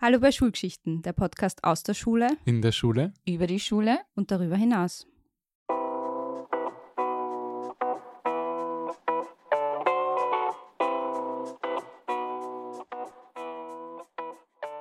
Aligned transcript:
Hallo 0.00 0.20
bei 0.20 0.30
Schulgeschichten, 0.32 1.02
der 1.02 1.12
Podcast 1.12 1.64
aus 1.64 1.82
der 1.82 1.94
Schule, 1.94 2.28
In 2.44 2.60
der 2.62 2.72
Schule? 2.72 3.12
Über 3.26 3.46
die 3.46 3.60
Schule? 3.60 3.98
und 4.14 4.30
darüber 4.30 4.56
hinaus. 4.56 5.06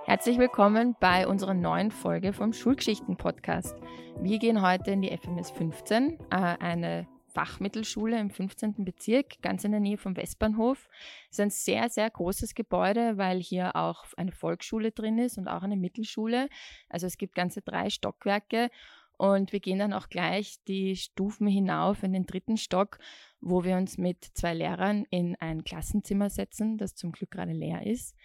Herzlich 0.05 0.37
willkommen 0.37 0.95
bei 0.99 1.27
unserer 1.27 1.53
neuen 1.53 1.91
Folge 1.91 2.31
vom 2.31 2.53
Schulgeschichten-Podcast. 2.53 3.75
Wir 4.21 4.37
gehen 4.39 4.61
heute 4.61 4.91
in 4.91 5.01
die 5.01 5.15
FMS 5.15 5.51
15, 5.51 6.19
äh, 6.29 6.35
eine 6.35 7.07
Fachmittelschule 7.35 8.17
im 8.17 8.29
15. 8.29 8.85
Bezirk, 8.85 9.41
ganz 9.41 9.65
in 9.65 9.71
der 9.71 9.81
Nähe 9.81 9.97
vom 9.97 10.15
Westbahnhof. 10.15 10.87
Es 11.29 11.37
ist 11.37 11.41
ein 11.41 11.49
sehr, 11.49 11.89
sehr 11.89 12.09
großes 12.09 12.55
Gebäude, 12.55 13.17
weil 13.17 13.41
hier 13.41 13.75
auch 13.75 14.05
eine 14.15 14.31
Volksschule 14.31 14.91
drin 14.91 15.19
ist 15.19 15.37
und 15.37 15.49
auch 15.49 15.61
eine 15.61 15.75
Mittelschule. 15.75 16.47
Also 16.89 17.07
es 17.07 17.17
gibt 17.17 17.35
ganze 17.35 17.61
drei 17.61 17.89
Stockwerke 17.89 18.69
und 19.17 19.51
wir 19.51 19.59
gehen 19.59 19.79
dann 19.79 19.91
auch 19.91 20.07
gleich 20.07 20.63
die 20.67 20.95
Stufen 20.95 21.47
hinauf 21.47 22.03
in 22.03 22.13
den 22.13 22.25
dritten 22.25 22.55
Stock, 22.55 22.99
wo 23.41 23.65
wir 23.65 23.75
uns 23.75 23.97
mit 23.97 24.23
zwei 24.23 24.53
Lehrern 24.53 25.05
in 25.09 25.35
ein 25.35 25.65
Klassenzimmer 25.65 26.29
setzen, 26.29 26.77
das 26.77 26.95
zum 26.95 27.11
Glück 27.11 27.31
gerade 27.31 27.53
leer 27.53 27.85
ist. 27.85 28.15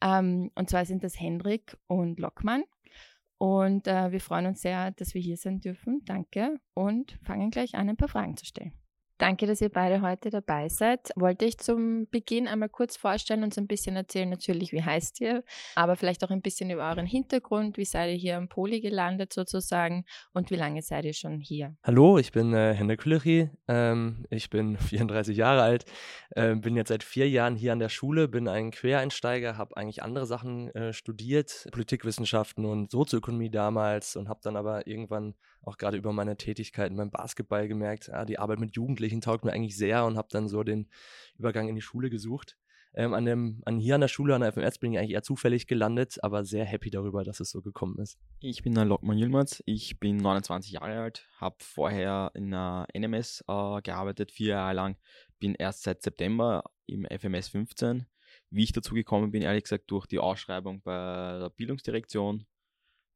Ähm, 0.00 0.50
und 0.56 0.68
zwar 0.68 0.84
sind 0.84 1.04
das 1.04 1.18
Hendrik 1.18 1.76
und 1.86 2.18
Lockmann. 2.18 2.64
Und 3.38 3.86
äh, 3.86 4.10
wir 4.10 4.20
freuen 4.20 4.46
uns 4.46 4.62
sehr, 4.62 4.90
dass 4.90 5.14
wir 5.14 5.20
hier 5.20 5.36
sein 5.36 5.60
dürfen. 5.60 6.02
Danke 6.04 6.58
und 6.74 7.18
fangen 7.22 7.50
gleich 7.50 7.76
an, 7.76 7.88
ein 7.88 7.96
paar 7.96 8.08
Fragen 8.08 8.36
zu 8.36 8.44
stellen. 8.44 8.72
Danke, 9.18 9.48
dass 9.48 9.60
ihr 9.60 9.68
beide 9.68 10.00
heute 10.00 10.30
dabei 10.30 10.68
seid. 10.68 11.10
Wollte 11.16 11.44
ich 11.44 11.58
zum 11.58 12.08
Beginn 12.08 12.46
einmal 12.46 12.68
kurz 12.68 12.96
vorstellen 12.96 13.42
und 13.42 13.52
so 13.52 13.60
ein 13.60 13.66
bisschen 13.66 13.96
erzählen, 13.96 14.30
natürlich, 14.30 14.70
wie 14.70 14.84
heißt 14.84 15.20
ihr, 15.20 15.42
aber 15.74 15.96
vielleicht 15.96 16.22
auch 16.22 16.30
ein 16.30 16.40
bisschen 16.40 16.70
über 16.70 16.88
euren 16.88 17.04
Hintergrund. 17.04 17.78
Wie 17.78 17.84
seid 17.84 18.12
ihr 18.12 18.16
hier 18.16 18.36
am 18.36 18.48
Poli 18.48 18.80
gelandet 18.80 19.32
sozusagen 19.32 20.04
und 20.34 20.52
wie 20.52 20.54
lange 20.54 20.82
seid 20.82 21.04
ihr 21.04 21.14
schon 21.14 21.40
hier? 21.40 21.74
Hallo, 21.82 22.18
ich 22.18 22.30
bin 22.30 22.54
äh, 22.54 22.74
Henrik 22.74 23.00
Kühleri, 23.00 23.50
ähm, 23.66 24.24
ich 24.30 24.50
bin 24.50 24.76
34 24.78 25.36
Jahre 25.36 25.62
alt, 25.62 25.84
äh, 26.36 26.54
bin 26.54 26.76
jetzt 26.76 26.88
seit 26.88 27.02
vier 27.02 27.28
Jahren 27.28 27.56
hier 27.56 27.72
an 27.72 27.80
der 27.80 27.88
Schule, 27.88 28.28
bin 28.28 28.46
ein 28.46 28.70
Quereinsteiger, 28.70 29.58
habe 29.58 29.76
eigentlich 29.76 30.00
andere 30.00 30.26
Sachen 30.26 30.72
äh, 30.76 30.92
studiert, 30.92 31.66
Politikwissenschaften 31.72 32.64
und 32.64 32.92
Sozioökonomie 32.92 33.50
damals 33.50 34.14
und 34.14 34.28
habe 34.28 34.38
dann 34.44 34.54
aber 34.54 34.86
irgendwann 34.86 35.34
auch 35.62 35.76
gerade 35.76 35.96
über 35.96 36.12
meine 36.12 36.36
Tätigkeiten 36.36 36.96
beim 36.96 37.10
Basketball 37.10 37.68
gemerkt, 37.68 38.10
ah, 38.12 38.24
die 38.24 38.38
Arbeit 38.38 38.58
mit 38.58 38.76
Jugendlichen 38.76 39.20
taugt 39.20 39.44
mir 39.44 39.52
eigentlich 39.52 39.76
sehr 39.76 40.04
und 40.04 40.16
habe 40.16 40.28
dann 40.30 40.48
so 40.48 40.62
den 40.62 40.88
Übergang 41.36 41.68
in 41.68 41.74
die 41.74 41.82
Schule 41.82 42.10
gesucht. 42.10 42.56
Ähm, 42.94 43.12
an, 43.12 43.26
dem, 43.26 43.60
an 43.64 43.78
hier 43.78 43.94
an 43.94 44.00
der 44.00 44.08
Schule, 44.08 44.34
an 44.34 44.40
der 44.40 44.52
FMS, 44.52 44.78
bin 44.78 44.92
ich 44.92 44.98
eigentlich 44.98 45.12
eher 45.12 45.22
zufällig 45.22 45.66
gelandet, 45.66 46.18
aber 46.22 46.44
sehr 46.44 46.64
happy 46.64 46.90
darüber, 46.90 47.22
dass 47.22 47.38
es 47.38 47.50
so 47.50 47.60
gekommen 47.60 47.98
ist. 47.98 48.18
Ich 48.40 48.62
bin 48.62 48.74
der 48.74 48.86
Lockmann 48.86 49.18
Yilmaz, 49.18 49.62
ich 49.66 50.00
bin 50.00 50.16
29 50.16 50.72
Jahre 50.72 51.02
alt, 51.02 51.28
habe 51.36 51.56
vorher 51.60 52.30
in 52.34 52.50
der 52.50 52.86
NMS 52.94 53.44
äh, 53.46 53.82
gearbeitet, 53.82 54.32
vier 54.32 54.48
Jahre 54.48 54.74
lang, 54.74 54.96
bin 55.38 55.54
erst 55.54 55.82
seit 55.82 56.02
September 56.02 56.64
im 56.86 57.04
FMS 57.04 57.48
15. 57.48 58.06
Wie 58.50 58.64
ich 58.64 58.72
dazu 58.72 58.94
gekommen 58.94 59.30
bin, 59.30 59.42
ehrlich 59.42 59.64
gesagt, 59.64 59.90
durch 59.90 60.06
die 60.06 60.18
Ausschreibung 60.18 60.80
bei 60.82 61.38
der 61.38 61.50
Bildungsdirektion, 61.50 62.46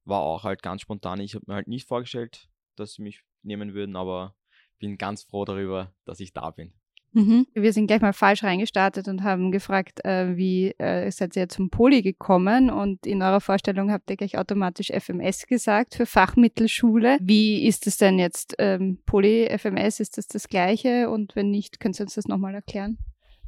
war 0.04 0.20
auch 0.20 0.44
halt 0.44 0.62
ganz 0.62 0.82
spontan. 0.82 1.20
Ich 1.20 1.34
habe 1.34 1.44
mir 1.48 1.54
halt 1.54 1.68
nicht 1.68 1.88
vorgestellt, 1.88 2.48
dass 2.76 2.94
sie 2.94 3.02
mich 3.02 3.22
nehmen 3.42 3.74
würden, 3.74 3.96
aber 3.96 4.34
bin 4.78 4.98
ganz 4.98 5.22
froh 5.22 5.44
darüber, 5.44 5.92
dass 6.04 6.20
ich 6.20 6.32
da 6.32 6.50
bin. 6.50 6.72
Mhm. 7.14 7.46
Wir 7.52 7.72
sind 7.74 7.88
gleich 7.88 8.00
mal 8.00 8.14
falsch 8.14 8.42
reingestartet 8.42 9.06
und 9.06 9.22
haben 9.22 9.52
gefragt, 9.52 10.02
äh, 10.04 10.36
wie 10.36 10.70
äh, 10.78 11.10
seid 11.10 11.36
ihr 11.36 11.48
zum 11.48 11.68
Poli 11.68 12.00
gekommen? 12.00 12.70
Und 12.70 13.06
in 13.06 13.22
eurer 13.22 13.40
Vorstellung 13.40 13.92
habt 13.92 14.08
ihr 14.08 14.16
gleich 14.16 14.38
automatisch 14.38 14.90
FMS 14.90 15.46
gesagt 15.46 15.94
für 15.94 16.06
Fachmittelschule. 16.06 17.18
Wie 17.20 17.66
ist 17.66 17.86
es 17.86 17.98
denn 17.98 18.18
jetzt? 18.18 18.54
Ähm, 18.58 18.98
Poli, 19.04 19.46
FMS, 19.58 20.00
ist 20.00 20.16
das 20.16 20.26
das 20.26 20.48
Gleiche? 20.48 21.10
Und 21.10 21.36
wenn 21.36 21.50
nicht, 21.50 21.80
könnt 21.80 22.00
ihr 22.00 22.04
uns 22.04 22.14
das 22.14 22.26
nochmal 22.26 22.54
erklären? 22.54 22.96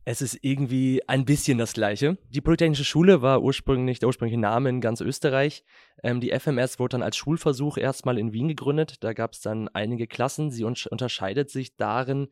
Es 0.06 0.20
ist 0.20 0.38
irgendwie 0.42 1.00
ein 1.08 1.24
bisschen 1.24 1.56
das 1.56 1.72
Gleiche. 1.72 2.18
Die 2.28 2.42
Polytechnische 2.42 2.84
Schule 2.84 3.22
war 3.22 3.42
ursprünglich 3.42 4.00
der 4.00 4.08
ursprüngliche 4.08 4.38
Name 4.38 4.68
in 4.68 4.82
ganz 4.82 5.00
Österreich. 5.00 5.64
Ähm, 6.02 6.20
die 6.20 6.38
FMS 6.38 6.78
wurde 6.78 6.96
dann 6.96 7.02
als 7.02 7.16
Schulversuch 7.16 7.78
erstmal 7.78 8.18
in 8.18 8.34
Wien 8.34 8.48
gegründet. 8.48 9.02
Da 9.02 9.14
gab 9.14 9.32
es 9.32 9.40
dann 9.40 9.68
einige 9.68 10.06
Klassen. 10.06 10.50
Sie 10.50 10.64
un 10.64 10.74
unterscheidet 10.90 11.48
sich 11.48 11.76
darin, 11.76 12.28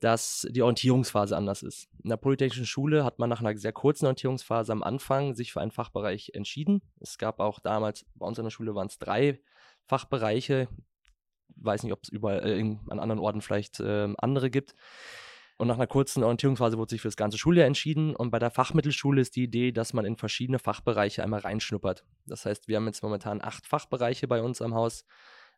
dass 0.00 0.46
die 0.50 0.60
Orientierungsphase 0.60 1.34
anders 1.34 1.62
ist. 1.62 1.88
In 2.02 2.10
der 2.10 2.18
Polytechnischen 2.18 2.66
Schule 2.66 3.02
hat 3.02 3.18
man 3.18 3.30
nach 3.30 3.40
einer 3.40 3.56
sehr 3.56 3.72
kurzen 3.72 4.04
Orientierungsphase 4.04 4.70
am 4.70 4.82
Anfang 4.82 5.34
sich 5.34 5.54
für 5.54 5.62
einen 5.62 5.70
Fachbereich 5.70 6.32
entschieden. 6.34 6.82
Es 7.00 7.16
gab 7.16 7.40
auch 7.40 7.60
damals, 7.60 8.04
bei 8.14 8.26
uns 8.26 8.38
an 8.38 8.44
der 8.44 8.50
Schule 8.50 8.74
waren 8.74 8.88
es 8.88 8.98
drei 8.98 9.40
Fachbereiche. 9.86 10.68
Weiß 11.56 11.82
nicht, 11.82 11.94
ob 11.94 12.00
es 12.02 12.10
überall 12.10 12.44
äh, 12.44 12.58
in, 12.58 12.80
an 12.90 13.00
anderen 13.00 13.20
Orten 13.20 13.40
vielleicht 13.40 13.80
äh, 13.80 14.12
andere 14.18 14.50
gibt. 14.50 14.74
Und 15.58 15.68
nach 15.68 15.76
einer 15.76 15.86
kurzen 15.86 16.22
Orientierungsphase 16.22 16.76
wurde 16.76 16.90
sich 16.90 17.00
für 17.00 17.08
das 17.08 17.16
ganze 17.16 17.38
Schuljahr 17.38 17.66
entschieden. 17.66 18.14
Und 18.14 18.30
bei 18.30 18.38
der 18.38 18.50
Fachmittelschule 18.50 19.22
ist 19.22 19.36
die 19.36 19.44
Idee, 19.44 19.72
dass 19.72 19.94
man 19.94 20.04
in 20.04 20.16
verschiedene 20.16 20.58
Fachbereiche 20.58 21.22
einmal 21.22 21.40
reinschnuppert. 21.40 22.04
Das 22.26 22.44
heißt, 22.44 22.68
wir 22.68 22.76
haben 22.76 22.86
jetzt 22.86 23.02
momentan 23.02 23.40
acht 23.40 23.66
Fachbereiche 23.66 24.28
bei 24.28 24.42
uns 24.42 24.60
am 24.60 24.74
Haus. 24.74 25.06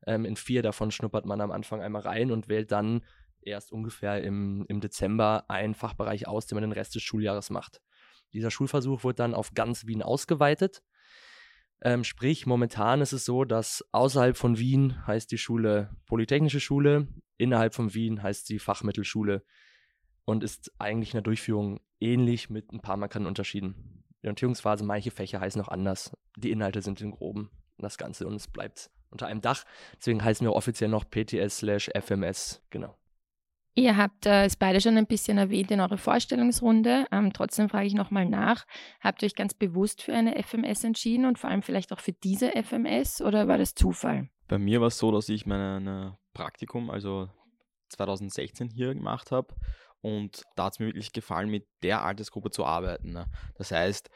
Ähm, 0.07 0.25
in 0.25 0.37
vier 0.37 0.63
davon 0.63 0.93
schnuppert 0.93 1.27
man 1.27 1.41
am 1.41 1.51
Anfang 1.51 1.83
einmal 1.83 2.03
rein 2.03 2.31
und 2.31 2.49
wählt 2.49 2.71
dann 2.71 3.05
erst 3.41 3.73
ungefähr 3.73 4.23
im, 4.23 4.65
im 4.69 4.81
Dezember 4.81 5.45
einen 5.49 5.75
Fachbereich 5.75 6.29
aus, 6.29 6.47
den 6.47 6.57
man 6.57 6.63
den 6.63 6.73
Rest 6.73 6.95
des 6.95 7.03
Schuljahres 7.03 7.51
macht. 7.51 7.81
Dieser 8.33 8.53
Schulversuch 8.53 9.03
wird 9.03 9.19
dann 9.19 9.35
auf 9.35 9.55
ganz 9.55 9.87
Wien 9.87 10.03
ausgeweitet. 10.03 10.83
Ähm, 11.81 12.05
sprich, 12.05 12.47
momentan 12.47 13.01
ist 13.01 13.13
es 13.13 13.25
so, 13.25 13.45
dass 13.45 13.85
außerhalb 13.91 14.37
von 14.37 14.59
Wien 14.59 15.05
heißt 15.07 15.31
die 15.33 15.39
Schule 15.39 15.91
Polytechnische 16.07 16.61
Schule, 16.61 17.09
innerhalb 17.37 17.75
von 17.75 17.95
Wien 17.95 18.23
heißt 18.23 18.47
sie 18.47 18.59
Fachmittelschule 18.59 19.45
und 20.29 20.45
ist 20.45 20.73
eigentlich 20.79 21.15
in 21.15 21.17
der 21.17 21.23
Durchführung 21.23 21.81
ähnlich 22.01 22.51
mit 22.51 22.71
ein 22.71 22.81
paar 22.81 22.99
markanten 22.99 23.27
Unterschieden. 23.27 24.05
Die 24.23 24.27
Orientierungsphase, 24.27 24.85
manche 24.85 25.11
Fächer 25.11 25.41
heißen 25.41 25.61
auch 25.63 25.69
anders. 25.69 26.15
Die 26.37 26.51
Inhalte 26.51 26.83
sind 26.83 27.01
im 27.01 27.13
Groben 27.13 27.51
das 27.79 27.97
Ganze 27.97 28.27
und 28.27 28.35
es 28.35 28.47
bleibt 28.47 28.91
unter 29.09 29.27
einem 29.27 29.41
Dach. 29.41 29.65
Deswegen 29.97 30.23
heißen 30.23 30.47
wir 30.47 30.53
offiziell 30.53 30.91
noch 30.91 31.05
PTS 31.09 31.59
slash 31.59 31.89
FMS, 31.99 32.63
genau. 32.69 32.95
Ihr 33.75 33.97
habt 33.97 34.27
äh, 34.27 34.45
es 34.45 34.57
beide 34.57 34.83
schon 34.83 34.99
ein 34.99 35.07
bisschen 35.07 35.39
erwähnt 35.39 35.71
in 35.71 35.81
eurer 35.81 35.97
Vorstellungsrunde. 35.97 37.07
Ähm, 37.11 37.33
trotzdem 37.33 37.71
frage 37.71 37.87
ich 37.87 37.95
nochmal 37.95 38.27
nach. 38.27 38.67
Habt 39.01 39.23
ihr 39.23 39.27
euch 39.27 39.35
ganz 39.35 39.55
bewusst 39.55 40.03
für 40.03 40.13
eine 40.13 40.43
FMS 40.43 40.85
entschieden 40.85 41.25
und 41.25 41.39
vor 41.39 41.49
allem 41.49 41.63
vielleicht 41.63 41.91
auch 41.91 42.01
für 42.01 42.13
diese 42.13 42.51
FMS 42.51 43.23
oder 43.23 43.49
war 43.49 43.57
das 43.57 43.75
Zufall? 43.75 44.29
Bei 44.47 44.59
mir 44.59 44.83
war 44.83 44.89
es 44.89 44.99
so, 44.99 45.11
dass 45.11 45.31
ich 45.31 45.47
mein 45.47 46.13
Praktikum, 46.35 46.91
also 46.91 47.31
2016 47.89 48.69
hier 48.69 48.95
gemacht 48.95 49.31
habe 49.31 49.55
und 50.01 50.43
da 50.57 50.65
hat 50.65 50.75
es 50.75 50.79
mir 50.79 50.87
wirklich 50.87 51.13
gefallen, 51.13 51.51
mit 51.51 51.67
der 51.83 52.03
Altersgruppe 52.03 52.51
zu 52.51 52.65
arbeiten. 52.65 53.13
Ne? 53.13 53.27
Das 53.57 53.71
heißt, 53.71 54.11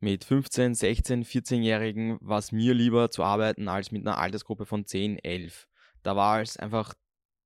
mit 0.00 0.24
15, 0.24 0.74
16, 0.74 1.24
14-Jährigen 1.24 2.18
war 2.20 2.38
es 2.38 2.52
mir 2.52 2.72
lieber 2.74 3.10
zu 3.10 3.24
arbeiten 3.24 3.68
als 3.68 3.90
mit 3.90 4.06
einer 4.06 4.18
Altersgruppe 4.18 4.64
von 4.64 4.86
10, 4.86 5.18
11. 5.18 5.66
Da 6.02 6.14
war 6.14 6.40
es 6.40 6.56
einfach, 6.56 6.94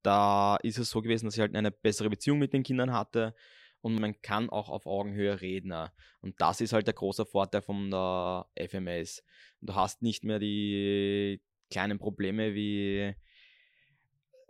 da 0.02 0.56
ist 0.56 0.78
es 0.78 0.90
so 0.90 1.00
gewesen, 1.00 1.24
dass 1.26 1.34
ich 1.34 1.40
halt 1.40 1.56
eine 1.56 1.70
bessere 1.70 2.10
Beziehung 2.10 2.38
mit 2.38 2.52
den 2.52 2.62
Kindern 2.62 2.92
hatte 2.92 3.34
und 3.80 3.98
man 3.98 4.20
kann 4.20 4.50
auch 4.50 4.68
auf 4.68 4.86
Augenhöhe 4.86 5.40
reden. 5.40 5.68
Ne? 5.68 5.90
Und 6.20 6.40
das 6.40 6.60
ist 6.60 6.72
halt 6.74 6.86
der 6.86 6.94
große 6.94 7.24
Vorteil 7.24 7.62
von 7.62 7.90
der 7.90 8.46
FMS. 8.56 9.22
Du 9.60 9.74
hast 9.74 10.02
nicht 10.02 10.22
mehr 10.22 10.38
die 10.38 11.40
kleinen 11.70 11.98
Probleme 11.98 12.54
wie 12.54 13.14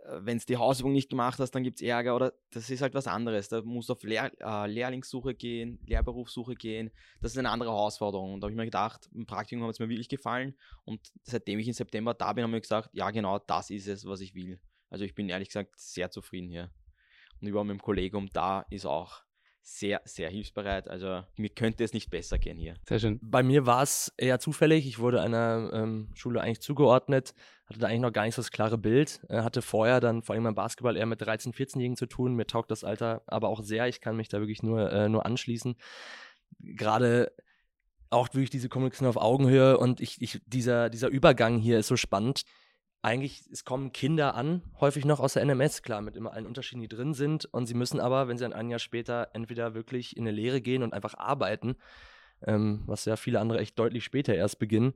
wenn 0.05 0.37
es 0.37 0.45
die 0.45 0.57
Hausübung 0.57 0.91
nicht 0.91 1.09
gemacht 1.09 1.39
hast, 1.39 1.51
dann 1.51 1.63
gibt 1.63 1.77
es 1.77 1.81
Ärger 1.81 2.15
oder 2.15 2.33
das 2.51 2.69
ist 2.69 2.81
halt 2.81 2.93
was 2.93 3.07
anderes. 3.07 3.49
Da 3.49 3.61
musst 3.61 3.89
du 3.89 3.93
auf 3.93 4.03
Lehr 4.03 4.31
äh, 4.39 4.67
Lehrlingssuche 4.67 5.33
gehen, 5.33 5.79
Lehrberufssuche 5.85 6.55
gehen. 6.55 6.91
Das 7.21 7.31
ist 7.31 7.37
eine 7.37 7.49
andere 7.49 7.71
Herausforderung. 7.71 8.33
Und 8.33 8.41
da 8.41 8.45
habe 8.45 8.51
ich 8.51 8.57
mir 8.57 8.65
gedacht, 8.65 9.09
im 9.13 9.25
Praktikum 9.25 9.63
hat 9.63 9.71
es 9.71 9.79
mir 9.79 9.89
wirklich 9.89 10.09
gefallen. 10.09 10.55
Und 10.83 10.99
seitdem 11.23 11.59
ich 11.59 11.67
im 11.67 11.73
September 11.73 12.13
da 12.13 12.33
bin, 12.33 12.43
habe 12.43 12.55
ich 12.55 12.63
gesagt, 12.63 12.89
ja 12.93 13.11
genau, 13.11 13.39
das 13.39 13.69
ist 13.69 13.87
es, 13.87 14.05
was 14.05 14.19
ich 14.19 14.35
will. 14.35 14.59
Also 14.89 15.05
ich 15.05 15.15
bin 15.15 15.29
ehrlich 15.29 15.49
gesagt 15.49 15.79
sehr 15.79 16.11
zufrieden 16.11 16.49
hier. 16.49 16.71
Und 17.39 17.47
über 17.47 17.63
meinem 17.63 17.81
Kollegium 17.81 18.29
da 18.31 18.65
ist 18.69 18.85
auch 18.85 19.23
sehr, 19.65 20.01
sehr 20.03 20.29
hilfsbereit. 20.29 20.89
Also 20.89 21.23
mir 21.37 21.49
könnte 21.49 21.85
es 21.85 21.93
nicht 21.93 22.09
besser 22.09 22.37
gehen 22.37 22.57
hier. 22.57 22.75
Sehr 22.87 22.99
schön. 22.99 23.19
Bei 23.23 23.43
mir 23.43 23.65
war 23.65 23.81
es 23.81 24.13
eher 24.17 24.39
zufällig. 24.39 24.85
Ich 24.85 24.99
wurde 24.99 25.21
einer 25.21 25.71
ähm, 25.73 26.09
Schule 26.13 26.41
eigentlich 26.41 26.61
zugeordnet, 26.61 27.33
hatte 27.65 27.79
da 27.79 27.87
eigentlich 27.87 28.01
noch 28.01 28.11
gar 28.11 28.25
nicht 28.25 28.35
so 28.35 28.41
das 28.41 28.51
klare 28.51 28.77
Bild. 28.77 29.21
Äh, 29.29 29.41
hatte 29.41 29.61
vorher 29.61 30.01
dann 30.01 30.21
vor 30.21 30.35
allem 30.35 30.43
beim 30.43 30.55
Basketball 30.55 30.97
eher 30.97 31.05
mit 31.05 31.21
13-, 31.21 31.55
14-Jährigen 31.55 31.95
zu 31.95 32.07
tun. 32.07 32.35
Mir 32.35 32.45
taugt 32.45 32.71
das 32.71 32.83
Alter 32.83 33.23
aber 33.25 33.47
auch 33.47 33.63
sehr. 33.63 33.87
Ich 33.87 34.01
kann 34.01 34.17
mich 34.17 34.27
da 34.27 34.39
wirklich 34.39 34.63
nur, 34.63 34.91
äh, 34.91 35.07
nur 35.07 35.25
anschließen. 35.25 35.75
Gerade 36.59 37.31
auch 38.09 38.27
wirklich 38.33 38.49
diese 38.49 38.69
Kommunikation 38.69 39.07
auf 39.07 39.17
Augenhöhe 39.17 39.77
und 39.77 40.01
ich, 40.01 40.21
ich, 40.21 40.41
dieser, 40.45 40.89
dieser 40.89 41.07
Übergang 41.07 41.57
hier 41.57 41.79
ist 41.79 41.87
so 41.87 41.95
spannend 41.95 42.43
eigentlich, 43.03 43.43
es 43.51 43.65
kommen 43.65 43.91
Kinder 43.91 44.33
an, 44.33 44.63
häufig 44.79 45.03
noch 45.03 45.19
aus 45.19 45.33
der 45.33 45.45
NMS, 45.45 45.83
klar, 45.83 46.01
mit 46.01 46.15
immer 46.15 46.33
allen 46.33 46.47
Unterschieden, 46.47 46.81
die 46.81 46.87
drin 46.87 47.13
sind. 47.13 47.45
Und 47.45 47.67
sie 47.67 47.73
müssen 47.73 47.99
aber, 47.99 48.27
wenn 48.27 48.37
sie 48.37 48.45
dann 48.45 48.53
ein 48.53 48.69
Jahr 48.69 48.79
später 48.79 49.29
entweder 49.33 49.73
wirklich 49.73 50.15
in 50.15 50.23
eine 50.23 50.31
Lehre 50.31 50.61
gehen 50.61 50.83
und 50.83 50.93
einfach 50.93 51.13
arbeiten, 51.15 51.75
ähm, 52.45 52.83
was 52.85 53.05
ja 53.05 53.17
viele 53.17 53.41
andere 53.41 53.59
echt 53.59 53.77
deutlich 53.77 54.05
später 54.05 54.33
erst 54.33 54.57
beginnen, 54.57 54.93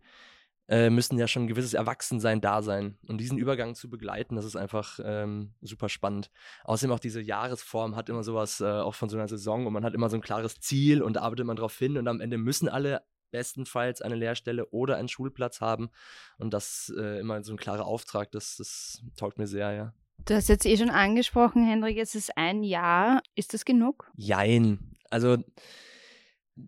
äh, 0.70 0.90
müssen 0.90 1.18
ja 1.18 1.28
schon 1.28 1.44
ein 1.44 1.48
gewisses 1.48 1.74
Erwachsensein 1.74 2.40
da 2.40 2.62
sein. 2.62 2.98
Und 3.08 3.20
diesen 3.20 3.38
Übergang 3.38 3.76
zu 3.76 3.90
begleiten, 3.90 4.36
das 4.36 4.46
ist 4.46 4.56
einfach 4.56 5.00
ähm, 5.04 5.54
super 5.62 5.90
spannend. 5.90 6.32
Außerdem 6.64 6.94
auch 6.94 7.00
diese 7.00 7.22
Jahresform 7.22 7.98
hat 7.98 8.08
immer 8.08 8.24
sowas, 8.24 8.62
äh, 8.62 8.66
auch 8.66 8.96
von 8.96 9.10
so 9.10 9.18
einer 9.18 9.28
Saison, 9.28 9.68
und 9.68 9.74
man 9.74 9.84
hat 9.84 9.94
immer 9.94 10.10
so 10.10 10.16
ein 10.16 10.22
klares 10.22 10.60
Ziel 10.62 11.02
und 11.02 11.18
da 11.18 11.22
arbeitet 11.22 11.46
man 11.46 11.58
drauf 11.58 11.78
hin 11.78 11.98
und 11.98 12.08
am 12.08 12.22
Ende 12.22 12.38
müssen 12.38 12.70
alle 12.70 13.02
bestenfalls 13.32 14.02
eine 14.02 14.16
Lehrstelle 14.16 14.68
oder 14.68 14.98
einen 14.98 15.08
Schulplatz 15.08 15.62
haben. 15.62 15.90
Und 16.38 16.54
das 16.54 16.94
äh, 16.98 17.20
immer 17.20 17.44
so 17.44 17.54
ein 17.54 17.58
klarer 17.58 17.86
Auftrag, 17.86 18.32
das, 18.32 18.56
das 18.58 19.04
taugt 19.16 19.38
mir 19.38 19.48
sehr, 19.48 19.72
ja. 19.74 19.94
Du 20.26 20.34
hast 20.34 20.50
jetzt 20.50 20.66
eh 20.66 20.78
schon 20.78 20.90
angesprochen, 20.90 21.66
Hendrik, 21.66 21.98
es 21.98 22.16
ist 22.16 22.36
ein 22.38 22.64
Jahr. 22.64 23.22
Ist 23.36 23.54
das 23.54 23.66
genug? 23.66 24.12
Jein. 24.18 24.96
Also 25.10 25.38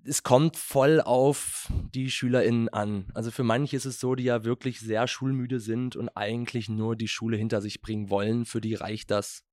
es 0.05 0.23
kommt 0.23 0.55
voll 0.55 1.01
auf 1.01 1.71
die 1.93 2.11
SchülerInnen 2.11 2.69
an. 2.69 3.07
Also 3.13 3.31
für 3.31 3.43
manche 3.43 3.75
ist 3.75 3.85
es 3.85 3.99
so, 3.99 4.15
die 4.15 4.23
ja 4.23 4.43
wirklich 4.43 4.79
sehr 4.79 5.07
schulmüde 5.07 5.59
sind 5.59 5.95
und 5.95 6.09
eigentlich 6.09 6.69
nur 6.69 6.95
die 6.95 7.07
Schule 7.07 7.37
hinter 7.37 7.61
sich 7.61 7.81
bringen 7.81 8.09
wollen. 8.09 8.45
Für 8.45 8.61
die 8.61 8.75
reicht 8.75 9.09
das. 9.11 9.45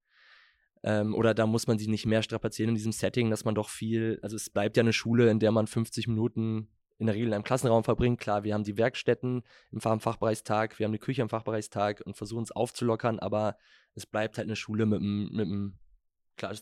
Ähm, 0.82 1.14
oder 1.14 1.34
da 1.34 1.46
muss 1.46 1.66
man 1.66 1.78
sie 1.78 1.88
nicht 1.88 2.06
mehr 2.06 2.22
strapazieren 2.22 2.70
in 2.70 2.74
diesem 2.74 2.92
Setting, 2.92 3.30
dass 3.30 3.44
man 3.44 3.54
doch 3.54 3.70
viel, 3.70 4.18
also 4.22 4.36
es 4.36 4.50
bleibt 4.50 4.76
ja 4.76 4.82
eine 4.82 4.92
Schule, 4.92 5.30
in 5.30 5.40
der 5.40 5.52
man 5.52 5.66
50 5.66 6.06
Minuten 6.06 6.68
in 6.98 7.06
der 7.06 7.14
Regel 7.14 7.28
in 7.28 7.34
einem 7.34 7.44
Klassenraum 7.44 7.84
verbringt. 7.84 8.20
Klar, 8.20 8.44
wir 8.44 8.54
haben 8.54 8.64
die 8.64 8.78
Werkstätten 8.78 9.42
im 9.70 9.80
Fachbereichstag, 9.80 10.78
wir 10.78 10.84
haben 10.84 10.92
die 10.92 10.98
Küche 10.98 11.22
im 11.22 11.28
Fachbereichstag 11.28 12.02
und 12.04 12.16
versuchen 12.16 12.44
es 12.44 12.52
aufzulockern, 12.52 13.18
aber 13.18 13.56
es 13.94 14.06
bleibt 14.06 14.38
halt 14.38 14.46
eine 14.46 14.56
Schule 14.56 14.86
mit 14.86 15.00
einem, 15.00 15.28
mit 15.32 15.46
einem, 15.46 15.78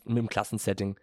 mit 0.04 0.18
einem 0.18 0.28
Klassensetting. 0.28 0.98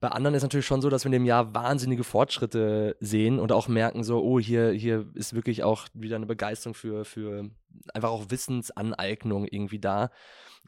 Bei 0.00 0.08
anderen 0.08 0.34
ist 0.34 0.42
natürlich 0.42 0.66
schon 0.66 0.82
so, 0.82 0.90
dass 0.90 1.04
wir 1.04 1.08
in 1.08 1.12
dem 1.12 1.24
Jahr 1.24 1.54
wahnsinnige 1.54 2.04
Fortschritte 2.04 2.96
sehen 3.00 3.38
und 3.38 3.50
auch 3.50 3.68
merken, 3.68 4.04
so, 4.04 4.22
oh, 4.22 4.38
hier, 4.38 4.70
hier 4.70 5.06
ist 5.14 5.34
wirklich 5.34 5.64
auch 5.64 5.88
wieder 5.94 6.16
eine 6.16 6.26
Begeisterung 6.26 6.74
für, 6.74 7.04
für 7.06 7.50
einfach 7.94 8.10
auch 8.10 8.26
Wissensaneignung 8.28 9.46
irgendwie 9.46 9.78
da. 9.78 10.10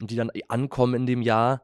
Und 0.01 0.09
die 0.09 0.15
dann 0.15 0.31
ankommen 0.47 0.95
in 0.95 1.05
dem 1.05 1.21
Jahr 1.21 1.63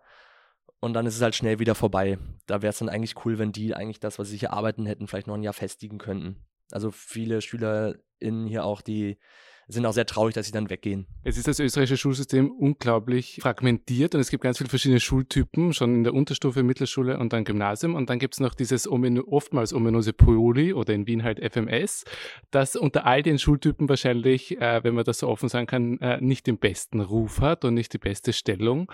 und 0.85 0.93
dann 0.93 1.07
ist 1.07 1.15
es 1.15 1.21
halt 1.21 1.33
schnell 1.33 1.57
wieder 1.57 1.73
vorbei. 1.73 2.19
Da 2.45 2.61
wäre 2.61 2.69
es 2.69 2.77
dann 2.77 2.89
eigentlich 2.89 3.25
cool, 3.25 3.39
wenn 3.39 3.51
die 3.51 3.73
eigentlich 3.73 3.99
das, 3.99 4.19
was 4.19 4.29
sie 4.29 4.37
hier 4.37 4.53
arbeiten 4.53 4.85
hätten, 4.85 5.07
vielleicht 5.07 5.25
noch 5.25 5.33
ein 5.33 5.41
Jahr 5.41 5.53
festigen 5.53 5.97
könnten. 5.97 6.45
Also 6.71 6.91
viele 6.91 7.41
SchülerInnen 7.41 8.45
hier 8.45 8.63
auch, 8.63 8.81
die 8.81 9.17
sind 9.67 9.85
auch 9.85 9.93
sehr 9.93 10.05
traurig, 10.05 10.35
dass 10.35 10.45
sie 10.45 10.51
dann 10.51 10.69
weggehen. 10.69 11.07
Es 11.23 11.37
ist 11.37 11.47
das 11.47 11.59
österreichische 11.59 11.97
Schulsystem 11.97 12.51
unglaublich 12.51 13.39
fragmentiert 13.41 14.13
und 14.13 14.21
es 14.21 14.29
gibt 14.29 14.43
ganz 14.43 14.57
viele 14.57 14.69
verschiedene 14.69 14.99
Schultypen, 14.99 15.73
schon 15.73 15.95
in 15.95 16.03
der 16.03 16.13
Unterstufe, 16.13 16.63
Mittelschule 16.63 17.17
und 17.17 17.33
dann 17.33 17.43
Gymnasium. 17.43 17.95
Und 17.95 18.09
dann 18.09 18.19
gibt 18.19 18.35
es 18.35 18.39
noch 18.39 18.53
dieses 18.53 18.87
oftmals 18.87 19.73
ominöse 19.73 20.13
Poli 20.13 20.73
oder 20.73 20.93
in 20.93 21.07
Wien 21.07 21.23
halt 21.23 21.39
FMS, 21.39 22.05
das 22.51 22.75
unter 22.75 23.05
all 23.05 23.23
den 23.23 23.39
Schultypen 23.39 23.89
wahrscheinlich, 23.89 24.59
äh, 24.59 24.83
wenn 24.83 24.93
man 24.93 25.03
das 25.03 25.19
so 25.19 25.27
offen 25.27 25.49
sagen 25.49 25.67
kann, 25.67 25.99
äh, 25.99 26.21
nicht 26.21 26.47
den 26.47 26.57
besten 26.57 26.99
Ruf 26.99 27.41
hat 27.41 27.65
und 27.65 27.73
nicht 27.73 27.93
die 27.93 27.97
beste 27.97 28.33
Stellung. 28.33 28.91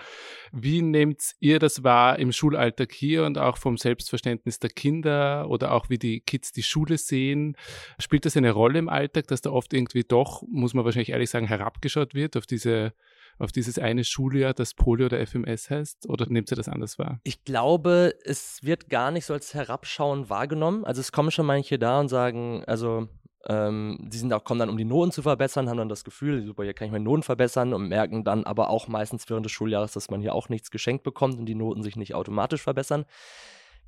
Wie 0.52 0.82
nehmt 0.82 1.20
ihr 1.40 1.58
das 1.58 1.84
wahr 1.84 2.18
im 2.18 2.32
Schulalltag 2.32 2.92
hier 2.92 3.24
und 3.24 3.38
auch 3.38 3.58
vom 3.58 3.76
Selbstverständnis 3.76 4.58
der 4.58 4.70
Kinder 4.70 5.48
oder 5.48 5.72
auch 5.72 5.88
wie 5.90 5.98
die 5.98 6.20
Kids 6.20 6.52
die 6.52 6.62
Schule 6.62 6.98
sehen? 6.98 7.56
Spielt 7.98 8.24
das 8.24 8.36
eine 8.36 8.52
Rolle 8.52 8.78
im 8.78 8.88
Alltag, 8.88 9.26
dass 9.28 9.42
da 9.42 9.50
oft 9.50 9.72
irgendwie 9.74 10.04
doch 10.04 10.42
muss 10.62 10.74
man 10.74 10.84
wahrscheinlich 10.84 11.10
ehrlich 11.10 11.30
sagen, 11.30 11.46
herabgeschaut 11.46 12.14
wird 12.14 12.36
auf 12.36 12.46
diese 12.46 12.94
auf 13.38 13.50
dieses 13.50 13.78
eine 13.78 14.04
Schuljahr, 14.04 14.54
das 14.54 14.74
Polio 14.74 15.06
oder 15.06 15.26
FMS 15.26 15.70
heißt? 15.70 16.08
Oder 16.08 16.26
nimmt 16.28 16.50
ihr 16.52 16.56
das 16.56 16.68
anders 16.68 16.98
wahr? 16.98 17.20
Ich 17.24 17.44
glaube, 17.44 18.14
es 18.24 18.60
wird 18.62 18.88
gar 18.88 19.10
nicht 19.10 19.26
so 19.26 19.34
als 19.34 19.54
Herabschauen 19.54 20.28
wahrgenommen. 20.28 20.84
Also 20.84 21.00
es 21.00 21.12
kommen 21.12 21.30
schon 21.30 21.46
manche 21.46 21.78
da 21.78 21.98
und 21.98 22.08
sagen, 22.08 22.62
also 22.66 23.08
ähm, 23.48 23.98
die 24.00 24.18
sind 24.18 24.32
auch, 24.32 24.44
kommen 24.44 24.60
dann, 24.60 24.68
um 24.68 24.76
die 24.76 24.84
Noten 24.84 25.10
zu 25.10 25.22
verbessern, 25.22 25.68
haben 25.68 25.78
dann 25.78 25.88
das 25.88 26.04
Gefühl, 26.04 26.44
super, 26.44 26.62
hier 26.62 26.74
kann 26.74 26.86
ich 26.86 26.92
meine 26.92 27.04
Noten 27.04 27.22
verbessern 27.22 27.74
und 27.74 27.88
merken 27.88 28.22
dann 28.22 28.44
aber 28.44 28.70
auch 28.70 28.86
meistens 28.86 29.28
während 29.28 29.46
des 29.46 29.52
Schuljahres, 29.52 29.92
dass 29.92 30.10
man 30.10 30.20
hier 30.20 30.34
auch 30.34 30.48
nichts 30.48 30.70
geschenkt 30.70 31.02
bekommt 31.02 31.38
und 31.38 31.46
die 31.46 31.54
Noten 31.54 31.82
sich 31.82 31.96
nicht 31.96 32.14
automatisch 32.14 32.62
verbessern 32.62 33.04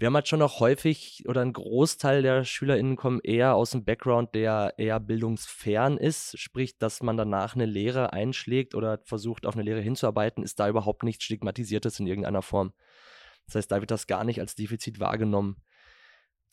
wir 0.05 0.09
haben 0.09 0.17
halt 0.17 0.29
schon 0.29 0.41
noch 0.41 0.61
häufig 0.61 1.25
oder 1.27 1.41
ein 1.41 1.55
Großteil 1.55 2.21
der 2.21 2.45
SchülerInnen 2.45 2.95
kommen 2.95 3.21
eher 3.25 3.55
aus 3.55 3.71
dem 3.71 3.87
Background, 3.87 4.35
der 4.35 4.75
eher 4.77 5.01
bildungsfern 5.01 5.97
ist, 5.97 6.39
sprich, 6.39 6.77
dass 6.77 7.03
man 7.03 7.17
danach 7.17 7.55
eine 7.55 7.65
Lehre 7.65 8.13
einschlägt 8.13 8.75
oder 8.75 9.01
versucht, 9.05 9.47
auf 9.47 9.55
eine 9.55 9.63
Lehre 9.63 9.81
hinzuarbeiten, 9.81 10.45
ist 10.45 10.61
da 10.61 10.69
überhaupt 10.69 11.05
nichts 11.05 11.25
Stigmatisiertes 11.25 12.01
in 12.01 12.07
irgendeiner 12.07 12.43
Form. 12.43 12.75
Das 13.47 13.55
heißt, 13.55 13.73
da 13.73 13.81
wird 13.81 13.91
das 13.91 14.07
gar 14.07 14.25
nicht 14.25 14.41
als 14.41 14.55
Defizit 14.55 15.01
wahrgenommen. 15.01 15.57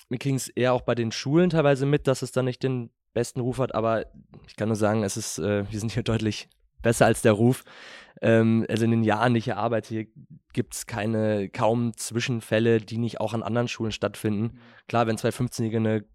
Wir 0.08 0.18
kriegen 0.18 0.38
es 0.38 0.48
eher 0.48 0.72
auch 0.72 0.84
bei 0.84 0.96
den 0.96 1.12
Schulen 1.12 1.50
teilweise 1.50 1.86
mit, 1.86 2.08
dass 2.08 2.22
es 2.22 2.32
da 2.32 2.44
nicht 2.44 2.64
den 2.64 2.90
besten 3.12 3.42
Ruf 3.42 3.58
hat, 3.58 3.76
aber 3.76 4.06
ich 4.48 4.56
kann 4.56 4.70
nur 4.70 4.78
sagen, 4.78 5.04
es 5.04 5.18
ist, 5.18 5.40
äh, 5.40 5.70
wir 5.70 5.78
sind 5.78 5.92
hier 5.92 6.04
deutlich 6.04 6.48
besser 6.82 7.06
als 7.06 7.22
der 7.22 7.34
Ruf. 7.34 7.64
Ähm, 8.22 8.66
also 8.70 8.86
in 8.86 8.92
den 8.92 9.04
Jahren, 9.04 9.34
die 9.34 9.40
ich 9.40 9.46
hier 9.46 9.58
arbeite, 9.58 9.90
hier 9.90 10.08
gibt 10.54 10.76
es 10.76 10.86
keine, 10.86 11.50
kaum 11.50 11.96
Zwischenfälle, 11.96 12.80
die 12.80 12.98
nicht 12.98 13.20
auch 13.20 13.34
an 13.34 13.44
anderen 13.44 13.68
Schulen 13.68 13.92
stattfinden. 13.92 14.44
Mhm. 14.44 14.60
Klar, 14.88 15.08
wenn 15.08 15.18
zwei 15.18 15.30
15-Jährige 15.30 15.78
eine, 15.78 16.06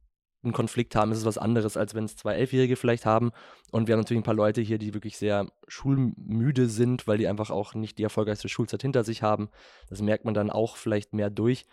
einen 0.45 0.53
Konflikt 0.53 0.95
haben, 0.95 1.11
ist 1.11 1.19
es 1.19 1.25
was 1.25 1.39
anderes, 1.39 1.77
als 1.77 1.95
wenn 1.95 2.05
es 2.05 2.17
zwei 2.17 2.35
Elfjährige 2.35 2.77
vielleicht 2.77 3.07
haben. 3.07 3.33
Und 3.73 3.89
wir 3.89 3.95
haben 3.95 4.01
natürlich 4.01 4.21
ein 4.21 4.25
paar 4.25 4.35
Leute 4.35 4.61
hier, 4.61 4.79
die 4.79 4.95
wirklich 4.95 5.17
sehr 5.17 5.51
schulmüde 5.67 6.69
sind, 6.69 7.09
weil 7.09 7.19
die 7.19 7.27
einfach 7.27 7.51
auch 7.51 7.75
nicht 7.75 7.99
die 7.99 8.05
erfolgreichste 8.05 8.49
Schulzeit 8.49 8.83
hinter 8.83 9.03
sich 9.03 9.23
haben. 9.23 9.49
Das 9.89 10.03
merkt 10.03 10.25
man 10.25 10.35
dann 10.35 10.51
auch 10.51 10.77
vielleicht 10.77 11.15
mehr 11.15 11.31
durch. 11.31 11.67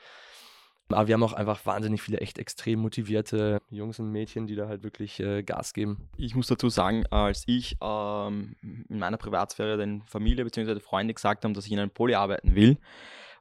Aber 0.89 1.07
wir 1.07 1.13
haben 1.13 1.23
auch 1.23 1.33
einfach 1.33 1.65
wahnsinnig 1.65 2.01
viele 2.01 2.19
echt 2.19 2.37
extrem 2.37 2.79
motivierte 2.79 3.59
Jungs 3.69 3.99
und 3.99 4.11
Mädchen, 4.11 4.47
die 4.47 4.55
da 4.55 4.67
halt 4.67 4.83
wirklich 4.83 5.19
äh, 5.19 5.41
Gas 5.43 5.73
geben. 5.73 6.09
Ich 6.17 6.35
muss 6.35 6.47
dazu 6.47 6.69
sagen, 6.69 7.05
als 7.09 7.43
ich 7.47 7.77
ähm, 7.81 8.55
in 8.61 8.99
meiner 8.99 9.17
Privatsphäre 9.17 9.77
den 9.77 10.03
Familie 10.03 10.43
bzw. 10.43 10.79
Freunde 10.79 11.13
gesagt 11.13 11.45
haben, 11.45 11.53
dass 11.53 11.65
ich 11.65 11.71
in 11.71 11.79
einem 11.79 11.91
Poli 11.91 12.15
arbeiten 12.15 12.55
will, 12.55 12.77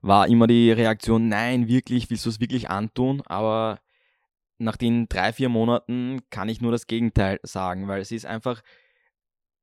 war 0.00 0.29
immer 0.29 0.47
die 0.47 0.73
Reaktion, 0.73 1.29
nein, 1.29 1.69
wirklich, 1.69 2.11
willst 2.11 2.27
du 2.27 2.31
es 2.31 2.41
wirklich 2.41 2.71
antun? 2.71 3.23
Aber 3.27 3.79
nach 4.59 4.77
den 4.77 5.09
drei, 5.09 5.33
vier 5.33 5.49
Monaten 5.49 6.21
kann 6.31 6.49
ich 6.49 6.61
nur 6.61 6.73
das 6.73 6.87
Gegenteil 6.87 7.41
sagen, 7.43 7.89
weil 7.89 8.00
es 8.00 8.12
ist 8.12 8.27
einfach 8.27 8.62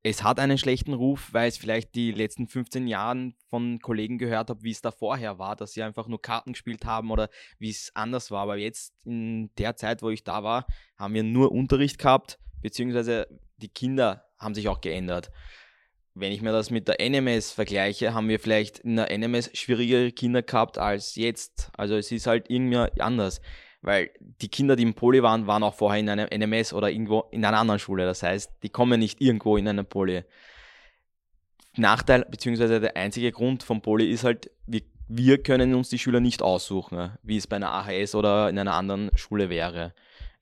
es 0.02 0.24
hat 0.24 0.40
einen 0.40 0.58
schlechten 0.58 0.94
Ruf, 0.94 1.30
weil 1.34 1.50
es 1.50 1.58
vielleicht 1.58 1.94
die 1.94 2.12
letzten 2.12 2.48
15 2.48 2.88
Jahren 2.88 3.36
von 3.50 3.80
Kollegen 3.80 4.18
gehört 4.18 4.50
habe, 4.50 4.64
wie 4.64 4.72
es 4.72 4.82
da 4.82 4.92
vorher 4.92 5.40
war, 5.40 5.56
dass 5.56 5.74
sie 5.74 5.84
einfach 5.84 6.08
nur 6.08 6.22
Karten 6.22 6.54
gespielt 6.54 6.86
haben 6.86 7.12
oder 7.12 7.30
wie 7.58 7.70
es 7.70 7.92
anders 7.96 8.32
war. 8.32 8.44
Aber 8.44 8.58
jetzt 8.58 8.94
in 9.04 9.54
der 9.58 9.76
Zeit, 9.76 10.02
wo 10.02 10.10
ich 10.10 10.24
da 10.24 10.44
war, 10.44 10.66
haben 10.98 11.14
wir 11.14 11.24
nur 11.24 11.52
Unterricht 11.52 11.98
gehabt, 11.98 12.40
beziehungsweise 12.62 13.28
die 13.58 13.68
Kinder 13.68 14.26
haben 14.38 14.56
sich 14.56 14.70
auch 14.70 14.80
geändert. 14.80 15.32
Wenn 16.14 16.32
ich 16.32 16.42
mir 16.42 16.52
das 16.52 16.70
mit 16.70 16.88
der 16.88 16.98
NMS 17.00 17.52
vergleiche, 17.52 18.14
haben 18.14 18.30
wir 18.30 18.40
vielleicht 18.40 18.80
in 18.80 18.96
der 18.96 19.16
NMS 19.16 19.52
schwierigere 19.58 20.12
Kinder 20.12 20.42
gehabt 20.42 20.78
als 20.78 21.16
jetzt. 21.16 21.72
Also 21.78 21.96
es 21.96 22.12
ist 22.12 22.26
halt 22.26 22.50
irgendwie 22.50 22.78
anders 23.02 23.42
weil 23.82 24.12
die 24.20 24.50
Kinder, 24.50 24.76
die 24.76 24.84
im 24.84 24.94
Poli 24.94 25.24
waren, 25.24 25.48
waren 25.48 25.64
auch 25.64 25.74
vorher 25.74 26.00
in 26.00 26.10
einem 26.10 26.28
NMS 26.28 26.74
oder 26.74 26.90
irgendwo 26.90 27.26
in 27.32 27.46
einer 27.46 27.60
anderen 27.60 27.80
Schule. 27.80 28.06
Das 28.06 28.24
heißt, 28.24 28.52
die 28.64 28.70
kommen 28.70 29.00
nicht 29.00 29.22
irgendwo 29.22 29.58
in 29.58 29.68
einem 29.68 29.86
Poli. 29.86 30.24
Nachteil, 31.78 32.26
beziehungsweise 32.30 32.80
der 32.80 32.98
einzige 32.98 33.32
Grund 33.32 33.64
vom 33.64 33.82
Poli 33.82 34.10
ist 34.10 34.24
halt, 34.24 34.52
wir, 34.66 34.82
wir 35.08 35.42
können 35.42 35.74
uns 35.76 35.90
die 35.90 36.00
Schüler 36.00 36.20
nicht 36.20 36.42
aussuchen, 36.42 37.12
wie 37.24 37.38
es 37.38 37.48
bei 37.48 37.56
einer 37.56 37.72
AHS 37.72 38.16
oder 38.16 38.50
in 38.50 38.60
einer 38.60 38.74
anderen 38.74 39.12
Schule 39.16 39.50
wäre. 39.50 39.94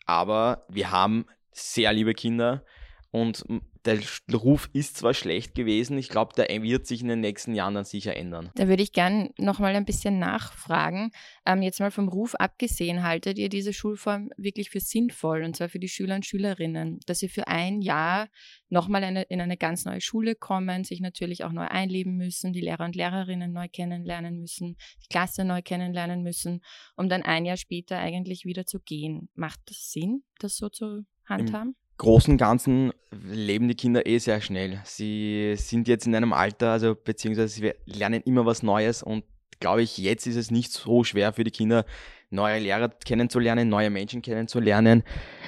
Aber 0.06 0.65
wir 0.70 0.89
haben 0.91 1.25
sehr 1.51 1.94
liebe 1.94 2.13
Kinder 2.13 2.63
und 3.12 3.44
der 3.88 4.38
Ruf 4.38 4.70
ist 4.74 4.98
zwar 4.98 5.13
schlecht 5.13 5.56
gewesen, 5.56 5.98
ich 5.98 6.10
glaube, 6.10 6.34
der 6.36 6.48
wird 6.62 6.86
sich 6.86 7.01
in 7.01 7.08
den 7.08 7.22
nächsten 7.22 7.56
Jahren 7.56 7.74
dann 7.74 7.86
sicher 7.86 8.15
ändern. 8.15 8.51
Da 8.56 8.67
würde 8.67 8.84
ich 8.84 8.91
gern 8.91 9.29
nochmal 9.38 9.75
ein 9.75 9.86
bisschen 9.86 10.20
nachfragen. 10.20 11.12
Ähm, 11.46 11.62
jetzt 11.62 11.79
mal 11.79 11.91
vom 11.91 12.10
Ruf 12.10 12.36
abgesehen, 12.36 13.03
haltet 13.03 13.38
ihr 13.39 13.50
diese 13.50 13.74
Schulform 13.74 14.29
wirklich 14.38 14.70
für 14.70 14.79
sinnvoll, 14.79 15.44
und 15.44 15.56
zwar 15.56 15.70
für 15.70 15.79
die 15.79 15.88
Schüler 15.88 16.15
und 16.15 16.25
Schülerinnen, 16.25 17.00
dass 17.06 17.20
sie 17.20 17.29
für 17.29 17.48
ein 17.48 17.82
Jahr 17.82 18.27
nochmal 18.70 19.03
eine, 19.03 19.24
in 19.24 19.41
eine 19.41 19.58
ganz 19.58 19.86
neue 19.86 20.01
Schule 20.01 20.36
kommen, 20.36 20.84
sich 20.84 21.00
natürlich 21.00 21.44
auch 21.44 21.51
neu 21.51 21.65
einleben 21.65 22.17
müssen, 22.17 22.53
die 22.53 22.62
Lehrer 22.62 22.86
und 22.86 22.96
Lehrerinnen 22.96 23.53
neu 23.53 23.67
kennenlernen 23.72 24.39
müssen, 24.39 24.77
die 25.03 25.08
Klasse 25.08 25.46
neu 25.46 25.62
kennenlernen 25.62 26.24
müssen, 26.24 26.62
um 26.96 27.10
dann 27.10 27.24
ein 27.24 27.46
Jahr 27.46 27.58
später 27.58 27.98
eigentlich 27.98 28.46
wieder 28.46 28.65
zu 28.65 28.79
gehen. 28.79 29.29
Macht 29.36 29.60
das 29.65 29.91
Sinn, 29.91 30.24
das 30.39 30.58
so 30.58 30.70
zu 30.70 31.06
handhaben? 31.25 31.70
Im 31.70 31.87
Großen 31.98 32.38
Ganzen 32.38 32.92
leben 33.12 33.68
die 33.68 33.75
Kinder 33.75 34.06
eh 34.06 34.20
sehr 34.20 34.42
schnell. 34.42 34.80
Sie 34.84 35.56
sind 35.58 35.88
jetzt 35.88 36.06
in 36.06 36.16
einem 36.16 36.34
Alter, 36.34 36.72
also 36.72 36.96
beziehungsweise 36.96 37.48
sie 37.48 37.74
lernen 37.86 38.22
immer 38.24 38.46
was 38.46 38.62
Neues 38.62 39.01
und 39.01 39.24
glaube 39.60 39.82
ich, 39.82 39.98
jetzt 39.98 40.27
ist 40.27 40.36
es 40.36 40.51
nicht 40.51 40.72
so 40.72 41.04
schwer 41.04 41.34
für 41.34 41.44
die 41.44 41.51
Kinder, 41.51 41.86
neue 42.30 42.60
Lehrer 42.60 42.89
kennenzulernen, 42.89 43.70
neue 43.70 43.89
Menschen 43.89 44.22
kennenzulernen. 44.22 45.04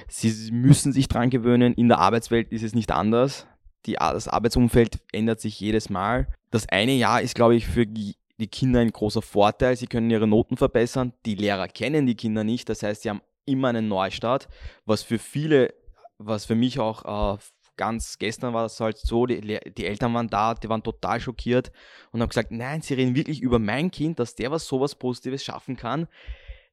Sie 0.08 0.51
müssen 0.51 0.94
sich 0.94 1.08
dran 1.08 1.29
gewöhnen. 1.29 1.74
In 1.74 1.89
der 1.89 2.00
Arbeitswelt 2.00 2.51
ist 2.51 2.63
es 2.63 2.74
nicht 2.74 2.91
anders. 2.91 3.46
Die, 3.86 3.94
das 3.94 4.27
Arbeitsumfeld 4.27 5.00
ändert 5.12 5.41
sich 5.41 5.60
jedes 5.60 5.89
Mal. 5.89 6.27
Das 6.51 6.68
eine 6.70 6.94
Jahr 6.94 7.22
ist, 7.22 7.36
glaube 7.36 7.56
ich, 7.56 7.68
für 7.68 7.86
die 7.86 8.15
Kinder 8.51 8.79
ein 8.79 8.91
großer 8.91 9.22
Vorteil. 9.22 9.75
Sie 9.75 9.88
können 9.88 10.10
ihre 10.10 10.27
Noten 10.27 10.58
verbessern. 10.58 11.13
Die 11.25 11.36
Lehrer 11.36 11.68
kennen 11.68 12.08
die 12.08 12.15
Kinder 12.15 12.44
nicht. 12.44 12.70
Das 12.70 12.82
heißt, 12.82 13.03
sie 13.03 13.10
haben 13.10 13.22
immer 13.46 13.70
einen 13.70 13.88
Neustart, 13.88 14.48
was 14.86 15.03
für 15.03 15.20
viele, 15.20 15.74
was 16.19 16.45
für 16.45 16.55
mich 16.55 16.79
auch 16.79 17.35
äh, 17.35 17.39
ganz 17.77 18.17
gestern 18.17 18.53
war 18.53 18.65
es 18.65 18.79
halt 18.79 18.97
so, 18.97 19.25
die, 19.25 19.39
die, 19.41 19.85
Eltern 19.85 20.13
waren 20.13 20.27
da, 20.27 20.53
die 20.53 20.67
waren 20.67 20.83
total 20.83 21.21
schockiert 21.21 21.71
und 22.11 22.21
haben 22.21 22.27
gesagt, 22.27 22.51
nein, 22.51 22.81
sie 22.81 22.93
reden 22.93 23.15
wirklich 23.15 23.41
über 23.41 23.57
mein 23.57 23.89
Kind, 23.89 24.19
dass 24.19 24.35
der 24.35 24.51
was 24.51 24.67
sowas 24.67 24.95
Positives 24.95 25.45
schaffen 25.45 25.77
kann, 25.77 26.07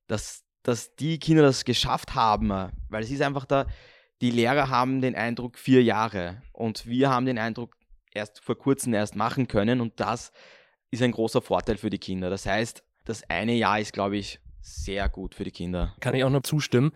dass, 0.08 0.44
dass 0.64 0.96
die 0.96 1.20
Kinder 1.20 1.44
das 1.44 1.64
geschafft 1.64 2.16
haben, 2.16 2.48
weil 2.88 3.04
es 3.04 3.10
ist 3.10 3.22
einfach 3.22 3.44
da, 3.44 3.66
die 4.20 4.32
Lehrer 4.32 4.68
haben 4.68 5.00
den 5.00 5.14
Eindruck 5.14 5.58
vier 5.58 5.82
Jahre 5.82 6.42
und 6.52 6.86
wir 6.86 7.08
haben 7.08 7.26
den 7.26 7.38
Eindruck 7.38 7.76
erst 8.12 8.40
vor 8.42 8.58
kurzem 8.58 8.92
erst 8.92 9.14
machen 9.14 9.46
können 9.46 9.80
und 9.80 10.00
das 10.00 10.32
ist 10.90 11.02
ein 11.02 11.12
großer 11.12 11.40
Vorteil 11.40 11.76
für 11.76 11.90
die 11.90 11.98
Kinder. 11.98 12.30
Das 12.30 12.46
heißt, 12.46 12.82
das 13.04 13.28
eine 13.30 13.54
Jahr 13.54 13.78
ist, 13.78 13.92
glaube 13.92 14.16
ich, 14.16 14.40
sehr 14.60 15.08
gut 15.08 15.36
für 15.36 15.44
die 15.44 15.52
Kinder. 15.52 15.94
Kann 16.00 16.16
ich 16.16 16.24
auch 16.24 16.30
nur 16.30 16.42
zustimmen. 16.42 16.92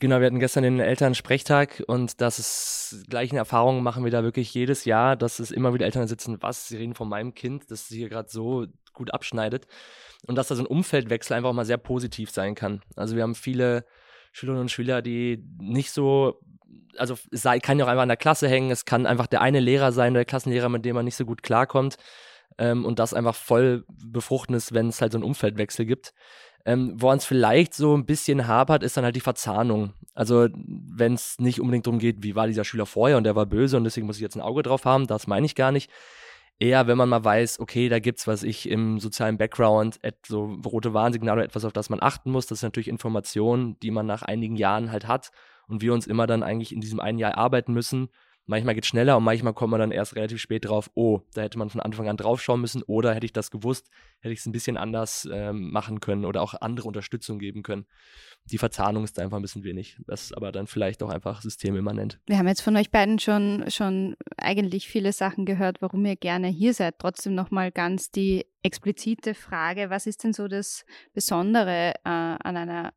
Genau, 0.00 0.18
wir 0.18 0.26
hatten 0.26 0.40
gestern 0.40 0.64
den 0.64 0.80
Elternsprechtag 0.80 1.82
und 1.86 2.20
das 2.20 2.38
ist 2.38 3.04
gleichen 3.08 3.36
Erfahrungen 3.36 3.82
machen 3.82 4.04
wir 4.04 4.10
da 4.10 4.24
wirklich 4.24 4.52
jedes 4.52 4.84
Jahr, 4.84 5.16
dass 5.16 5.38
es 5.38 5.52
immer 5.52 5.72
wieder 5.72 5.86
Eltern 5.86 6.08
sitzen, 6.08 6.42
was, 6.42 6.68
sie 6.68 6.76
reden 6.76 6.94
von 6.94 7.08
meinem 7.08 7.34
Kind, 7.34 7.70
das 7.70 7.86
hier 7.86 8.08
gerade 8.08 8.28
so 8.28 8.66
gut 8.92 9.14
abschneidet 9.14 9.66
und 10.26 10.36
dass 10.36 10.48
da 10.48 10.56
so 10.56 10.62
ein 10.62 10.66
Umfeldwechsel 10.66 11.36
einfach 11.36 11.52
mal 11.52 11.64
sehr 11.64 11.76
positiv 11.76 12.30
sein 12.30 12.54
kann. 12.54 12.82
Also 12.96 13.14
wir 13.14 13.22
haben 13.22 13.36
viele 13.36 13.84
Schülerinnen 14.32 14.62
und 14.62 14.70
Schüler, 14.70 15.00
die 15.00 15.44
nicht 15.60 15.92
so, 15.92 16.40
also 16.96 17.16
es 17.30 17.44
kann 17.62 17.78
ja 17.78 17.84
auch 17.84 17.88
einfach 17.88 18.02
an 18.02 18.08
der 18.08 18.16
Klasse 18.16 18.48
hängen, 18.48 18.72
es 18.72 18.84
kann 18.84 19.06
einfach 19.06 19.28
der 19.28 19.42
eine 19.42 19.60
Lehrer 19.60 19.92
sein 19.92 20.14
der 20.14 20.24
Klassenlehrer, 20.24 20.68
mit 20.68 20.84
dem 20.84 20.96
man 20.96 21.04
nicht 21.04 21.16
so 21.16 21.24
gut 21.24 21.44
klarkommt 21.44 21.96
ähm, 22.58 22.84
und 22.84 22.98
das 22.98 23.14
einfach 23.14 23.34
voll 23.34 23.84
befruchten 23.88 24.56
ist, 24.56 24.74
wenn 24.74 24.88
es 24.88 25.00
halt 25.00 25.12
so 25.12 25.18
einen 25.18 25.24
Umfeldwechsel 25.24 25.86
gibt. 25.86 26.14
Ähm, 26.66 26.94
Woran 26.96 27.18
es 27.18 27.24
vielleicht 27.24 27.74
so 27.74 27.96
ein 27.96 28.06
bisschen 28.06 28.46
hapert, 28.46 28.82
ist 28.82 28.96
dann 28.96 29.04
halt 29.04 29.16
die 29.16 29.20
Verzahnung. 29.20 29.92
Also, 30.14 30.48
wenn 30.54 31.14
es 31.14 31.38
nicht 31.38 31.60
unbedingt 31.60 31.86
darum 31.86 31.98
geht, 31.98 32.22
wie 32.22 32.34
war 32.34 32.46
dieser 32.46 32.64
Schüler 32.64 32.86
vorher 32.86 33.16
und 33.16 33.24
der 33.24 33.36
war 33.36 33.46
böse 33.46 33.76
und 33.76 33.84
deswegen 33.84 34.06
muss 34.06 34.16
ich 34.16 34.22
jetzt 34.22 34.36
ein 34.36 34.40
Auge 34.40 34.62
drauf 34.62 34.84
haben, 34.84 35.06
das 35.06 35.26
meine 35.26 35.46
ich 35.46 35.54
gar 35.54 35.72
nicht. 35.72 35.90
Eher, 36.60 36.86
wenn 36.86 36.96
man 36.96 37.08
mal 37.08 37.24
weiß, 37.24 37.58
okay, 37.58 37.88
da 37.88 37.98
gibt 37.98 38.20
es, 38.20 38.26
was 38.28 38.44
ich 38.44 38.68
im 38.68 39.00
sozialen 39.00 39.38
Background, 39.38 39.98
so 40.24 40.56
rote 40.64 40.94
Warnsignale, 40.94 41.42
etwas, 41.42 41.64
auf 41.64 41.72
das 41.72 41.90
man 41.90 42.00
achten 42.00 42.30
muss. 42.30 42.46
Das 42.46 42.58
ist 42.58 42.62
natürlich 42.62 42.88
Information, 42.88 43.76
die 43.82 43.90
man 43.90 44.06
nach 44.06 44.22
einigen 44.22 44.54
Jahren 44.54 44.92
halt 44.92 45.08
hat 45.08 45.32
und 45.66 45.82
wir 45.82 45.92
uns 45.92 46.06
immer 46.06 46.28
dann 46.28 46.44
eigentlich 46.44 46.72
in 46.72 46.80
diesem 46.80 47.00
einen 47.00 47.18
Jahr 47.18 47.36
arbeiten 47.36 47.72
müssen, 47.72 48.08
Manchmal 48.46 48.74
geht 48.74 48.84
schneller 48.84 49.16
und 49.16 49.24
manchmal 49.24 49.54
kommt 49.54 49.70
man 49.70 49.80
dann 49.80 49.90
erst 49.90 50.16
relativ 50.16 50.38
spät 50.38 50.66
drauf, 50.66 50.90
oh, 50.94 51.20
da 51.32 51.42
hätte 51.42 51.58
man 51.58 51.70
von 51.70 51.80
Anfang 51.80 52.08
an 52.08 52.18
draufschauen 52.18 52.60
müssen 52.60 52.82
oder 52.82 53.14
hätte 53.14 53.24
ich 53.24 53.32
das 53.32 53.50
gewusst, 53.50 53.88
hätte 54.20 54.34
ich 54.34 54.40
es 54.40 54.46
ein 54.46 54.52
bisschen 54.52 54.76
anders 54.76 55.26
ähm, 55.32 55.70
machen 55.70 56.00
können 56.00 56.26
oder 56.26 56.42
auch 56.42 56.54
andere 56.60 56.86
Unterstützung 56.86 57.38
geben 57.38 57.62
können. 57.62 57.86
Die 58.44 58.58
Verzahnung 58.58 59.04
ist 59.04 59.16
da 59.16 59.22
einfach 59.22 59.38
ein 59.38 59.42
bisschen 59.42 59.64
wenig. 59.64 59.96
Das 60.06 60.24
ist 60.24 60.36
aber 60.36 60.52
dann 60.52 60.66
vielleicht 60.66 61.02
auch 61.02 61.08
einfach 61.08 61.40
systemimmanent. 61.40 62.20
Wir 62.26 62.36
haben 62.36 62.48
jetzt 62.48 62.60
von 62.60 62.76
euch 62.76 62.90
beiden 62.90 63.18
schon, 63.18 63.64
schon 63.68 64.16
eigentlich 64.36 64.88
viele 64.88 65.12
Sachen 65.12 65.46
gehört, 65.46 65.80
warum 65.80 66.04
ihr 66.04 66.16
gerne 66.16 66.48
hier 66.48 66.74
seid. 66.74 66.98
Trotzdem 66.98 67.34
nochmal 67.34 67.72
ganz 67.72 68.10
die 68.10 68.44
explizite 68.62 69.34
Frage, 69.34 69.88
was 69.88 70.06
ist 70.06 70.22
denn 70.24 70.34
so 70.34 70.48
das 70.48 70.84
Besondere 71.14 71.94
äh, 72.04 72.08
an 72.08 72.56
einer 72.56 72.92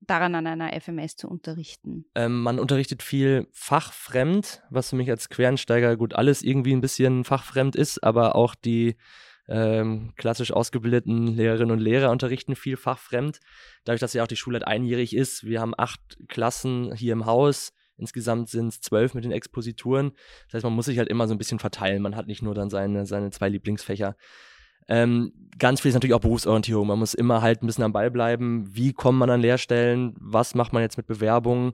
daran 0.00 0.34
an 0.34 0.46
einer 0.46 0.72
FMS 0.80 1.16
zu 1.16 1.28
unterrichten? 1.28 2.04
Ähm, 2.14 2.42
man 2.42 2.58
unterrichtet 2.58 3.02
viel 3.02 3.48
fachfremd, 3.52 4.62
was 4.70 4.90
für 4.90 4.96
mich 4.96 5.10
als 5.10 5.28
Quereinsteiger 5.28 5.96
gut 5.96 6.14
alles 6.14 6.42
irgendwie 6.42 6.72
ein 6.72 6.80
bisschen 6.80 7.24
fachfremd 7.24 7.76
ist, 7.76 8.02
aber 8.02 8.34
auch 8.34 8.54
die 8.54 8.96
ähm, 9.48 10.12
klassisch 10.16 10.52
ausgebildeten 10.52 11.26
Lehrerinnen 11.26 11.70
und 11.70 11.80
Lehrer 11.80 12.10
unterrichten 12.10 12.54
viel 12.54 12.76
fachfremd. 12.76 13.40
Dadurch, 13.84 14.00
dass 14.00 14.12
ja 14.12 14.22
auch 14.22 14.28
die 14.28 14.36
Schule 14.36 14.56
halt 14.56 14.68
einjährig 14.68 15.16
ist, 15.16 15.44
wir 15.44 15.60
haben 15.60 15.74
acht 15.76 16.00
Klassen 16.28 16.94
hier 16.94 17.14
im 17.14 17.26
Haus. 17.26 17.72
Insgesamt 17.96 18.48
sind 18.48 18.68
es 18.68 18.80
zwölf 18.80 19.14
mit 19.14 19.24
den 19.24 19.32
Exposituren. 19.32 20.12
Das 20.46 20.54
heißt, 20.54 20.64
man 20.64 20.74
muss 20.74 20.86
sich 20.86 20.98
halt 20.98 21.08
immer 21.08 21.26
so 21.26 21.34
ein 21.34 21.38
bisschen 21.38 21.58
verteilen. 21.58 22.02
Man 22.02 22.14
hat 22.14 22.28
nicht 22.28 22.42
nur 22.42 22.54
dann 22.54 22.70
seine, 22.70 23.06
seine 23.06 23.30
zwei 23.30 23.48
Lieblingsfächer. 23.48 24.16
Ähm, 24.88 25.32
ganz 25.58 25.80
viel 25.80 25.90
ist 25.90 25.94
natürlich 25.94 26.14
auch 26.14 26.20
Berufsorientierung. 26.20 26.86
Man 26.86 26.98
muss 26.98 27.14
immer 27.14 27.42
halt 27.42 27.62
ein 27.62 27.66
bisschen 27.66 27.84
am 27.84 27.92
Ball 27.92 28.10
bleiben. 28.10 28.68
Wie 28.74 28.92
kommt 28.92 29.18
man 29.18 29.30
an 29.30 29.40
Lehrstellen? 29.40 30.14
Was 30.18 30.54
macht 30.54 30.72
man 30.72 30.82
jetzt 30.82 30.96
mit 30.96 31.06
Bewerbungen? 31.06 31.72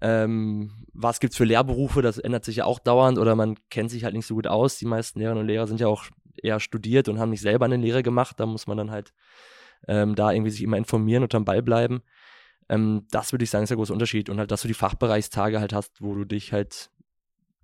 Ähm, 0.00 0.70
was 0.92 1.20
gibt 1.20 1.32
es 1.32 1.36
für 1.36 1.44
Lehrberufe? 1.44 2.02
Das 2.02 2.18
ändert 2.18 2.44
sich 2.44 2.56
ja 2.56 2.64
auch 2.64 2.78
dauernd 2.78 3.18
oder 3.18 3.36
man 3.36 3.56
kennt 3.68 3.90
sich 3.90 4.04
halt 4.04 4.14
nicht 4.14 4.26
so 4.26 4.34
gut 4.34 4.46
aus. 4.46 4.78
Die 4.78 4.86
meisten 4.86 5.18
Lehrerinnen 5.18 5.42
und 5.42 5.48
Lehrer 5.48 5.66
sind 5.66 5.80
ja 5.80 5.88
auch 5.88 6.04
eher 6.36 6.60
studiert 6.60 7.08
und 7.08 7.18
haben 7.18 7.30
nicht 7.30 7.42
selber 7.42 7.66
eine 7.66 7.76
Lehre 7.76 8.02
gemacht. 8.02 8.40
Da 8.40 8.46
muss 8.46 8.66
man 8.66 8.78
dann 8.78 8.90
halt 8.90 9.12
ähm, 9.86 10.14
da 10.14 10.32
irgendwie 10.32 10.50
sich 10.50 10.62
immer 10.62 10.78
informieren 10.78 11.22
und 11.22 11.34
am 11.34 11.44
Ball 11.44 11.62
bleiben. 11.62 12.02
Ähm, 12.68 13.06
das 13.10 13.32
würde 13.32 13.44
ich 13.44 13.50
sagen, 13.50 13.64
ist 13.64 13.70
der 13.70 13.76
große 13.76 13.92
Unterschied. 13.92 14.30
Und 14.30 14.38
halt, 14.38 14.50
dass 14.50 14.62
du 14.62 14.68
die 14.68 14.74
Fachbereichstage 14.74 15.60
halt 15.60 15.72
hast, 15.72 16.00
wo 16.00 16.14
du 16.14 16.24
dich 16.24 16.52
halt 16.52 16.90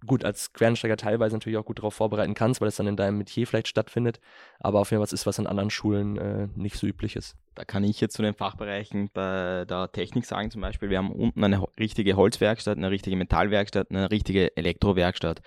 gut 0.04 0.24
als 0.24 0.52
Quereinsteiger 0.52 0.96
teilweise 0.96 1.36
natürlich 1.36 1.58
auch 1.58 1.64
gut 1.64 1.78
darauf 1.78 1.94
vorbereiten 1.94 2.34
kannst, 2.34 2.60
weil 2.60 2.68
es 2.68 2.76
dann 2.76 2.86
in 2.86 2.96
deinem 2.96 3.18
Metier 3.18 3.46
vielleicht 3.46 3.68
stattfindet. 3.68 4.20
Aber 4.60 4.80
auf 4.80 4.90
jeden 4.90 5.02
Fall 5.02 5.12
ist 5.12 5.26
was 5.26 5.38
in 5.38 5.46
anderen 5.46 5.70
Schulen 5.70 6.16
äh, 6.16 6.48
nicht 6.54 6.76
so 6.76 6.86
üblich 6.86 7.16
ist. 7.16 7.36
Da 7.54 7.64
kann 7.64 7.84
ich 7.84 8.00
jetzt 8.00 8.14
zu 8.14 8.22
den 8.22 8.34
Fachbereichen 8.34 9.10
bei 9.12 9.64
der 9.64 9.90
Technik 9.92 10.26
sagen, 10.26 10.50
zum 10.50 10.60
Beispiel, 10.60 10.90
wir 10.90 10.98
haben 10.98 11.12
unten 11.12 11.42
eine 11.42 11.64
richtige 11.78 12.16
Holzwerkstatt, 12.16 12.76
eine 12.76 12.90
richtige 12.90 13.16
Metallwerkstatt, 13.16 13.90
eine 13.90 14.10
richtige 14.10 14.56
Elektrowerkstatt. 14.56 15.40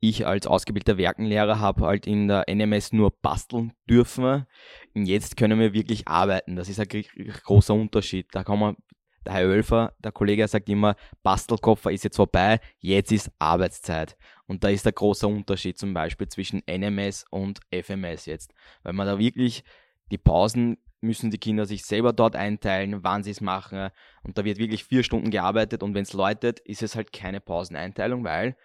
Ich 0.00 0.26
als 0.26 0.46
ausgebildeter 0.46 0.98
Werkenlehrer 0.98 1.60
habe 1.60 1.86
halt 1.86 2.06
in 2.06 2.28
der 2.28 2.44
NMS 2.48 2.92
nur 2.92 3.10
basteln 3.22 3.72
dürfen. 3.88 4.44
Jetzt 4.92 5.36
können 5.36 5.58
wir 5.58 5.72
wirklich 5.72 6.08
arbeiten. 6.08 6.56
Das 6.56 6.68
ist 6.68 6.78
ein 6.78 6.88
großer 7.44 7.72
Unterschied. 7.72 8.26
Da 8.32 8.44
kann 8.44 8.58
man 8.58 8.76
der 9.24 9.34
Herr 9.34 9.48
Oelfer, 9.48 9.94
der 10.02 10.12
Kollege, 10.12 10.46
sagt 10.46 10.68
immer, 10.68 10.96
Bastelkoffer 11.22 11.90
ist 11.90 12.04
jetzt 12.04 12.16
vorbei, 12.16 12.60
jetzt 12.80 13.12
ist 13.12 13.30
Arbeitszeit. 13.38 14.16
Und 14.46 14.64
da 14.64 14.68
ist 14.68 14.84
der 14.84 14.92
große 14.92 15.26
Unterschied 15.26 15.78
zum 15.78 15.94
Beispiel 15.94 16.28
zwischen 16.28 16.62
NMS 16.66 17.24
und 17.30 17.60
FMS 17.72 18.26
jetzt. 18.26 18.54
Weil 18.82 18.92
man 18.92 19.06
da 19.06 19.18
wirklich 19.18 19.64
die 20.10 20.18
Pausen 20.18 20.78
müssen 21.00 21.30
die 21.30 21.38
Kinder 21.38 21.66
sich 21.66 21.84
selber 21.84 22.12
dort 22.12 22.34
einteilen, 22.34 23.04
wann 23.04 23.22
sie 23.22 23.30
es 23.30 23.40
machen. 23.40 23.90
Und 24.22 24.38
da 24.38 24.44
wird 24.44 24.58
wirklich 24.58 24.84
vier 24.84 25.02
Stunden 25.02 25.30
gearbeitet 25.30 25.82
und 25.82 25.94
wenn 25.94 26.02
es 26.02 26.12
läutet, 26.12 26.60
ist 26.60 26.82
es 26.82 26.96
halt 26.96 27.12
keine 27.12 27.40
Pauseneinteilung, 27.40 28.24
weil 28.24 28.56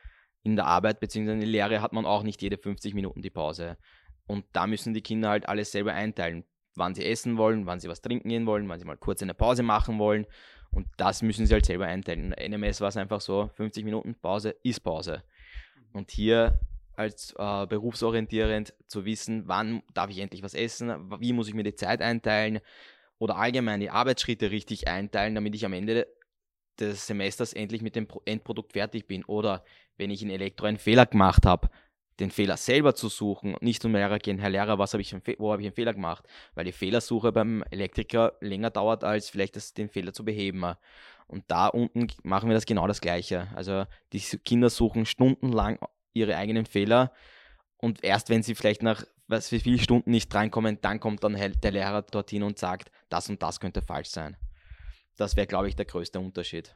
in 0.44 0.56
der 0.56 0.66
Arbeit 0.66 1.00
bzw. 1.00 1.34
in 1.34 1.40
der 1.40 1.50
Lehre 1.50 1.82
hat 1.82 1.94
man 1.94 2.06
auch 2.06 2.24
nicht 2.24 2.42
jede 2.42 2.58
50 2.58 2.94
Minuten 2.94 3.22
die 3.22 3.30
Pause. 3.30 3.78
Und 4.26 4.46
da 4.54 4.68
müssen 4.68 4.94
die 4.94 5.02
Kinder 5.02 5.30
halt 5.30 5.50
alles 5.50 5.72
selber 5.72 5.94
einteilen 5.94 6.46
wann 6.80 6.96
sie 6.96 7.06
essen 7.06 7.38
wollen, 7.38 7.66
wann 7.66 7.80
sie 7.80 7.90
was 7.90 8.02
trinken 8.02 8.30
gehen 8.30 8.46
wollen, 8.46 8.68
wann 8.68 8.80
sie 8.80 8.86
mal 8.86 8.98
kurz 8.98 9.22
eine 9.22 9.34
Pause 9.34 9.64
machen 9.64 10.00
wollen. 10.00 10.26
Und 10.72 10.88
das 10.98 11.22
müssen 11.22 11.46
sie 11.46 11.54
halt 11.54 11.66
selber 11.66 11.86
einteilen. 11.86 12.32
In 12.34 12.52
NMS 12.52 12.82
war 12.82 12.90
es 12.90 12.98
einfach 12.98 13.22
so, 13.22 13.50
50 13.56 13.84
Minuten 13.84 14.16
Pause 14.16 14.56
ist 14.64 14.82
Pause. 14.82 15.24
Und 15.94 16.12
hier 16.12 16.60
als 16.96 17.34
äh, 17.38 17.66
berufsorientierend 17.66 18.74
zu 18.88 19.06
wissen, 19.06 19.48
wann 19.48 19.84
darf 19.94 20.10
ich 20.10 20.20
endlich 20.20 20.44
was 20.44 20.54
essen, 20.54 21.12
wie 21.20 21.34
muss 21.34 21.48
ich 21.48 21.54
mir 21.54 21.64
die 21.64 21.76
Zeit 21.76 22.02
einteilen 22.02 22.60
oder 23.20 23.38
allgemein 23.38 23.80
die 23.80 23.90
Arbeitsschritte 23.90 24.52
richtig 24.52 24.88
einteilen, 24.88 25.36
damit 25.36 25.56
ich 25.56 25.66
am 25.66 25.74
Ende 25.74 26.08
des 26.80 27.08
Semesters 27.08 27.54
endlich 27.54 27.82
mit 27.82 27.96
dem 27.96 28.08
Endprodukt 28.26 28.74
fertig 28.74 29.08
bin. 29.08 29.24
Oder 29.26 29.64
wenn 29.98 30.12
ich 30.12 30.22
in 30.22 30.30
Elektro 30.30 30.66
einen 30.66 30.78
Fehler 30.78 31.06
gemacht 31.06 31.46
habe, 31.46 31.70
den 32.20 32.32
Fehler 32.32 32.58
selber 32.58 32.96
zu 32.96 33.10
suchen 33.10 33.54
und 33.54 33.62
nicht 33.62 33.82
zum 33.82 33.94
Lehrer 33.94 34.20
gehen, 34.20 34.40
Herr 34.40 34.50
Lehrer, 34.50 34.78
was 34.78 34.94
habe 34.94 35.02
ich 35.02 35.16
wo 35.38 35.52
habe 35.52 35.62
ich 35.62 35.68
einen 35.68 35.76
Fehler 35.76 35.94
gemacht? 35.94 36.26
Weil 36.56 36.66
die 36.66 36.72
Fehlersuche 36.72 37.32
beim 37.32 37.64
Elektriker 37.72 38.34
länger 38.42 38.70
dauert, 38.70 39.04
als 39.04 39.30
vielleicht 39.30 39.56
das, 39.56 39.74
den 39.74 39.90
Fehler 39.90 40.14
zu 40.14 40.26
beheben. 40.26 40.64
Und 41.28 41.46
da 41.48 41.68
unten 41.68 42.08
machen 42.24 42.50
wir 42.50 42.56
das 42.56 42.66
genau 42.66 42.88
das 42.88 43.02
Gleiche. 43.02 43.48
Also 43.56 43.86
die 44.14 44.20
Kinder 44.20 44.70
suchen 44.70 45.06
stundenlang 45.06 45.80
ihre 46.14 46.36
eigenen 46.36 46.66
Fehler 46.66 47.14
und 47.78 48.04
erst 48.04 48.30
wenn 48.30 48.44
sie 48.44 48.56
vielleicht 48.56 48.84
nach 48.84 49.04
was 49.28 49.52
wie 49.52 49.60
viele 49.60 49.78
Stunden 49.78 50.10
nicht 50.10 50.34
reinkommen, 50.34 50.80
dann 50.82 51.00
kommt 51.00 51.24
dann 51.24 51.36
der 51.36 51.72
Lehrer 51.72 52.02
dorthin 52.02 52.42
und 52.42 52.58
sagt, 52.58 52.92
das 53.10 53.30
und 53.30 53.42
das 53.44 53.60
könnte 53.60 53.84
falsch 53.84 54.10
sein. 54.10 54.36
Das 55.18 55.36
wäre, 55.36 55.46
glaube 55.46 55.68
ich, 55.68 55.76
der 55.76 55.86
größte 55.86 56.20
Unterschied. 56.20 56.76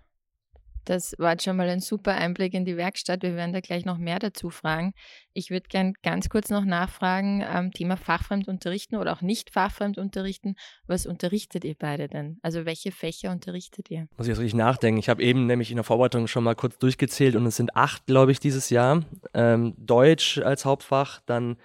Das 0.85 1.15
war 1.17 1.31
jetzt 1.31 1.43
schon 1.43 1.55
mal 1.55 1.69
ein 1.69 1.79
super 1.79 2.13
Einblick 2.15 2.53
in 2.53 2.65
die 2.65 2.77
Werkstatt. 2.77 3.23
Wir 3.23 3.35
werden 3.35 3.53
da 3.53 3.61
gleich 3.61 3.85
noch 3.85 3.97
mehr 3.97 4.19
dazu 4.19 4.49
fragen. 4.49 4.93
Ich 5.33 5.49
würde 5.49 5.67
gern 5.69 5.93
ganz 6.03 6.29
kurz 6.29 6.49
noch 6.49 6.65
nachfragen, 6.65 7.43
ähm, 7.47 7.71
Thema 7.71 7.97
Fachfremd 7.97 8.47
unterrichten 8.47 8.95
oder 8.95 9.13
auch 9.13 9.21
nicht 9.21 9.49
Fachfremd 9.49 9.97
unterrichten. 9.97 10.55
Was 10.87 11.05
unterrichtet 11.05 11.63
ihr 11.63 11.75
beide 11.77 12.07
denn? 12.07 12.37
Also 12.41 12.65
welche 12.65 12.91
Fächer 12.91 13.31
unterrichtet 13.31 13.89
ihr? 13.89 14.07
Muss 14.17 14.27
ich 14.27 14.31
jetzt 14.31 14.39
richtig 14.39 14.55
nachdenken. 14.55 14.99
Ich 14.99 15.09
habe 15.09 15.23
eben 15.23 15.45
nämlich 15.45 15.71
in 15.71 15.77
der 15.77 15.83
Vorbereitung 15.83 16.27
schon 16.27 16.43
mal 16.43 16.55
kurz 16.55 16.77
durchgezählt 16.77 17.35
und 17.35 17.45
es 17.45 17.55
sind 17.55 17.75
acht, 17.75 18.05
glaube 18.05 18.31
ich, 18.31 18.39
dieses 18.39 18.69
Jahr. 18.69 19.03
Ähm, 19.33 19.73
Deutsch 19.77 20.39
als 20.39 20.65
Hauptfach, 20.65 21.21
dann 21.25 21.57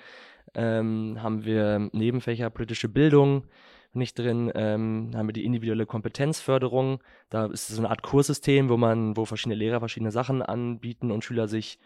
ähm, 0.54 1.18
haben 1.22 1.44
wir 1.44 1.88
Nebenfächer 1.92 2.50
politische 2.50 2.88
Bildung, 2.88 3.44
nicht 3.92 4.18
drin. 4.18 4.50
Ähm, 4.54 5.12
haben 5.14 5.28
wir 5.28 5.32
die 5.32 5.44
individuelle 5.44 5.86
Kompetenzförderung. 5.86 7.00
Da 7.30 7.46
ist 7.46 7.68
so 7.68 7.80
eine 7.80 7.90
Art 7.90 8.02
Kurssystem, 8.02 8.68
wo 8.68 8.76
man, 8.76 9.16
wo 9.16 9.24
verschiedene 9.24 9.54
Lehrer 9.54 9.80
verschiedene 9.80 10.10
Sachen 10.10 10.42
anbieten 10.42 11.10
und 11.10 11.24
Schüler 11.24 11.48
sich 11.48 11.78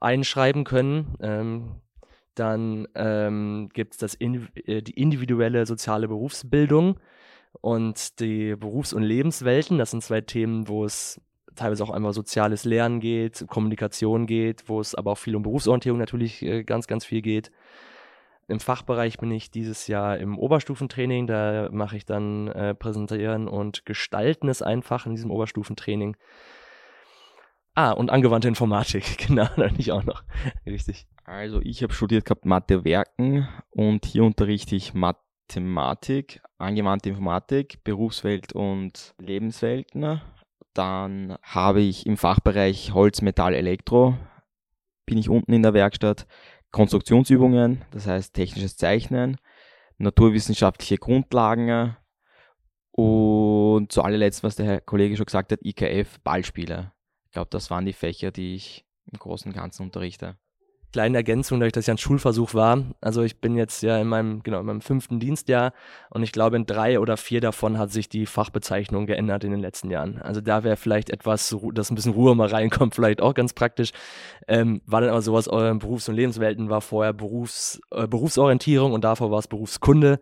einschreiben 0.00 0.64
können. 0.64 1.16
Ähm, 1.20 1.80
dann 2.34 2.86
ähm, 2.94 3.68
gibt 3.72 4.00
es 4.00 4.14
äh, 4.14 4.82
die 4.82 5.00
individuelle 5.00 5.66
soziale 5.66 6.08
Berufsbildung. 6.08 6.98
und 7.60 8.20
die 8.20 8.54
Berufs- 8.56 8.92
und 8.92 9.02
Lebenswelten. 9.02 9.78
Das 9.78 9.90
sind 9.90 10.02
zwei 10.02 10.20
Themen, 10.20 10.68
wo 10.68 10.84
es 10.84 11.20
teilweise 11.56 11.82
auch 11.82 11.90
einmal 11.90 12.12
soziales 12.12 12.64
Lernen 12.64 13.00
geht, 13.00 13.44
Kommunikation 13.48 14.26
geht, 14.26 14.68
wo 14.68 14.80
es 14.80 14.94
aber 14.94 15.12
auch 15.12 15.18
viel 15.18 15.34
um 15.34 15.42
Berufsorientierung 15.42 15.98
natürlich 15.98 16.42
äh, 16.42 16.62
ganz, 16.62 16.86
ganz 16.86 17.04
viel 17.04 17.22
geht. 17.22 17.50
Im 18.48 18.60
Fachbereich 18.60 19.18
bin 19.18 19.30
ich 19.30 19.50
dieses 19.50 19.86
Jahr 19.88 20.16
im 20.16 20.38
Oberstufentraining. 20.38 21.26
Da 21.26 21.68
mache 21.70 21.98
ich 21.98 22.06
dann 22.06 22.48
äh, 22.48 22.74
Präsentieren 22.74 23.46
und 23.46 23.84
Gestalten 23.84 24.48
es 24.48 24.62
einfach 24.62 25.04
in 25.04 25.12
diesem 25.12 25.30
Oberstufentraining. 25.30 26.16
Ah, 27.74 27.92
und 27.92 28.10
angewandte 28.10 28.48
Informatik, 28.48 29.18
genau, 29.28 29.48
nicht 29.76 29.92
auch 29.92 30.02
noch. 30.02 30.24
Richtig. 30.66 31.06
Also 31.24 31.60
ich 31.62 31.82
habe 31.82 31.92
studiert 31.92 32.24
gehabt 32.24 32.46
Mathe 32.46 32.84
Werken 32.84 33.46
und 33.70 34.06
hier 34.06 34.24
unterrichte 34.24 34.74
ich 34.74 34.94
Mathematik, 34.94 36.40
angewandte 36.56 37.10
Informatik, 37.10 37.84
Berufswelt 37.84 38.54
und 38.54 39.14
Lebenswelten. 39.18 40.22
Dann 40.72 41.36
habe 41.42 41.82
ich 41.82 42.06
im 42.06 42.16
Fachbereich 42.16 42.94
Holz, 42.94 43.20
Metall, 43.20 43.52
Elektro, 43.52 44.16
bin 45.04 45.18
ich 45.18 45.28
unten 45.28 45.52
in 45.52 45.62
der 45.62 45.74
Werkstatt, 45.74 46.26
Konstruktionsübungen, 46.70 47.84
das 47.90 48.06
heißt 48.06 48.34
technisches 48.34 48.76
Zeichnen, 48.76 49.38
naturwissenschaftliche 49.96 50.98
Grundlagen 50.98 51.96
und 52.92 53.90
zu 53.90 54.02
allerletzt, 54.02 54.42
was 54.42 54.56
der 54.56 54.66
Herr 54.66 54.80
Kollege 54.80 55.16
schon 55.16 55.26
gesagt 55.26 55.52
hat, 55.52 55.64
IKF, 55.64 56.18
Ballspiele. 56.20 56.92
Ich 57.26 57.32
glaube, 57.32 57.48
das 57.50 57.70
waren 57.70 57.86
die 57.86 57.92
Fächer, 57.92 58.30
die 58.30 58.54
ich 58.54 58.84
im 59.10 59.18
Großen 59.18 59.50
und 59.50 59.56
Ganzen 59.56 59.82
unterrichte 59.82 60.36
kleine 60.92 61.18
Ergänzung, 61.18 61.60
dadurch, 61.60 61.72
dass 61.72 61.84
ich 61.84 61.90
ein 61.90 61.98
Schulversuch 61.98 62.54
war. 62.54 62.84
Also 63.00 63.22
ich 63.22 63.40
bin 63.40 63.56
jetzt 63.56 63.82
ja 63.82 63.98
in 63.98 64.08
meinem, 64.08 64.42
genau, 64.42 64.60
in 64.60 64.66
meinem 64.66 64.80
fünften 64.80 65.20
Dienstjahr 65.20 65.72
und 66.10 66.22
ich 66.22 66.32
glaube, 66.32 66.56
in 66.56 66.66
drei 66.66 66.98
oder 66.98 67.16
vier 67.16 67.40
davon 67.40 67.78
hat 67.78 67.92
sich 67.92 68.08
die 68.08 68.26
Fachbezeichnung 68.26 69.06
geändert 69.06 69.44
in 69.44 69.50
den 69.50 69.60
letzten 69.60 69.90
Jahren. 69.90 70.20
Also 70.22 70.40
da 70.40 70.64
wäre 70.64 70.76
vielleicht 70.76 71.10
etwas, 71.10 71.54
dass 71.74 71.90
ein 71.90 71.94
bisschen 71.94 72.12
Ruhe 72.12 72.34
mal 72.34 72.48
reinkommt, 72.48 72.94
vielleicht 72.94 73.20
auch 73.20 73.34
ganz 73.34 73.52
praktisch. 73.52 73.90
Ähm, 74.46 74.80
war 74.86 75.00
dann 75.00 75.10
aber 75.10 75.22
sowas, 75.22 75.48
euren 75.48 75.78
Berufs- 75.78 76.08
und 76.08 76.14
Lebenswelten 76.14 76.70
war 76.70 76.80
vorher 76.80 77.12
Berufs, 77.12 77.80
äh, 77.90 78.06
Berufsorientierung 78.06 78.92
und 78.92 79.04
davor 79.04 79.30
war 79.30 79.38
es 79.38 79.48
Berufskunde. 79.48 80.20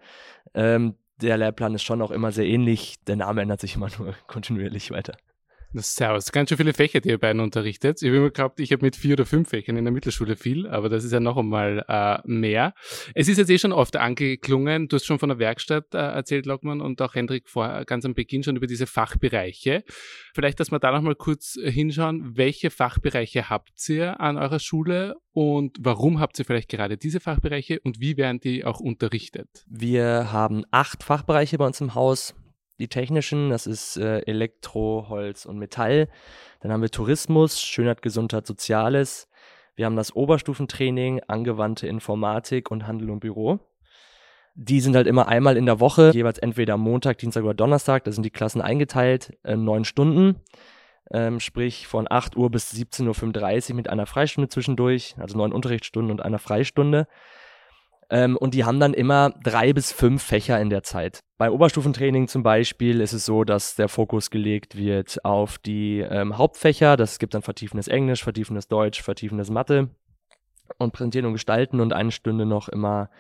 Ähm, 0.55 0.95
der 1.21 1.39
Lehrplan 1.39 1.75
ist 1.75 1.83
schon 1.83 2.03
auch 2.03 2.11
immer 2.11 2.33
sehr 2.33 2.47
ähnlich. 2.47 2.97
Der 3.07 3.17
Name 3.17 3.43
ändert 3.43 3.61
sich 3.61 3.77
immer 3.77 3.89
nur 3.99 4.15
kontinuierlich 4.27 4.91
weiter. 4.91 5.17
Servus. 5.75 6.33
Ganz 6.33 6.49
schön 6.49 6.59
viele 6.59 6.73
Fächer, 6.73 7.01
die 7.01 7.11
ihr 7.11 7.19
beiden 7.19 7.41
unterrichtet. 7.41 8.01
Ich 8.03 8.09
habe 8.09 8.17
immer 8.17 8.31
gehabt, 8.31 8.61
ich 8.61 8.73
habe 8.73 8.85
mit 8.85 8.97
vier 8.97 9.15
oder 9.15 9.27
fünf 9.27 9.51
Fächern 9.51 9.77
in 9.77 9.85
der 9.85 9.93
Mittelschule 9.93 10.37
viel, 10.37 10.67
aber 10.67 10.89
das 10.89 11.05
ist 11.05 11.13
ja 11.13 11.21
noch 11.21 11.37
einmal 11.37 11.85
äh, 11.89 12.19
mehr. 12.25 12.75
Es 13.15 13.29
ist 13.29 13.39
jetzt 13.39 13.51
eh 13.51 13.59
schon 13.59 13.73
oft 13.73 13.97
angeklungen. 13.97 14.89
Du 14.89 14.97
hast 14.97 15.05
schon 15.05 15.19
von 15.19 15.29
der 15.29 15.39
Werkstatt 15.39 15.95
äh, 15.95 15.99
erzählt, 15.99 16.47
Lockmann, 16.47 16.81
und 16.81 17.01
auch 17.03 17.15
Hendrik 17.15 17.49
vor, 17.49 17.85
ganz 17.85 18.05
am 18.05 18.15
Beginn 18.15 18.43
schon 18.43 18.57
über 18.57 18.67
diese 18.67 18.87
Fachbereiche. 18.87 19.85
Vielleicht, 20.35 20.61
dass 20.61 20.71
wir 20.71 20.79
da 20.79 20.93
noch 20.93 21.03
mal 21.03 21.15
kurz 21.15 21.59
hinschauen. 21.63 22.37
Welche 22.37 22.71
Fachbereiche 22.71 23.51
habt 23.51 23.89
ihr 23.89 24.21
an 24.21 24.39
eurer 24.39 24.59
Schule 24.59 25.17
und 25.33 25.77
warum 25.81 26.21
habt 26.21 26.39
ihr 26.39 26.45
vielleicht 26.45 26.71
gerade 26.71 26.97
diese 26.97 27.21
Fachbereiche 27.21 27.81
und 27.81 28.01
wie 28.01 28.17
werden 28.17 28.41
die 28.41 28.65
auch 28.65 28.81
unterrichtet? 28.81 29.65
Wir 29.69 30.33
haben 30.33 30.65
acht 30.71 31.03
Fachbereiche 31.03 31.59
bei 31.59 31.67
uns 31.67 31.81
im 31.81 31.95
Haus 31.95 32.35
die 32.79 32.89
technischen, 32.89 33.51
das 33.51 33.67
ist 33.67 33.97
äh, 33.97 34.21
Elektro, 34.21 35.07
Holz 35.09 35.47
und 35.47 35.59
Metall. 35.59 36.09
Dann 36.61 36.73
haben 36.73 36.83
wir 36.83 36.91
Tourismus, 36.91 37.61
Schönheit, 37.61 38.03
Gesundheit, 38.03 38.47
Soziales. 38.47 39.29
Wir 39.75 39.87
haben 39.87 39.97
das 39.97 40.15
Oberstufentraining, 40.15 41.21
angewandte 41.27 41.87
Informatik 41.87 42.71
und 42.71 42.87
Handel 42.87 43.11
und 43.11 43.21
Büro. 43.21 43.61
Die 44.55 44.81
sind 44.81 44.97
halt 44.97 45.07
immer 45.07 45.29
einmal 45.29 45.59
in 45.59 45.67
der 45.67 45.81
Woche, 45.81 46.13
jeweils 46.15 46.39
entweder 46.39 46.79
Montag, 46.79 47.19
Dienstag 47.19 47.45
oder 47.45 47.53
Donnerstag. 47.53 48.05
Da 48.05 48.13
sind 48.13 48.25
die 48.25 48.31
Klassen 48.31 48.63
eingeteilt, 48.63 49.37
äh, 49.45 49.57
neun 49.57 49.85
Stunden. 49.85 50.41
Ähm, 51.11 51.41
sprich 51.41 51.87
von 51.87 52.07
8 52.11 52.37
Uhr 52.37 52.51
bis 52.51 52.73
17.35 52.73 53.71
Uhr 53.71 53.77
mit 53.77 53.89
einer 53.89 54.07
Freistunde 54.07 54.49
zwischendurch, 54.49 55.15
also 55.19 55.37
neun 55.39 55.53
Unterrichtsstunden 55.53 56.11
und 56.11 56.21
einer 56.21 56.39
Freistunde. 56.39 57.07
Ähm, 58.09 58.37
und 58.37 58.55
die 58.55 58.65
haben 58.65 58.79
dann 58.79 58.95
immer 58.95 59.31
drei 59.43 59.73
bis 59.73 59.93
fünf 59.93 60.23
Fächer 60.23 60.61
in 60.61 60.71
der 60.71 60.83
Zeit. 60.83 61.21
Beim 61.39 61.53
Oberstufentraining 61.53 62.29
zum 62.29 62.43
Beispiel 62.43 63.01
ist 63.01 63.13
es 63.13 63.27
so, 63.27 63.45
dass 63.45 63.75
der 63.75 63.89
Fokus 63.89 64.31
gelegt 64.31 64.77
wird 64.77 65.25
auf 65.25 65.59
die 65.59 65.99
ähm, 66.01 66.39
Hauptfächer. 66.39 66.97
Das 66.97 67.19
gibt 67.19 67.35
dann 67.35 67.43
vertiefendes 67.43 67.89
Englisch, 67.89 68.23
vertiefendes 68.23 68.69
Deutsch, 68.69 69.03
vertiefendes 69.03 69.51
Mathe 69.51 69.91
und 70.79 70.93
Präsentieren 70.93 71.27
und 71.27 71.33
Gestalten 71.33 71.81
und 71.81 71.93
eine 71.93 72.13
Stunde 72.13 72.47
noch 72.47 72.69
immer 72.69 73.11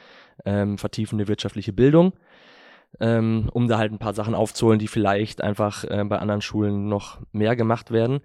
ähm, 0.45 0.79
vertiefende 0.79 1.29
wirtschaftliche 1.29 1.73
Bildung, 1.73 2.13
ähm, 3.01 3.49
um 3.53 3.69
da 3.69 3.79
halt 3.79 3.93
ein 3.93 3.99
paar 3.99 4.15
Sachen 4.15 4.35
aufzuholen, 4.35 4.79
die 4.79 4.89
vielleicht 4.89 5.43
einfach 5.43 5.85
äh, 5.85 6.05
bei 6.05 6.19
anderen 6.19 6.43
Schulen 6.43 6.89
noch 6.89 7.19
mehr 7.33 7.57
gemacht 7.57 7.91
werden. 7.91 8.21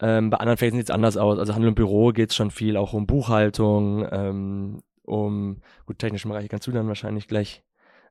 Ähm, 0.00 0.30
bei 0.30 0.38
anderen 0.38 0.58
Fächern 0.58 0.76
sieht 0.76 0.88
es 0.88 0.94
anders 0.94 1.16
aus. 1.16 1.38
Also 1.38 1.54
Handel 1.54 1.68
und 1.68 1.76
Büro 1.76 2.10
geht 2.10 2.30
es 2.30 2.36
schon 2.36 2.50
viel 2.50 2.76
auch 2.76 2.92
um 2.92 3.06
Buchhaltung, 3.06 4.06
ähm, 4.10 4.82
um, 5.02 5.62
gut, 5.86 5.98
technischen 5.98 6.30
Bereich 6.30 6.48
kannst 6.48 6.66
du 6.66 6.72
dann 6.72 6.88
wahrscheinlich 6.88 7.28
gleich 7.28 7.62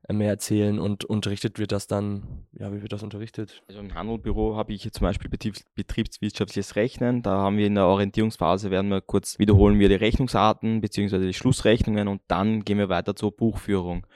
äh, 0.08 0.12
mehr 0.12 0.30
erzählen 0.30 0.78
und 0.78 1.04
unterrichtet 1.04 1.58
wird 1.58 1.72
das 1.72 1.86
dann, 1.86 2.46
ja, 2.52 2.72
wie 2.72 2.82
wird 2.82 2.92
das 2.92 3.02
unterrichtet? 3.02 3.62
Also 3.68 3.80
im 3.80 3.94
Handelbüro 3.94 4.56
habe 4.56 4.72
ich 4.72 4.90
zum 4.90 5.04
Beispiel 5.04 5.30
betriebswirtschaftliches 5.30 6.76
Rechnen. 6.76 7.22
Da 7.22 7.38
haben 7.38 7.56
wir 7.56 7.66
in 7.66 7.76
der 7.76 7.86
Orientierungsphase, 7.86 8.70
werden 8.70 8.90
wir 8.90 9.00
kurz 9.00 9.38
wiederholen 9.38 9.78
wir 9.78 9.88
die 9.88 9.94
Rechnungsarten 9.94 10.80
bzw. 10.80 11.18
die 11.18 11.34
Schlussrechnungen 11.34 12.08
und 12.08 12.22
dann 12.28 12.64
gehen 12.64 12.78
wir 12.78 12.88
weiter 12.88 13.14
zur 13.14 13.34
Buchführung. 13.34 14.06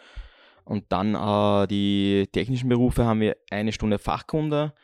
Und 0.64 0.86
dann 0.90 1.14
äh, 1.14 1.68
die 1.68 2.26
technischen 2.32 2.68
Berufe 2.68 3.04
haben 3.04 3.20
wir 3.20 3.36
eine 3.50 3.70
Stunde 3.70 3.98
Fachkunde 3.98 4.74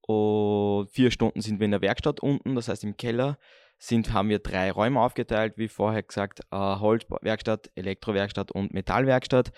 und 0.00 0.88
vier 0.90 1.10
Stunden 1.10 1.42
sind 1.42 1.60
wir 1.60 1.66
in 1.66 1.72
der 1.72 1.82
Werkstatt 1.82 2.20
unten, 2.20 2.54
das 2.54 2.68
heißt 2.68 2.82
im 2.84 2.96
Keller 2.96 3.38
sind, 3.80 4.12
haben 4.12 4.28
wir 4.28 4.38
drei 4.38 4.70
Räume 4.70 5.00
aufgeteilt, 5.00 5.54
wie 5.56 5.68
vorher 5.68 6.02
gesagt, 6.02 6.40
äh, 6.50 6.56
Holzwerkstatt, 6.56 7.70
Elektrowerkstatt 7.74 8.52
und 8.52 8.72
Metallwerkstatt. 8.74 9.52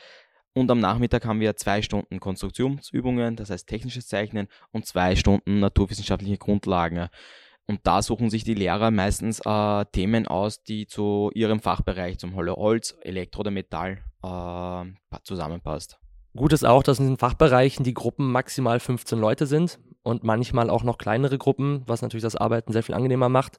Und 0.55 0.71
am 0.71 0.81
Nachmittag 0.81 1.25
haben 1.25 1.41
wir 1.41 1.57
zwei 1.57 1.83
Stunden 1.83 2.21
Konstruktionsübungen, 2.21 3.37
das 3.37 3.51
heißt 3.51 3.69
technisches 3.69 4.07
Zeichnen, 4.07 4.49
und 4.71 4.87
zwei 4.87 5.17
Stunden 5.17 5.61
naturwissenschaftliche 5.61 6.39
Grundlagen. 6.39 7.09
Und 7.67 7.81
da 7.85 8.03
suchen 8.03 8.31
sich 8.31 8.45
die 8.45 8.55
Lehrer 8.55 8.91
meistens 8.91 9.41
äh, 9.45 9.85
Themen 9.93 10.27
aus, 10.27 10.63
die 10.63 10.87
zu 10.87 11.31
ihrem 11.35 11.61
Fachbereich, 11.61 12.19
zum 12.19 12.37
Holz, 12.37 12.97
Elektro 13.01 13.41
oder 13.41 13.51
Metall 13.51 14.05
äh, 14.23 15.19
zusammenpasst. 15.25 15.99
Gut 16.37 16.53
ist 16.53 16.65
auch, 16.65 16.83
dass 16.83 16.99
in 16.99 17.09
den 17.09 17.19
Fachbereichen 17.19 17.85
die 17.85 17.95
Gruppen 17.95 18.31
maximal 18.31 18.79
15 18.79 19.19
Leute 19.19 19.47
sind 19.47 19.79
und 20.03 20.23
manchmal 20.23 20.71
auch 20.71 20.83
noch 20.83 20.99
kleinere 20.99 21.39
Gruppen, 21.39 21.83
was 21.87 22.03
natürlich 22.03 22.23
das 22.23 22.37
Arbeiten 22.37 22.73
sehr 22.73 22.83
viel 22.83 22.95
angenehmer 22.95 23.29
macht 23.29 23.59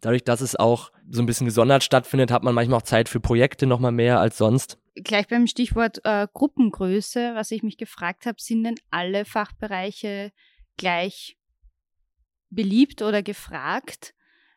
dadurch, 0.00 0.24
dass 0.24 0.40
es 0.40 0.56
auch 0.56 0.92
so 1.10 1.22
ein 1.22 1.26
bisschen 1.26 1.46
gesondert 1.46 1.82
stattfindet, 1.82 2.30
hat 2.30 2.42
man 2.42 2.54
manchmal 2.54 2.78
auch 2.78 2.82
Zeit 2.82 3.08
für 3.08 3.20
Projekte 3.20 3.66
nochmal 3.66 3.92
mehr 3.92 4.20
als 4.20 4.38
sonst. 4.38 4.78
Gleich 4.94 5.28
beim 5.28 5.46
Stichwort 5.46 6.00
äh, 6.04 6.26
Gruppengröße, 6.32 7.34
was 7.34 7.50
ich 7.50 7.62
mich 7.62 7.76
gefragt 7.76 8.26
habe, 8.26 8.40
sind 8.40 8.64
denn 8.64 8.76
alle 8.90 9.24
Fachbereiche 9.24 10.32
gleich 10.76 11.36
beliebt 12.50 13.02
oder 13.02 13.22
gefragt 13.22 14.14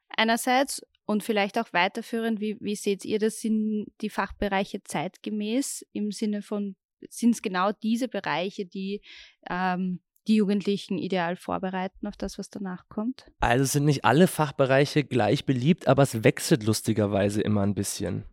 einerseits 0.09 0.81
und 1.05 1.23
vielleicht 1.23 1.57
auch 1.57 1.73
weiterführend, 1.73 2.39
wie, 2.39 2.57
wie 2.59 2.75
seht 2.75 3.05
ihr 3.05 3.19
das, 3.19 3.41
sind 3.41 3.87
die 4.01 4.09
Fachbereiche 4.09 4.83
zeitgemäß 4.83 5.85
im 5.91 6.11
Sinne 6.11 6.41
von, 6.41 6.75
sind 7.09 7.31
es 7.31 7.41
genau 7.41 7.71
diese 7.71 8.07
Bereiche, 8.07 8.65
die 8.65 9.01
ähm, 9.49 9.99
die 10.27 10.35
Jugendlichen 10.35 10.97
ideal 10.97 11.35
vorbereiten 11.35 12.07
auf 12.07 12.17
das, 12.17 12.37
was 12.37 12.49
danach 12.49 12.87
kommt? 12.89 13.25
Also 13.39 13.65
sind 13.65 13.85
nicht 13.85 14.05
alle 14.05 14.27
Fachbereiche 14.27 15.03
gleich 15.03 15.45
beliebt, 15.45 15.87
aber 15.87 16.03
es 16.03 16.23
wechselt 16.23 16.63
lustigerweise 16.63 17.41
immer 17.41 17.61
ein 17.61 17.73
bisschen. 17.73 18.25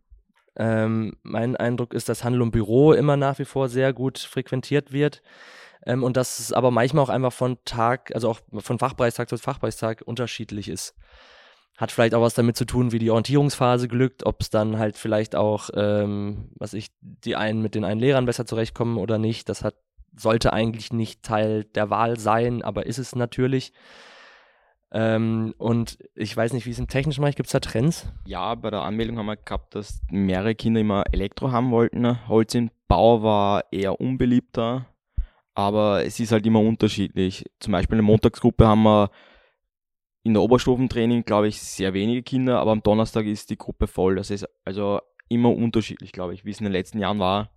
Ähm, 0.57 1.17
mein 1.23 1.57
Eindruck 1.57 1.95
ist, 1.95 2.09
dass 2.09 2.25
Handel 2.25 2.43
und 2.43 2.51
Büro 2.51 2.93
immer 2.93 3.17
nach 3.17 3.39
wie 3.39 3.45
vor 3.45 3.69
sehr 3.69 3.93
gut 3.93 4.19
frequentiert 4.19 4.93
wird. 4.93 5.23
Ähm, 5.87 6.03
und 6.03 6.17
dass 6.17 6.41
es 6.41 6.53
aber 6.53 6.71
manchmal 6.71 7.05
auch 7.05 7.09
einfach 7.09 7.33
von 7.33 7.59
Tag, 7.65 8.13
also 8.15 8.29
auch 8.31 8.41
von 8.59 8.79
Fachbereichstag 8.79 9.29
zu 9.29 9.39
Fachbereichstag 9.39 10.03
unterschiedlich 10.05 10.69
ist. 10.69 10.95
Hat 11.77 11.93
vielleicht 11.93 12.15
auch 12.15 12.23
was 12.23 12.35
damit 12.35 12.57
zu 12.57 12.65
tun, 12.65 12.91
wie 12.91 12.99
die 12.99 13.11
Orientierungsphase 13.11 13.87
glückt, 13.87 14.27
ob 14.27 14.41
es 14.41 14.51
dann 14.51 14.79
halt 14.79 14.97
vielleicht 14.97 15.37
auch, 15.37 15.71
ähm, 15.75 16.51
was 16.57 16.75
ich, 16.75 16.89
die 17.01 17.37
einen 17.37 17.63
mit 17.63 17.77
den 17.77 17.85
einen 17.85 18.01
Lehrern 18.01 18.27
besser 18.27 18.45
zurechtkommen 18.45 18.99
oder 18.99 19.19
nicht. 19.19 19.49
Das 19.49 19.63
hat 19.63 19.77
sollte 20.17 20.53
eigentlich 20.53 20.93
nicht 20.93 21.23
Teil 21.23 21.65
der 21.65 21.91
Wahl 21.91 22.19
sein, 22.19 22.63
aber 22.63 22.87
ist 22.87 22.99
es 22.99 23.15
natürlich. 23.15 23.73
Ähm, 24.91 25.55
und 25.59 25.99
ich 26.15 26.35
weiß 26.35 26.53
nicht, 26.53 26.65
wie 26.65 26.71
es 26.71 26.79
im 26.79 26.89
technischen 26.89 27.21
Bereich 27.21 27.37
gibt 27.37 27.49
es 27.49 27.53
da 27.53 27.61
Trends? 27.61 28.11
Ja, 28.27 28.55
bei 28.55 28.71
der 28.71 28.83
Anmeldung 28.83 29.19
haben 29.19 29.27
wir 29.27 29.37
gehabt, 29.37 29.75
dass 29.75 30.01
mehrere 30.11 30.55
Kinder 30.55 30.81
immer 30.81 31.05
Elektro 31.13 31.53
haben 31.53 31.71
wollten. 31.71 32.27
Holz 32.29 32.55
im 32.55 32.71
Bau 32.87 33.23
war 33.23 33.65
eher 33.71 34.01
unbeliebter, 34.01 34.87
aber 35.55 36.05
es 36.05 36.19
ist 36.21 36.33
halt 36.33 36.47
immer 36.47 36.61
unterschiedlich. 36.61 37.45
Zum 37.61 37.73
Beispiel 37.73 37.99
in 37.99 38.05
der 38.05 38.11
Montagsgruppe 38.11 38.67
haben 38.67 38.85
wir 38.85 39.11
in 40.23 40.33
der 40.33 40.43
Oberstufentraining, 40.43 41.25
glaube 41.25 41.49
ich, 41.49 41.61
sehr 41.61 41.93
wenige 41.93 42.23
Kinder, 42.23 42.59
aber 42.59 42.73
am 42.73 42.83
Donnerstag 42.83 43.27
ist 43.27 43.51
die 43.51 43.59
Gruppe 43.59 43.87
voll. 43.87 44.17
Das 44.17 44.31
ist 44.31 44.47
also 44.65 45.01
immer 45.29 45.55
unterschiedlich, 45.55 46.13
glaube 46.13 46.33
ich, 46.33 46.47
wie 46.47 46.51
es 46.51 46.61
in 46.61 46.65
den 46.65 46.73
letzten 46.73 46.99
Jahren 46.99 47.19
war. 47.19 47.51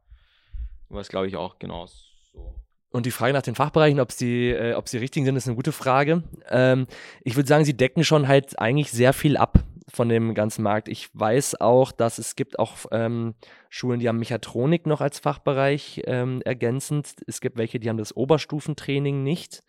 War 0.90 1.00
es, 1.00 1.08
glaube 1.08 1.28
ich, 1.28 1.38
auch 1.38 1.60
genauso 1.60 2.11
so. 2.34 2.56
Und 2.92 3.06
die 3.06 3.12
Frage 3.12 3.34
nach 3.34 3.42
den 3.42 3.56
Fachbereichen, 3.56 4.00
ob 4.00 4.12
sie, 4.12 4.50
äh, 4.50 4.74
ob 4.74 4.90
sie 4.90 4.98
richtig 4.98 5.24
sind, 5.24 5.36
ist 5.36 5.48
eine 5.48 5.56
gute 5.56 5.72
Frage. 5.72 6.24
Ähm, 6.50 6.88
ich 7.24 7.36
würde 7.36 7.48
sagen, 7.48 7.64
sie 7.64 7.76
decken 7.76 8.04
schon 8.04 8.28
halt 8.28 8.60
eigentlich 8.60 8.92
sehr 8.92 9.14
viel 9.14 9.38
ab 9.38 9.64
von 9.88 10.10
dem 10.10 10.34
ganzen 10.34 10.64
Markt. 10.64 10.90
Ich 10.90 11.10
weiß 11.14 11.62
auch, 11.62 11.92
dass 11.92 12.18
es 12.18 12.36
gibt 12.36 12.60
auch 12.60 12.78
ähm, 12.92 13.36
Schulen, 13.70 14.00
die 14.00 14.10
haben 14.10 14.20
Mechatronik 14.20 14.86
noch 14.88 15.02
als 15.02 15.20
Fachbereich 15.20 16.02
ähm, 16.06 16.42
ergänzend. 16.44 17.14
Es 17.28 17.40
gibt 17.40 17.58
welche, 17.58 17.80
die 17.80 17.90
haben 17.90 17.98
das 17.98 18.16
Oberstufentraining 18.16 19.24
nicht. 19.24 19.64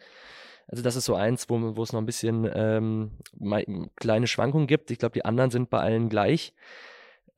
Also 0.66 0.82
das 0.82 0.96
ist 0.96 1.04
so 1.04 1.14
eins, 1.14 1.48
wo, 1.48 1.76
wo 1.76 1.82
es 1.82 1.92
noch 1.92 2.00
ein 2.00 2.06
bisschen 2.06 2.48
ähm, 2.54 3.12
kleine 3.96 4.26
Schwankungen 4.26 4.66
gibt. 4.66 4.90
Ich 4.90 4.98
glaube, 4.98 5.12
die 5.12 5.24
anderen 5.24 5.50
sind 5.50 5.70
bei 5.70 5.78
allen 5.78 6.08
gleich. 6.08 6.54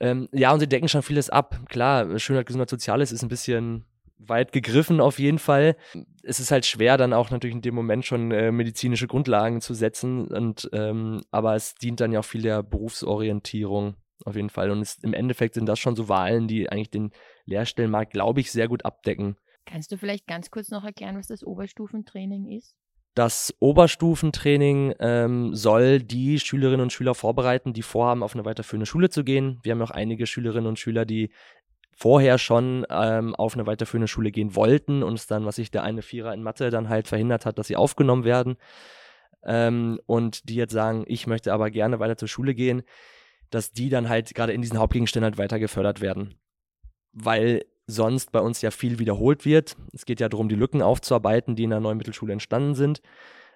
Ähm, 0.00 0.28
ja, 0.32 0.52
und 0.52 0.60
sie 0.60 0.68
decken 0.68 0.88
schon 0.88 1.02
vieles 1.02 1.30
ab. 1.30 1.60
Klar, 1.68 2.18
Schönheit, 2.18 2.46
Gesundheit, 2.46 2.70
Soziales 2.70 3.12
ist 3.12 3.22
ein 3.22 3.28
bisschen 3.28 3.84
weit 4.28 4.52
gegriffen 4.52 5.00
auf 5.00 5.18
jeden 5.18 5.38
Fall. 5.38 5.76
Es 6.22 6.40
ist 6.40 6.50
halt 6.50 6.66
schwer, 6.66 6.96
dann 6.96 7.12
auch 7.12 7.30
natürlich 7.30 7.56
in 7.56 7.62
dem 7.62 7.74
Moment 7.74 8.04
schon 8.04 8.30
äh, 8.30 8.52
medizinische 8.52 9.06
Grundlagen 9.06 9.60
zu 9.60 9.74
setzen. 9.74 10.28
Und, 10.28 10.68
ähm, 10.72 11.22
aber 11.30 11.54
es 11.54 11.74
dient 11.74 12.00
dann 12.00 12.12
ja 12.12 12.20
auch 12.20 12.24
viel 12.24 12.42
der 12.42 12.62
Berufsorientierung 12.62 13.96
auf 14.24 14.37
jeden 14.37 14.50
Fall. 14.50 14.70
Und 14.70 14.80
es, 14.80 14.96
im 15.02 15.14
Endeffekt 15.14 15.54
sind 15.54 15.66
das 15.66 15.78
schon 15.78 15.96
so 15.96 16.08
Wahlen, 16.08 16.48
die 16.48 16.70
eigentlich 16.70 16.90
den 16.90 17.10
Lehrstellenmarkt, 17.46 18.12
glaube 18.12 18.40
ich, 18.40 18.50
sehr 18.50 18.68
gut 18.68 18.84
abdecken. 18.84 19.37
Kannst 19.66 19.92
du 19.92 19.96
vielleicht 19.96 20.26
ganz 20.26 20.50
kurz 20.50 20.70
noch 20.70 20.84
erklären, 20.84 21.16
was 21.16 21.26
das 21.26 21.42
Oberstufentraining 21.42 22.50
ist? 22.50 22.74
Das 23.14 23.54
Oberstufentraining 23.60 24.94
ähm, 24.98 25.54
soll 25.54 26.02
die 26.02 26.40
Schülerinnen 26.40 26.80
und 26.80 26.92
Schüler 26.92 27.14
vorbereiten, 27.14 27.72
die 27.72 27.82
vorhaben, 27.82 28.24
auf 28.24 28.34
eine 28.34 28.44
weiterführende 28.44 28.87
Schule 28.87 29.08
zu 29.08 29.22
gehen. 29.22 29.60
Wir 29.62 29.72
haben 29.72 29.82
auch 29.82 29.92
einige 29.92 30.26
Schülerinnen 30.26 30.66
und 30.66 30.80
Schüler, 30.80 31.04
die 31.04 31.30
vorher 31.96 32.38
schon 32.38 32.87
ähm, 32.90 33.35
auf 33.35 33.54
eine 33.54 33.66
weiterführende 33.66 34.09
Schule 34.09 34.30
gehen 34.30 34.57
wollten 34.57 35.02
und 35.02 35.14
es 35.14 35.26
dann, 35.26 35.46
was 35.46 35.57
sich 35.57 35.70
der 35.70 35.83
eine 35.83 36.02
Vierer 36.02 36.35
in 36.35 36.42
Mathe 36.42 36.70
dann 36.70 36.88
halt 36.88 37.09
verhindert 37.09 37.46
hat, 37.46 37.59
dass 37.59 37.68
sie 37.68 37.76
aufgenommen 37.76 38.24
werden. 38.24 38.57
Ähm, 39.44 40.00
und 40.07 40.48
die 40.48 40.57
jetzt 40.57 40.72
sagen, 40.72 41.04
ich 41.07 41.26
möchte 41.26 41.52
aber 41.52 41.70
gerne 41.70 42.00
weiter 42.00 42.16
zur 42.16 42.28
Schule 42.28 42.54
gehen, 42.54 42.83
dass 43.50 43.72
die 43.72 43.90
dann 43.90 44.09
halt 44.09 44.35
gerade 44.35 44.52
in 44.52 44.62
diesen 44.62 44.78
Hauptgegenständen 44.78 45.24
halt 45.24 45.38
weiter 45.38 45.59
gefördert 45.59 46.00
werden. 46.00 46.35
Weil 47.12 47.64
sonst 47.87 48.33
bei 48.33 48.40
uns 48.40 48.62
ja 48.62 48.70
viel 48.70 48.98
wiederholt 48.98 49.44
wird. 49.44 49.76
Es 49.92 50.07
geht 50.07 50.20
ja 50.20 50.28
darum, 50.28 50.48
die 50.48 50.54
Lücken 50.54 50.83
aufzuarbeiten, 50.83 51.54
die 51.54 51.64
in 51.64 51.70
der 51.70 51.80
neuen 51.80 51.98
Mittelschule 51.98 52.33
entstanden 52.33 52.74
sind. 52.74 53.02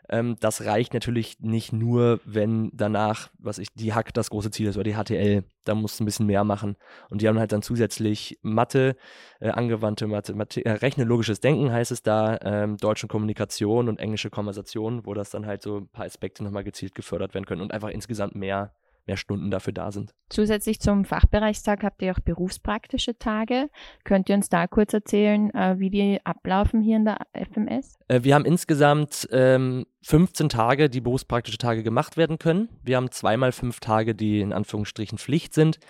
Ähm, 0.08 0.36
das 0.40 0.64
reicht 0.64 0.94
natürlich 0.94 1.38
nicht 1.40 1.72
nur, 1.72 2.20
wenn 2.24 2.70
danach, 2.72 3.30
was 3.38 3.58
ich, 3.58 3.68
die 3.74 3.92
Hack 3.94 4.14
das 4.14 4.30
große 4.30 4.50
Ziel 4.50 4.68
ist 4.68 4.76
oder 4.76 4.84
die 4.84 4.94
HTL. 4.94 5.44
Da 5.64 5.74
musst 5.74 5.98
du 6.00 6.04
ein 6.04 6.06
bisschen 6.06 6.26
mehr 6.26 6.44
machen. 6.44 6.76
Und 7.10 7.20
die 7.20 7.28
haben 7.28 7.38
halt 7.38 7.52
dann 7.52 7.62
zusätzlich 7.62 8.38
Mathe, 8.42 8.96
äh, 9.40 9.50
angewandte 9.50 10.06
Mathe, 10.06 10.34
Mathe 10.34 10.64
äh, 10.64 10.70
rechnologisches 10.70 11.40
Denken 11.40 11.70
heißt 11.72 11.92
es 11.92 12.02
da, 12.02 12.38
ähm, 12.42 12.78
deutsche 12.78 13.06
Kommunikation 13.06 13.88
und 13.88 13.98
englische 13.98 14.30
Konversation, 14.30 15.04
wo 15.04 15.14
das 15.14 15.30
dann 15.30 15.46
halt 15.46 15.62
so 15.62 15.78
ein 15.78 15.88
paar 15.88 16.06
Aspekte 16.06 16.42
nochmal 16.42 16.64
gezielt 16.64 16.94
gefördert 16.94 17.34
werden 17.34 17.44
können 17.44 17.60
und 17.60 17.72
einfach 17.72 17.90
insgesamt 17.90 18.34
mehr 18.34 18.72
mehr 19.08 19.16
Stunden 19.16 19.50
dafür 19.50 19.72
da 19.72 19.90
sind. 19.90 20.14
Zusätzlich 20.28 20.80
zum 20.80 21.04
Fachbereichstag 21.04 21.82
habt 21.82 22.00
ihr 22.02 22.12
auch 22.12 22.20
berufspraktische 22.20 23.18
Tage. 23.18 23.70
Könnt 24.04 24.28
ihr 24.28 24.36
uns 24.36 24.48
da 24.48 24.66
kurz 24.66 24.92
erzählen, 24.92 25.52
äh, 25.54 25.76
wie 25.78 25.90
die 25.90 26.20
ablaufen 26.24 26.80
hier 26.80 26.96
in 26.96 27.04
der 27.04 27.18
FMS? 27.32 27.98
Äh, 28.08 28.22
wir 28.22 28.34
haben 28.34 28.44
insgesamt 28.44 29.28
ähm, 29.32 29.86
15 30.02 30.48
Tage, 30.48 30.88
die 30.88 31.00
berufspraktische 31.00 31.58
Tage 31.58 31.82
gemacht 31.82 32.16
werden 32.16 32.38
können. 32.38 32.68
Wir 32.84 32.96
haben 32.96 33.10
zweimal 33.10 33.52
fünf 33.52 33.80
Tage, 33.80 34.14
die 34.14 34.40
in 34.40 34.52
Anführungsstrichen 34.52 35.18
Pflicht 35.18 35.54
sind. 35.54 35.80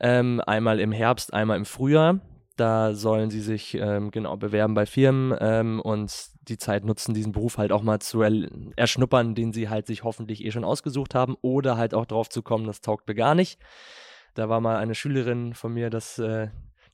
Ähm, 0.00 0.40
einmal 0.46 0.80
im 0.80 0.92
Herbst, 0.92 1.32
einmal 1.32 1.56
im 1.56 1.64
Frühjahr. 1.64 2.20
Da 2.56 2.92
sollen 2.94 3.30
sie 3.30 3.40
sich 3.40 3.74
ähm, 3.74 4.10
genau 4.10 4.36
bewerben 4.36 4.74
bei 4.74 4.84
Firmen 4.84 5.36
ähm, 5.40 5.80
und 5.80 6.12
die 6.48 6.58
Zeit 6.58 6.84
nutzen, 6.84 7.14
diesen 7.14 7.32
Beruf 7.32 7.58
halt 7.58 7.72
auch 7.72 7.82
mal 7.82 8.00
zu 8.00 8.22
er 8.22 8.32
erschnuppern, 8.76 9.34
den 9.34 9.52
sie 9.52 9.68
halt 9.68 9.86
sich 9.86 10.04
hoffentlich 10.04 10.44
eh 10.44 10.50
schon 10.50 10.64
ausgesucht 10.64 11.14
haben 11.14 11.36
oder 11.42 11.76
halt 11.76 11.94
auch 11.94 12.06
drauf 12.06 12.28
zu 12.28 12.42
kommen, 12.42 12.66
das 12.66 12.80
taugt 12.80 13.08
mir 13.08 13.14
gar 13.14 13.34
nicht. 13.34 13.58
Da 14.34 14.48
war 14.48 14.60
mal 14.60 14.76
eine 14.76 14.94
Schülerin 14.94 15.54
von 15.54 15.72
mir, 15.72 15.90
das 15.90 16.18
äh, 16.18 16.48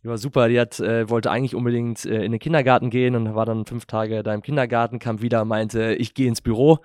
die 0.04 0.08
war 0.10 0.18
super, 0.18 0.48
die 0.48 0.60
hat, 0.60 0.80
äh, 0.80 1.08
wollte 1.08 1.30
eigentlich 1.30 1.54
unbedingt 1.54 2.04
äh, 2.04 2.22
in 2.24 2.32
den 2.32 2.38
Kindergarten 2.38 2.90
gehen 2.90 3.16
und 3.16 3.34
war 3.34 3.46
dann 3.46 3.64
fünf 3.64 3.86
Tage 3.86 4.22
da 4.22 4.34
im 4.34 4.42
Kindergarten, 4.42 4.98
kam 4.98 5.22
wieder, 5.22 5.46
meinte, 5.46 5.94
ich 5.94 6.12
gehe 6.12 6.28
ins 6.28 6.42
Büro 6.42 6.80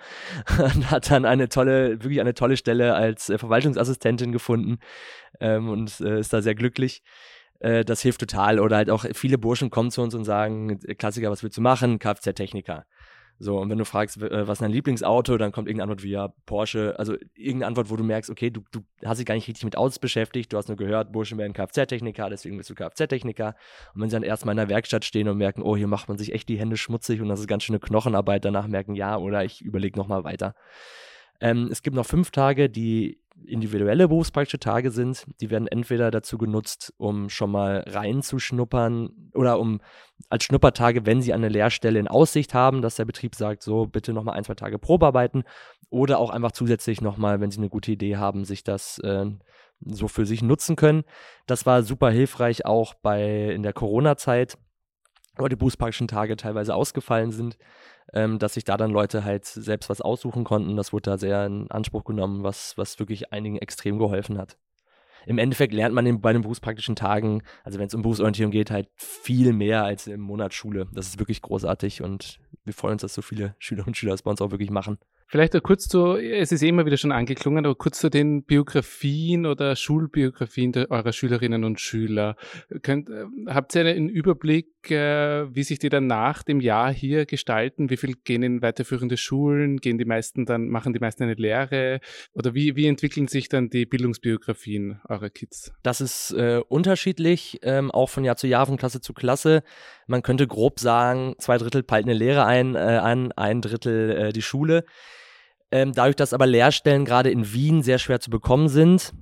und 0.58 0.90
hat 0.90 1.12
dann 1.12 1.26
eine 1.26 1.50
tolle, 1.50 2.02
wirklich 2.02 2.22
eine 2.22 2.34
tolle 2.34 2.56
Stelle 2.56 2.96
als 2.96 3.30
äh, 3.30 3.38
Verwaltungsassistentin 3.38 4.32
gefunden 4.32 4.80
ähm, 5.42 5.68
und 5.68 6.00
äh, 6.00 6.20
ist 6.20 6.32
da 6.32 6.42
sehr 6.42 6.56
glücklich. 6.56 7.04
Äh, 7.60 7.86
das 7.86 8.02
hilft 8.02 8.20
total. 8.20 8.60
Oder 8.60 8.78
halt 8.78 8.90
auch 8.90 9.06
viele 9.14 9.38
Burschen 9.38 9.70
kommen 9.70 9.92
zu 9.92 10.02
uns 10.02 10.16
und 10.16 10.26
sagen, 10.26 10.80
Klassiker, 10.98 11.30
was 11.32 11.44
willst 11.44 11.58
du 11.58 11.62
machen? 11.62 12.00
Kfz-Techniker. 12.00 12.86
So, 13.42 13.58
und 13.58 13.70
wenn 13.70 13.78
du 13.78 13.86
fragst, 13.86 14.22
äh, 14.22 14.48
was 14.48 14.58
ist 14.58 14.62
dein 14.62 14.72
Lieblingsauto, 14.72 15.38
dann 15.38 15.54
kommt 15.54 15.70
irgendeine 15.70 15.92
Antwort 15.92 16.04
wie 16.04 16.12
ja, 16.12 16.28
Porsche. 16.46 16.96
Also 17.00 17.16
irgendeine 17.36 17.68
Antwort, 17.68 17.90
wo 17.90 17.96
du 17.96 18.04
merkst, 18.04 18.30
okay, 18.30 18.50
du, 18.50 18.62
du 18.72 18.82
hast 19.06 19.18
dich 19.18 19.26
gar 19.26 19.36
nicht 19.36 19.48
richtig 19.48 19.64
mit 19.64 19.78
Autos 19.78 19.98
beschäftigt, 19.98 20.52
du 20.52 20.58
hast 20.58 20.68
nur 20.68 20.76
gehört, 20.76 21.14
Burschen 21.14 21.38
werden 21.38 21.54
Kfz-Techniker, 21.54 22.30
deswegen 22.30 22.58
bist 22.58 22.70
du 22.70 22.76
Kfz-Techniker. 22.76 23.56
Und 23.94 24.02
wenn 24.02 24.10
sie 24.10 24.18
dann 24.18 24.24
erstmal 24.24 24.54
in 24.54 24.58
der 24.58 24.68
Werkstatt 24.68 25.06
stehen 25.06 25.30
und 25.30 25.38
merken, 25.38 25.62
oh, 25.62 25.78
hier 25.78 25.88
macht 25.88 26.10
man 26.10 26.18
sich 26.18 26.34
echt 26.34 26.50
die 26.50 26.60
Hände 26.60 26.76
schmutzig 26.76 27.22
und 27.22 27.30
das 27.30 27.40
ist 27.40 27.48
ganz 27.48 27.64
schöne 27.64 27.80
Knochenarbeit, 27.80 28.44
danach 28.44 28.68
merken, 28.68 28.94
ja, 28.94 29.18
oder 29.18 29.46
ich 29.46 29.62
überlege 29.62 29.98
nochmal 29.98 30.26
weiter. 30.26 30.54
Ähm, 31.40 31.70
es 31.72 31.82
gibt 31.82 31.96
noch 31.96 32.06
fünf 32.06 32.32
Tage, 32.32 32.70
die 32.70 33.22
individuelle 33.46 34.08
berufspraktische 34.08 34.60
Tage 34.60 34.92
sind. 34.92 35.26
Die 35.42 35.50
werden 35.50 35.68
entweder 35.68 36.12
dazu 36.12 36.38
genutzt, 36.38 36.94
um 36.98 37.30
schon 37.30 37.52
mal 37.52 37.84
reinzuschnuppern 37.88 39.32
oder 39.34 39.60
um 39.60 39.82
als 40.30 40.44
Schnuppertage, 40.44 41.06
wenn 41.06 41.22
sie 41.22 41.34
eine 41.34 41.50
Lehrstelle 41.50 42.00
in 42.00 42.08
Aussicht 42.08 42.54
haben, 42.54 42.82
dass 42.82 42.96
der 42.96 43.06
Betrieb 43.06 43.36
sagt, 43.36 43.64
so 43.64 43.86
bitte 43.86 44.14
nochmal 44.14 44.36
ein, 44.36 44.44
zwei 44.44 44.56
Tage 44.56 44.80
Probearbeiten 44.80 45.44
oder 45.90 46.20
auch 46.20 46.30
einfach 46.30 46.52
zusätzlich 46.52 47.02
nochmal, 47.02 47.42
wenn 47.42 47.52
sie 47.52 47.60
eine 47.60 47.70
gute 47.70 47.92
Idee 47.92 48.18
haben, 48.18 48.46
sich 48.46 48.64
das 48.64 49.00
äh, 49.00 49.26
so 49.82 50.08
für 50.08 50.26
sich 50.26 50.42
nutzen 50.42 50.76
können. 50.76 51.04
Das 51.48 51.66
war 51.66 51.84
super 51.84 52.12
hilfreich 52.12 52.66
auch 52.66 52.94
bei 52.96 53.50
in 53.50 53.64
der 53.64 53.74
Corona-Zeit, 53.74 54.58
wo 55.38 55.48
die 55.48 55.56
berufspraktischen 55.56 56.08
Tage 56.08 56.36
teilweise 56.36 56.76
ausgefallen 56.76 57.32
sind 57.32 57.58
ähm, 58.14 58.40
dass 58.40 58.56
sich 58.56 58.64
da 58.64 58.78
dann 58.78 58.92
Leute 58.92 59.24
halt 59.24 59.46
selbst 59.46 59.90
was 59.90 60.02
aussuchen 60.02 60.44
konnten. 60.44 60.76
Das 60.76 60.94
wurde 60.94 61.12
da 61.12 61.18
sehr 61.18 61.46
in 61.46 61.70
Anspruch 61.72 62.04
genommen, 62.04 62.44
was, 62.44 62.78
was 62.78 63.00
wirklich 63.00 63.32
einigen 63.32 63.58
extrem 63.58 64.00
geholfen 64.00 64.38
hat. 64.38 64.58
Im 65.26 65.38
Endeffekt 65.38 65.74
lernt 65.74 65.94
man 65.94 66.06
in, 66.06 66.22
bei 66.22 66.34
den 66.34 66.42
berufspraktischen 66.42 66.96
Tagen, 66.96 67.44
also 67.64 67.78
wenn 67.78 67.88
es 67.88 67.94
um 67.94 68.02
Berufsorientierung 68.02 68.52
geht, 68.52 68.72
halt 68.72 68.90
viel 68.96 69.54
mehr 69.54 69.84
als 69.84 70.08
im 70.08 70.22
Monat 70.22 70.54
Schule. 70.54 70.88
Das 70.94 71.08
ist 71.08 71.20
wirklich 71.20 71.42
großartig 71.42 72.02
und 72.02 72.40
wir 72.64 72.74
freuen 72.74 72.94
uns, 72.94 73.02
dass 73.02 73.14
so 73.14 73.22
viele 73.22 73.56
Schülerinnen 73.60 73.90
und 73.90 73.98
Schüler 73.98 74.14
das 74.14 74.22
bei 74.22 74.32
uns 74.32 74.42
auch 74.42 74.52
wirklich 74.52 74.72
machen. 74.72 74.98
Vielleicht 75.32 75.56
auch 75.56 75.62
kurz 75.62 75.88
zu, 75.88 76.16
es 76.16 76.52
ist 76.52 76.64
eh 76.64 76.70
immer 76.70 76.88
wieder 76.88 76.98
schon 76.98 77.12
angeklungen, 77.12 77.64
aber 77.64 77.76
kurz 77.76 78.00
zu 78.00 78.10
den 78.10 78.42
Biografien 78.42 79.46
oder 79.46 79.76
Schulbiografien 79.76 80.72
der, 80.72 80.90
eurer 80.90 81.14
Schülerinnen 81.14 81.64
und 81.66 81.80
Schüler. 81.80 82.36
Könnt, 82.82 83.12
äh, 83.12 83.26
habt 83.46 83.76
ihr 83.76 83.86
einen 83.86 84.10
Überblick, 84.10 84.90
äh, 84.90 85.46
wie 85.54 85.62
sich 85.62 85.78
die 85.78 85.90
dann 85.90 86.08
nach 86.08 86.42
dem 86.42 86.60
Jahr 86.60 86.92
hier 86.92 87.28
gestalten? 87.28 87.92
Wie 87.92 87.98
viel 87.98 88.16
gehen 88.24 88.42
in 88.42 88.64
weiterführende 88.64 89.18
Schulen? 89.18 89.78
Gehen 89.78 90.00
die 90.00 90.06
meisten 90.06 90.48
dann, 90.48 90.68
machen 90.68 90.94
die 90.94 91.00
meisten 91.00 91.22
eine 91.22 91.36
Lehre? 91.36 92.00
Oder 92.34 92.56
wie, 92.56 92.76
wie 92.76 92.88
entwickeln 92.88 93.28
sich 93.28 93.50
dann 93.50 93.70
die 93.70 93.86
Bildungsbiografien 93.86 95.00
eurer 95.08 95.30
Kids? 95.30 95.72
Das 95.84 96.02
ist 96.02 96.32
äh, 96.32 96.60
unterschiedlich, 96.68 97.60
ähm, 97.62 97.92
auch 97.92 98.10
von 98.10 98.24
Jahr 98.24 98.38
zu 98.38 98.48
Jahr, 98.48 98.66
von 98.66 98.78
Klasse 98.78 99.00
zu 99.00 99.14
Klasse. 99.14 99.62
Man 100.08 100.24
könnte 100.24 100.48
grob 100.48 100.80
sagen, 100.80 101.36
zwei 101.38 101.60
Drittel 101.60 101.84
peilt 101.84 102.06
eine 102.06 102.16
Lehre 102.16 102.46
ein, 102.46 102.74
äh, 102.74 102.80
an, 102.80 103.32
ein 103.34 103.62
Drittel 103.62 104.10
äh, 104.10 104.34
die 104.34 104.42
Schule. 104.42 104.86
Ähm, 105.72 105.94
dadurch, 105.94 106.16
dass 106.16 106.34
aber 106.34 106.48
Lehrstellen 106.48 107.06
gerade 107.06 107.30
in 107.30 107.54
Wien 107.54 107.84
sehr 107.84 108.00
schwer 108.00 108.20
zu 108.20 108.30
bekommen 108.30 108.70
sind, 108.70 109.14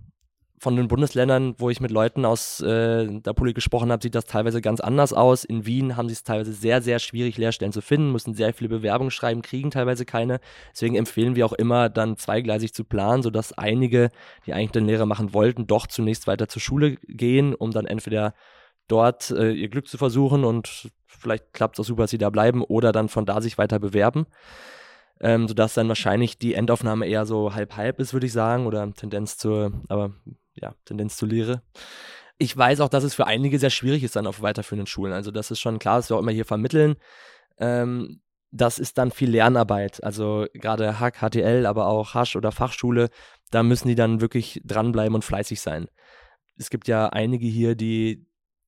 von 0.59 0.75
den 0.75 0.87
Bundesländern, 0.87 1.53
wo 1.59 1.69
ich 1.69 1.81
mit 1.81 1.91
Leuten 1.91 2.25
aus 2.25 2.61
äh, 2.61 3.05
der 3.07 3.33
Politik 3.33 3.55
gesprochen 3.55 3.91
habe, 3.91 4.01
sieht 4.01 4.15
das 4.15 4.25
teilweise 4.25 4.59
ganz 4.59 4.79
anders 4.79 5.13
aus. 5.13 5.43
In 5.43 5.67
Wien 5.67 5.95
haben 5.95 6.07
sie 6.09 6.13
es 6.13 6.23
teilweise 6.23 6.51
sehr, 6.51 6.81
sehr 6.81 6.97
schwierig, 6.97 7.37
Lehrstellen 7.37 7.71
zu 7.71 7.81
finden, 7.81 8.11
müssen 8.11 8.33
sehr 8.33 8.53
viele 8.53 8.69
Bewerbungen 8.69 9.11
schreiben, 9.11 9.43
kriegen 9.43 9.69
teilweise 9.69 10.05
keine. 10.05 10.39
Deswegen 10.73 10.95
empfehlen 10.95 11.35
wir 11.35 11.45
auch 11.45 11.53
immer, 11.53 11.89
dann 11.89 12.17
zweigleisig 12.17 12.73
zu 12.73 12.85
planen, 12.85 13.21
sodass 13.21 13.53
einige, 13.53 14.09
die 14.47 14.53
eigentlich 14.53 14.71
den 14.71 14.85
Lehrer 14.85 15.05
machen 15.05 15.33
wollten, 15.33 15.67
doch 15.67 15.85
zunächst 15.85 16.25
weiter 16.25 16.47
zur 16.47 16.61
Schule 16.61 16.97
gehen, 17.07 17.53
um 17.53 17.69
dann 17.69 17.85
entweder 17.85 18.33
dort 18.87 19.29
äh, 19.29 19.51
ihr 19.51 19.69
Glück 19.69 19.87
zu 19.87 19.99
versuchen 19.99 20.43
und 20.43 20.89
vielleicht 21.05 21.53
klappt 21.53 21.75
es 21.75 21.81
auch 21.81 21.87
super, 21.87 22.03
dass 22.03 22.11
sie 22.11 22.17
da 22.17 22.31
bleiben 22.31 22.63
oder 22.63 22.91
dann 22.91 23.09
von 23.09 23.25
da 23.27 23.41
sich 23.41 23.59
weiter 23.59 23.79
bewerben 23.79 24.25
ähm, 25.19 25.47
sodass 25.47 25.73
dann 25.73 25.87
wahrscheinlich 25.87 26.37
die 26.37 26.53
Endaufnahme 26.53 27.07
eher 27.07 27.25
so 27.25 27.53
halb-halb 27.53 27.99
ist, 27.99 28.13
würde 28.13 28.25
ich 28.25 28.33
sagen, 28.33 28.65
oder 28.65 28.93
Tendenz 28.93 29.37
zur, 29.37 29.71
aber 29.87 30.13
ja, 30.55 30.73
Tendenz 30.85 31.17
zur 31.17 31.29
Lehre. 31.29 31.61
Ich 32.37 32.55
weiß 32.55 32.81
auch, 32.81 32.89
dass 32.89 33.03
es 33.03 33.15
für 33.15 33.25
einige 33.25 33.57
sehr 33.57 33.71
schwierig 33.71 34.03
ist 34.03 34.15
dann 34.15 34.27
auf 34.27 34.41
weiterführenden 34.41 34.87
Schulen. 34.87 35.13
Also 35.13 35.31
das 35.31 35.49
ist 35.49 35.59
schon 35.59 35.79
klar, 35.79 35.97
dass 35.97 36.09
wir 36.09 36.17
auch 36.17 36.21
immer 36.21 36.31
hier 36.31 36.45
vermitteln. 36.45 36.95
Ähm, 37.57 38.21
das 38.51 38.79
ist 38.79 38.97
dann 38.97 39.11
viel 39.11 39.31
Lernarbeit. 39.31 40.03
Also 40.03 40.45
gerade 40.53 40.99
Hack, 40.99 41.17
HTL, 41.19 41.65
aber 41.65 41.87
auch 41.87 42.13
Hasch 42.13 42.35
oder 42.35 42.51
Fachschule, 42.51 43.09
da 43.51 43.63
müssen 43.63 43.87
die 43.87 43.95
dann 43.95 44.21
wirklich 44.21 44.61
dranbleiben 44.63 45.15
und 45.15 45.25
fleißig 45.25 45.61
sein. 45.61 45.87
Es 46.57 46.69
gibt 46.69 46.87
ja 46.87 47.09
einige 47.09 47.47
hier, 47.47 47.75
die 47.75 48.25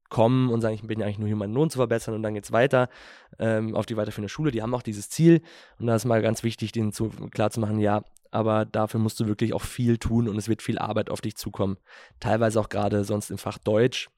kommen 0.10 0.50
und 0.50 0.62
sagen, 0.62 0.76
ich 0.76 0.82
bin 0.82 1.00
ja 1.00 1.06
eigentlich 1.06 1.20
nur 1.20 1.28
hier, 1.28 1.36
meinen 1.36 1.54
Lohn 1.54 1.70
zu 1.70 1.78
verbessern 1.78 2.16
und 2.16 2.24
dann 2.24 2.34
geht 2.34 2.44
es 2.44 2.52
weiter 2.52 2.90
ähm, 3.38 3.76
auf 3.76 3.86
die 3.86 3.96
weiterführende 3.96 4.30
Schule. 4.30 4.52
Die 4.52 4.62
haben 4.62 4.74
auch 4.74 4.82
dieses 4.82 5.10
Ziel 5.10 5.42
und 5.80 5.88
da 5.88 5.96
ist 5.96 6.06
mal 6.06 6.22
ganz 6.22 6.44
wichtig, 6.44 6.72
denen 6.72 6.92
zu, 6.92 7.10
klar 7.32 7.52
zu 7.52 7.60
machen, 7.60 7.80
ja, 7.80 8.04
aber 8.32 8.66
dafür 8.66 9.00
musst 9.00 9.20
du 9.20 9.28
wirklich 9.28 9.54
auch 9.54 9.62
viel 9.62 9.98
tun 9.98 10.28
und 10.28 10.38
es 10.38 10.50
wird 10.50 10.62
viel 10.62 10.78
Arbeit 10.78 11.10
auf 11.10 11.22
dich 11.22 11.36
zukommen. 11.36 11.78
Teilweise 12.20 12.60
auch 12.60 12.70
gerade 12.70 13.04
sonst 13.04 13.32
im 13.32 13.38
Fach 13.38 13.58
Deutsch, 13.58 14.10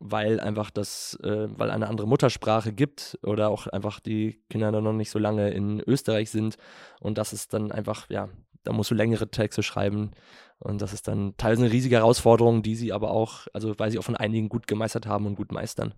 weil 0.00 0.38
einfach 0.40 0.70
das, 0.70 1.18
äh, 1.22 1.48
weil 1.50 1.70
eine 1.70 1.88
andere 1.88 2.06
Muttersprache 2.06 2.72
gibt 2.72 3.18
oder 3.22 3.48
auch 3.48 3.66
einfach 3.66 4.00
die 4.00 4.40
Kinder 4.48 4.70
dann 4.70 4.84
noch 4.84 4.92
nicht 4.92 5.10
so 5.10 5.18
lange 5.18 5.50
in 5.50 5.80
Österreich 5.80 6.30
sind 6.30 6.56
und 7.00 7.18
das 7.18 7.32
ist 7.32 7.52
dann 7.52 7.72
einfach, 7.72 8.08
ja, 8.10 8.28
da 8.64 8.72
musst 8.72 8.90
du 8.90 8.94
längere 8.94 9.30
Texte 9.30 9.62
schreiben 9.62 10.12
und 10.58 10.82
das 10.82 10.92
ist 10.92 11.08
dann 11.08 11.34
teilweise 11.36 11.64
eine 11.64 11.72
riesige 11.72 11.96
Herausforderung, 11.96 12.62
die 12.62 12.74
sie 12.74 12.92
aber 12.92 13.10
auch, 13.10 13.46
also 13.52 13.78
weil 13.78 13.90
sie 13.90 13.98
auch 13.98 14.04
von 14.04 14.16
einigen 14.16 14.48
gut 14.48 14.66
gemeistert 14.66 15.06
haben 15.06 15.26
und 15.26 15.36
gut 15.36 15.52
meistern. 15.52 15.94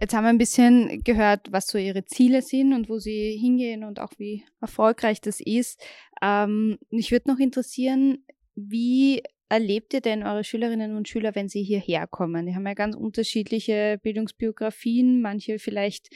Jetzt 0.00 0.14
haben 0.14 0.24
wir 0.24 0.28
ein 0.28 0.38
bisschen 0.38 1.02
gehört, 1.02 1.50
was 1.50 1.66
so 1.66 1.76
ihre 1.76 2.04
Ziele 2.04 2.42
sind 2.42 2.72
und 2.72 2.88
wo 2.88 2.98
sie 2.98 3.36
hingehen 3.36 3.82
und 3.82 3.98
auch 3.98 4.12
wie 4.18 4.44
erfolgreich 4.60 5.20
das 5.20 5.40
ist. 5.40 5.80
Ähm, 6.22 6.78
mich 6.90 7.10
würde 7.10 7.30
noch 7.30 7.38
interessieren, 7.38 8.24
wie 8.54 9.22
erlebt 9.48 9.94
ihr 9.94 10.00
denn 10.00 10.22
eure 10.22 10.44
Schülerinnen 10.44 10.96
und 10.96 11.08
Schüler, 11.08 11.34
wenn 11.34 11.48
sie 11.48 11.62
hierher 11.62 12.06
kommen? 12.06 12.46
Die 12.46 12.54
haben 12.54 12.66
ja 12.66 12.74
ganz 12.74 12.94
unterschiedliche 12.94 13.98
Bildungsbiografien. 14.02 15.20
Manche 15.22 15.58
vielleicht 15.58 16.08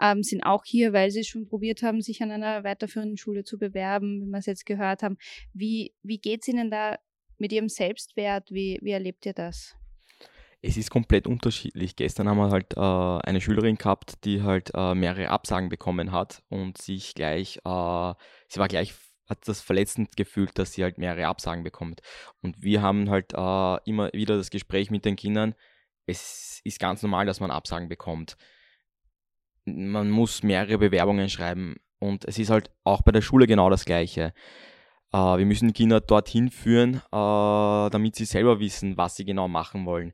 ähm, 0.00 0.22
sind 0.22 0.42
auch 0.42 0.64
hier, 0.64 0.92
weil 0.92 1.10
sie 1.10 1.24
schon 1.24 1.46
probiert 1.46 1.82
haben, 1.82 2.00
sich 2.00 2.22
an 2.22 2.30
einer 2.30 2.64
weiterführenden 2.64 3.16
Schule 3.16 3.44
zu 3.44 3.58
bewerben, 3.58 4.22
wie 4.22 4.30
wir 4.30 4.38
es 4.38 4.46
jetzt 4.46 4.66
gehört 4.66 5.02
haben. 5.02 5.16
Wie, 5.52 5.94
wie 6.02 6.18
geht 6.18 6.42
es 6.42 6.48
ihnen 6.48 6.70
da 6.70 6.98
mit 7.38 7.52
ihrem 7.52 7.68
Selbstwert? 7.68 8.50
Wie, 8.50 8.78
wie 8.82 8.92
erlebt 8.92 9.26
ihr 9.26 9.34
das? 9.34 9.76
Es 10.62 10.76
ist 10.76 10.90
komplett 10.90 11.26
unterschiedlich. 11.26 11.96
Gestern 11.96 12.28
haben 12.28 12.38
wir 12.38 12.50
halt 12.50 12.76
äh, 12.76 12.80
eine 12.80 13.40
Schülerin 13.40 13.76
gehabt, 13.76 14.24
die 14.24 14.42
halt 14.42 14.70
äh, 14.74 14.94
mehrere 14.94 15.28
Absagen 15.28 15.68
bekommen 15.68 16.12
hat 16.12 16.42
und 16.48 16.78
sich 16.78 17.14
gleich, 17.14 17.58
äh, 17.58 18.14
sie 18.48 18.58
war 18.58 18.68
gleich, 18.68 18.94
hat 19.28 19.46
das 19.46 19.60
verletzend 19.60 20.16
gefühlt, 20.16 20.58
dass 20.58 20.72
sie 20.72 20.82
halt 20.82 20.98
mehrere 20.98 21.26
Absagen 21.26 21.64
bekommt. 21.64 22.00
Und 22.42 22.62
wir 22.62 22.82
haben 22.82 23.10
halt 23.10 23.32
äh, 23.32 23.90
immer 23.90 24.12
wieder 24.12 24.36
das 24.36 24.50
Gespräch 24.50 24.90
mit 24.90 25.04
den 25.04 25.16
Kindern. 25.16 25.54
Es 26.06 26.60
ist 26.64 26.78
ganz 26.78 27.02
normal, 27.02 27.26
dass 27.26 27.40
man 27.40 27.50
Absagen 27.50 27.88
bekommt. 27.88 28.36
Man 29.64 30.10
muss 30.10 30.42
mehrere 30.42 30.78
Bewerbungen 30.78 31.28
schreiben 31.28 31.76
und 31.98 32.24
es 32.24 32.38
ist 32.38 32.50
halt 32.50 32.70
auch 32.84 33.02
bei 33.02 33.10
der 33.10 33.22
Schule 33.22 33.46
genau 33.46 33.68
das 33.68 33.84
Gleiche. 33.84 34.32
Äh, 35.12 35.18
wir 35.18 35.46
müssen 35.46 35.72
Kinder 35.72 36.00
dorthin 36.00 36.50
führen, 36.50 36.96
äh, 36.96 37.90
damit 37.90 38.14
sie 38.14 38.26
selber 38.26 38.60
wissen, 38.60 38.96
was 38.96 39.16
sie 39.16 39.24
genau 39.24 39.48
machen 39.48 39.86
wollen 39.86 40.12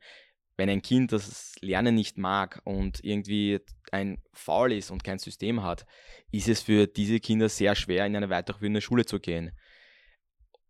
wenn 0.57 0.69
ein 0.69 0.83
Kind 0.83 1.13
das 1.13 1.55
Lernen 1.61 1.95
nicht 1.95 2.19
mag 2.19 2.61
und 2.65 3.03
irgendwie 3.05 3.61
ein 3.91 4.23
faul 4.33 4.73
ist 4.73 4.91
und 4.91 5.05
kein 5.05 5.19
System 5.19 5.63
hat, 5.63 5.87
ist 6.31 6.49
es 6.49 6.63
für 6.63 6.87
diese 6.87 7.21
Kinder 7.21 7.49
sehr 7.49 7.75
schwer, 7.75 8.07
in 8.07 8.17
eine 8.17 8.31
weiterführende 8.31 8.81
Schule 8.81 9.05
zu 9.05 9.19
gehen. 9.19 9.53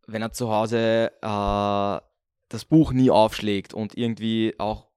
Wenn 0.07 0.23
er 0.23 0.33
zu 0.33 0.51
Hause 0.51 1.13
äh, 1.21 2.01
das 2.49 2.65
Buch 2.65 2.93
nie 2.93 3.11
aufschlägt 3.11 3.75
und 3.75 3.97
irgendwie 3.97 4.55
auch 4.59 4.89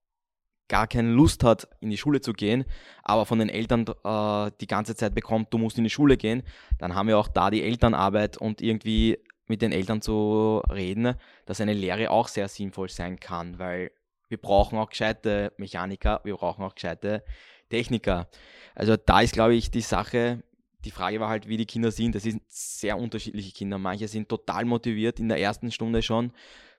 gar 0.68 0.88
keine 0.88 1.12
Lust 1.12 1.44
hat, 1.44 1.68
in 1.80 1.90
die 1.90 1.98
Schule 1.98 2.22
zu 2.22 2.34
gehen, 2.34 2.66
aber 3.04 3.26
von 3.26 3.40
den 3.40 3.50
Eltern 3.50 3.86
äh, 4.04 4.52
die 4.60 4.68
ganze 4.68 4.96
Zeit 4.96 5.14
bekommt, 5.14 5.54
du 5.54 5.58
musst 5.58 5.78
in 5.78 5.84
die 5.84 5.90
Schule 5.90 6.18
gehen, 6.18 6.44
dann 6.80 6.96
haben 6.96 7.08
wir 7.08 7.20
auch 7.20 7.28
da 7.28 7.52
die 7.52 7.64
Elternarbeit 7.64 8.38
und 8.38 8.62
irgendwie 8.62 9.20
mit 9.48 9.62
den 9.62 9.72
Eltern 9.72 10.02
zu 10.02 10.64
reden, 10.72 11.16
dass 11.46 11.62
eine 11.62 11.74
Lehre 11.74 12.10
auch 12.10 12.28
sehr 12.28 12.48
sinnvoll 12.48 12.90
sein 12.90 13.20
kann, 13.20 13.60
weil 13.60 13.92
wir 14.36 14.42
brauchen 14.42 14.78
auch 14.78 14.90
gescheite 14.90 15.54
Mechaniker, 15.56 16.20
wir 16.26 16.36
brauchen 16.36 16.64
auch 16.64 16.76
gescheite 16.76 17.24
Techniker. 17.70 18.28
Also 18.76 18.98
da 18.98 19.22
ist, 19.22 19.34
glaube 19.34 19.56
ich, 19.56 19.72
die 19.72 19.82
Sache, 19.82 20.44
die 20.84 20.92
Frage 20.92 21.22
war 21.22 21.30
halt, 21.30 21.48
wie 21.48 21.56
die 21.56 21.66
Kinder 21.66 21.90
sind. 21.90 22.16
Das 22.16 22.24
sind 22.24 22.44
sehr 22.50 22.98
unterschiedliche 22.98 23.54
Kinder. 23.54 23.78
Manche 23.78 24.10
sind 24.10 24.28
total 24.28 24.66
motiviert 24.66 25.20
in 25.22 25.30
der 25.30 25.40
ersten 25.40 25.72
Stunde 25.72 26.02
schon, 26.02 26.34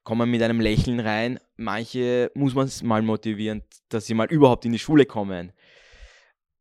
kommen 0.05 0.31
mit 0.31 0.43
einem 0.43 0.61
Lächeln 0.61 1.01
rein. 1.01 1.41
Manche 1.57 2.31
muss 2.35 2.55
man 2.55 2.67
es 2.67 2.83
mal 2.83 3.01
motivieren, 3.01 3.63
dass 3.89 4.05
sie 4.05 4.15
mal 4.15 4.31
überhaupt 4.31 4.67
in 4.67 4.73
die 4.73 4.79
Schule 4.79 5.07
kommen. 5.07 5.53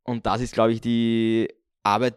Und 0.04 0.26
das 0.26 0.40
ist, 0.40 0.54
glaube 0.54 0.72
ich, 0.72 0.80
die 0.80 1.54
Arbeit, 1.84 2.16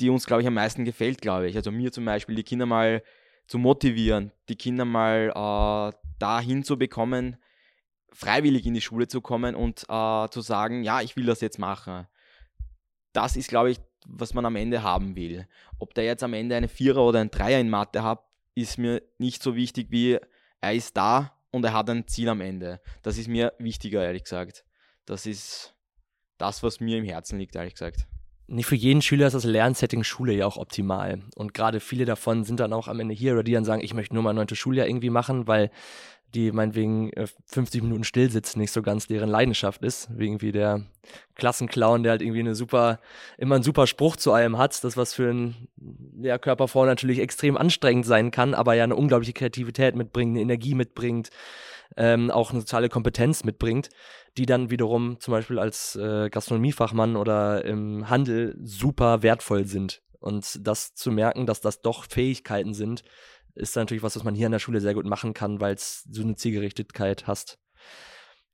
die 0.00 0.10
uns, 0.10 0.26
glaube 0.26 0.42
ich, 0.42 0.48
am 0.48 0.54
meisten 0.54 0.84
gefällt, 0.84 1.22
glaube 1.22 1.48
ich. 1.48 1.56
Also 1.56 1.70
mir 1.70 1.92
zum 1.92 2.04
Beispiel, 2.04 2.34
die 2.34 2.42
Kinder 2.42 2.66
mal 2.66 3.02
zu 3.46 3.58
motivieren, 3.58 4.32
die 4.48 4.56
Kinder 4.56 4.84
mal 4.84 5.30
äh, 5.30 5.96
dahin 6.18 6.64
zu 6.64 6.76
bekommen, 6.76 7.36
freiwillig 8.12 8.66
in 8.66 8.74
die 8.74 8.80
Schule 8.80 9.08
zu 9.08 9.20
kommen 9.20 9.54
und 9.54 9.84
äh, 9.88 10.28
zu 10.28 10.40
sagen, 10.40 10.82
ja, 10.82 11.00
ich 11.00 11.16
will 11.16 11.26
das 11.26 11.40
jetzt 11.40 11.58
machen. 11.58 12.06
Das 13.12 13.36
ist, 13.36 13.48
glaube 13.48 13.70
ich, 13.70 13.78
was 14.06 14.34
man 14.34 14.46
am 14.46 14.56
Ende 14.56 14.82
haben 14.82 15.16
will. 15.16 15.46
Ob 15.78 15.94
der 15.94 16.04
jetzt 16.04 16.22
am 16.22 16.34
Ende 16.34 16.56
eine 16.56 16.68
Vierer 16.68 17.02
oder 17.02 17.20
ein 17.20 17.30
Dreier 17.30 17.60
in 17.60 17.70
Mathe 17.70 18.02
hat, 18.02 18.22
ist 18.54 18.78
mir 18.78 19.02
nicht 19.18 19.42
so 19.42 19.54
wichtig 19.54 19.90
wie 19.90 20.18
er 20.60 20.72
ist 20.72 20.96
da 20.96 21.32
und 21.50 21.64
er 21.64 21.72
hat 21.72 21.90
ein 21.90 22.06
Ziel 22.06 22.28
am 22.28 22.40
Ende. 22.40 22.80
Das 23.02 23.18
ist 23.18 23.28
mir 23.28 23.52
wichtiger, 23.58 24.04
ehrlich 24.04 24.24
gesagt. 24.24 24.64
Das 25.04 25.26
ist 25.26 25.74
das, 26.38 26.62
was 26.62 26.80
mir 26.80 26.98
im 26.98 27.04
Herzen 27.04 27.38
liegt, 27.38 27.54
ehrlich 27.54 27.74
gesagt. 27.74 28.06
Nicht 28.48 28.66
für 28.66 28.76
jeden 28.76 29.02
Schüler 29.02 29.26
ist 29.26 29.32
das 29.32 29.44
Lernsetting 29.44 30.04
Schule 30.04 30.32
ja 30.32 30.46
auch 30.46 30.56
optimal. 30.56 31.22
Und 31.34 31.52
gerade 31.52 31.80
viele 31.80 32.04
davon 32.04 32.44
sind 32.44 32.60
dann 32.60 32.72
auch 32.72 32.86
am 32.86 33.00
Ende 33.00 33.14
hier 33.14 33.32
oder 33.32 33.42
die 33.42 33.52
dann 33.52 33.64
sagen, 33.64 33.82
ich 33.82 33.92
möchte 33.92 34.14
nur 34.14 34.22
mein 34.22 34.36
neunte 34.36 34.54
Schuljahr 34.54 34.86
irgendwie 34.86 35.10
machen, 35.10 35.48
weil 35.48 35.70
die 36.34 36.52
meinetwegen 36.52 37.10
50 37.46 37.80
äh, 37.80 37.84
Minuten 37.84 38.04
still 38.04 38.30
sitzen, 38.30 38.58
nicht 38.58 38.72
so 38.72 38.82
ganz 38.82 39.06
deren 39.06 39.28
Leidenschaft 39.28 39.82
ist. 39.82 40.08
Wie 40.16 40.26
irgendwie 40.26 40.52
der 40.52 40.82
Klassenclown, 41.34 42.02
der 42.02 42.12
halt 42.12 42.22
irgendwie 42.22 42.40
eine 42.40 42.54
super, 42.54 43.00
immer 43.38 43.54
einen 43.54 43.64
super 43.64 43.86
Spruch 43.86 44.16
zu 44.16 44.32
allem 44.32 44.58
hat. 44.58 44.82
Das, 44.84 44.96
was 44.96 45.14
für 45.14 45.30
einen 45.30 45.68
Lehrkörperfrau 46.18 46.84
natürlich 46.84 47.20
extrem 47.20 47.56
anstrengend 47.56 48.06
sein 48.06 48.30
kann, 48.30 48.54
aber 48.54 48.74
ja 48.74 48.84
eine 48.84 48.96
unglaubliche 48.96 49.32
Kreativität 49.32 49.94
mitbringt, 49.94 50.32
eine 50.32 50.42
Energie 50.42 50.74
mitbringt, 50.74 51.30
ähm, 51.96 52.30
auch 52.30 52.50
eine 52.50 52.60
soziale 52.60 52.88
Kompetenz 52.88 53.44
mitbringt, 53.44 53.88
die 54.36 54.46
dann 54.46 54.70
wiederum 54.70 55.18
zum 55.20 55.32
Beispiel 55.32 55.58
als 55.58 55.96
äh, 55.96 56.28
Gastronomiefachmann 56.28 57.16
oder 57.16 57.64
im 57.64 58.10
Handel 58.10 58.56
super 58.62 59.22
wertvoll 59.22 59.64
sind. 59.66 60.02
Und 60.18 60.66
das 60.66 60.94
zu 60.94 61.12
merken, 61.12 61.46
dass 61.46 61.60
das 61.60 61.82
doch 61.82 62.04
Fähigkeiten 62.04 62.74
sind, 62.74 63.02
ist 63.56 63.76
natürlich 63.76 64.02
was, 64.02 64.16
was 64.16 64.24
man 64.24 64.34
hier 64.34 64.46
an 64.46 64.52
der 64.52 64.58
Schule 64.58 64.80
sehr 64.80 64.94
gut 64.94 65.06
machen 65.06 65.34
kann, 65.34 65.60
weil 65.60 65.74
es 65.74 66.04
so 66.10 66.22
eine 66.22 66.36
Zielgerichtetheit 66.36 67.26
hast. 67.26 67.58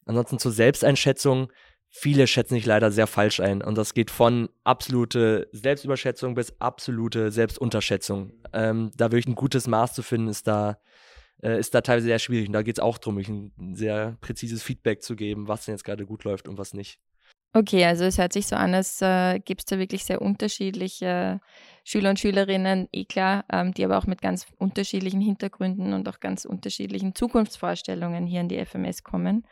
Ansonsten 0.05 0.39
zur 0.39 0.53
Selbsteinschätzung. 0.53 1.53
Viele 1.95 2.27
schätzen 2.27 2.55
sich 2.55 2.65
leider 2.65 2.91
sehr 2.91 3.07
falsch 3.07 3.41
ein. 3.41 3.63
Und 3.63 3.77
das 3.77 3.93
geht 3.93 4.11
von 4.11 4.49
absolute 4.65 5.49
Selbstüberschätzung 5.53 6.35
bis 6.35 6.59
absolute 6.59 7.31
Selbstunterschätzung. 7.31 8.33
Ähm, 8.53 8.91
da 8.97 9.13
wirklich 9.13 9.27
ein 9.27 9.35
gutes 9.35 9.67
Maß 9.67 9.93
zu 9.93 10.03
finden, 10.03 10.29
ist 10.29 10.47
da, 10.47 10.79
äh, 11.43 11.59
ist 11.59 11.75
da 11.75 11.83
teilweise 11.83 12.07
sehr 12.07 12.19
schwierig. 12.19 12.49
Und 12.49 12.55
da 12.55 12.63
geht 12.63 12.79
es 12.79 12.83
auch 12.83 12.97
darum, 12.97 13.19
ein 13.19 13.75
sehr 13.75 14.17
präzises 14.23 14.63
Feedback 14.63 15.03
zu 15.03 15.17
geben, 15.17 15.49
was 15.49 15.67
denn 15.67 15.75
jetzt 15.75 15.85
gerade 15.85 16.07
gut 16.07 16.25
läuft 16.25 16.49
und 16.49 16.57
was 16.57 16.73
nicht. 16.73 16.99
Okay, 17.55 17.85
also 17.85 18.05
es 18.05 18.17
hört 18.17 18.33
sich 18.33 18.47
so 18.47 18.57
an, 18.57 18.75
als 18.75 19.03
äh, 19.03 19.39
gibt 19.39 19.61
es 19.61 19.65
da 19.67 19.79
wirklich 19.79 20.05
sehr 20.05 20.23
unterschiedliche 20.23 21.41
Schüler 21.85 22.09
und 22.09 22.19
Schülerinnen, 22.19 22.89
eh 22.93 23.05
klar, 23.05 23.45
ähm, 23.53 23.75
die 23.75 23.85
aber 23.85 23.99
auch 23.99 24.07
mit 24.07 24.23
ganz 24.23 24.47
unterschiedlichen 24.57 25.21
Hintergründen 25.21 25.93
und 25.93 26.09
auch 26.09 26.19
ganz 26.19 26.47
unterschiedlichen 26.47 27.15
Zukunftsvorstellungen 27.15 28.27
hier 28.27 28.41
in 28.41 28.49
die 28.49 28.65
FMS 28.65 29.03
kommen. 29.03 29.47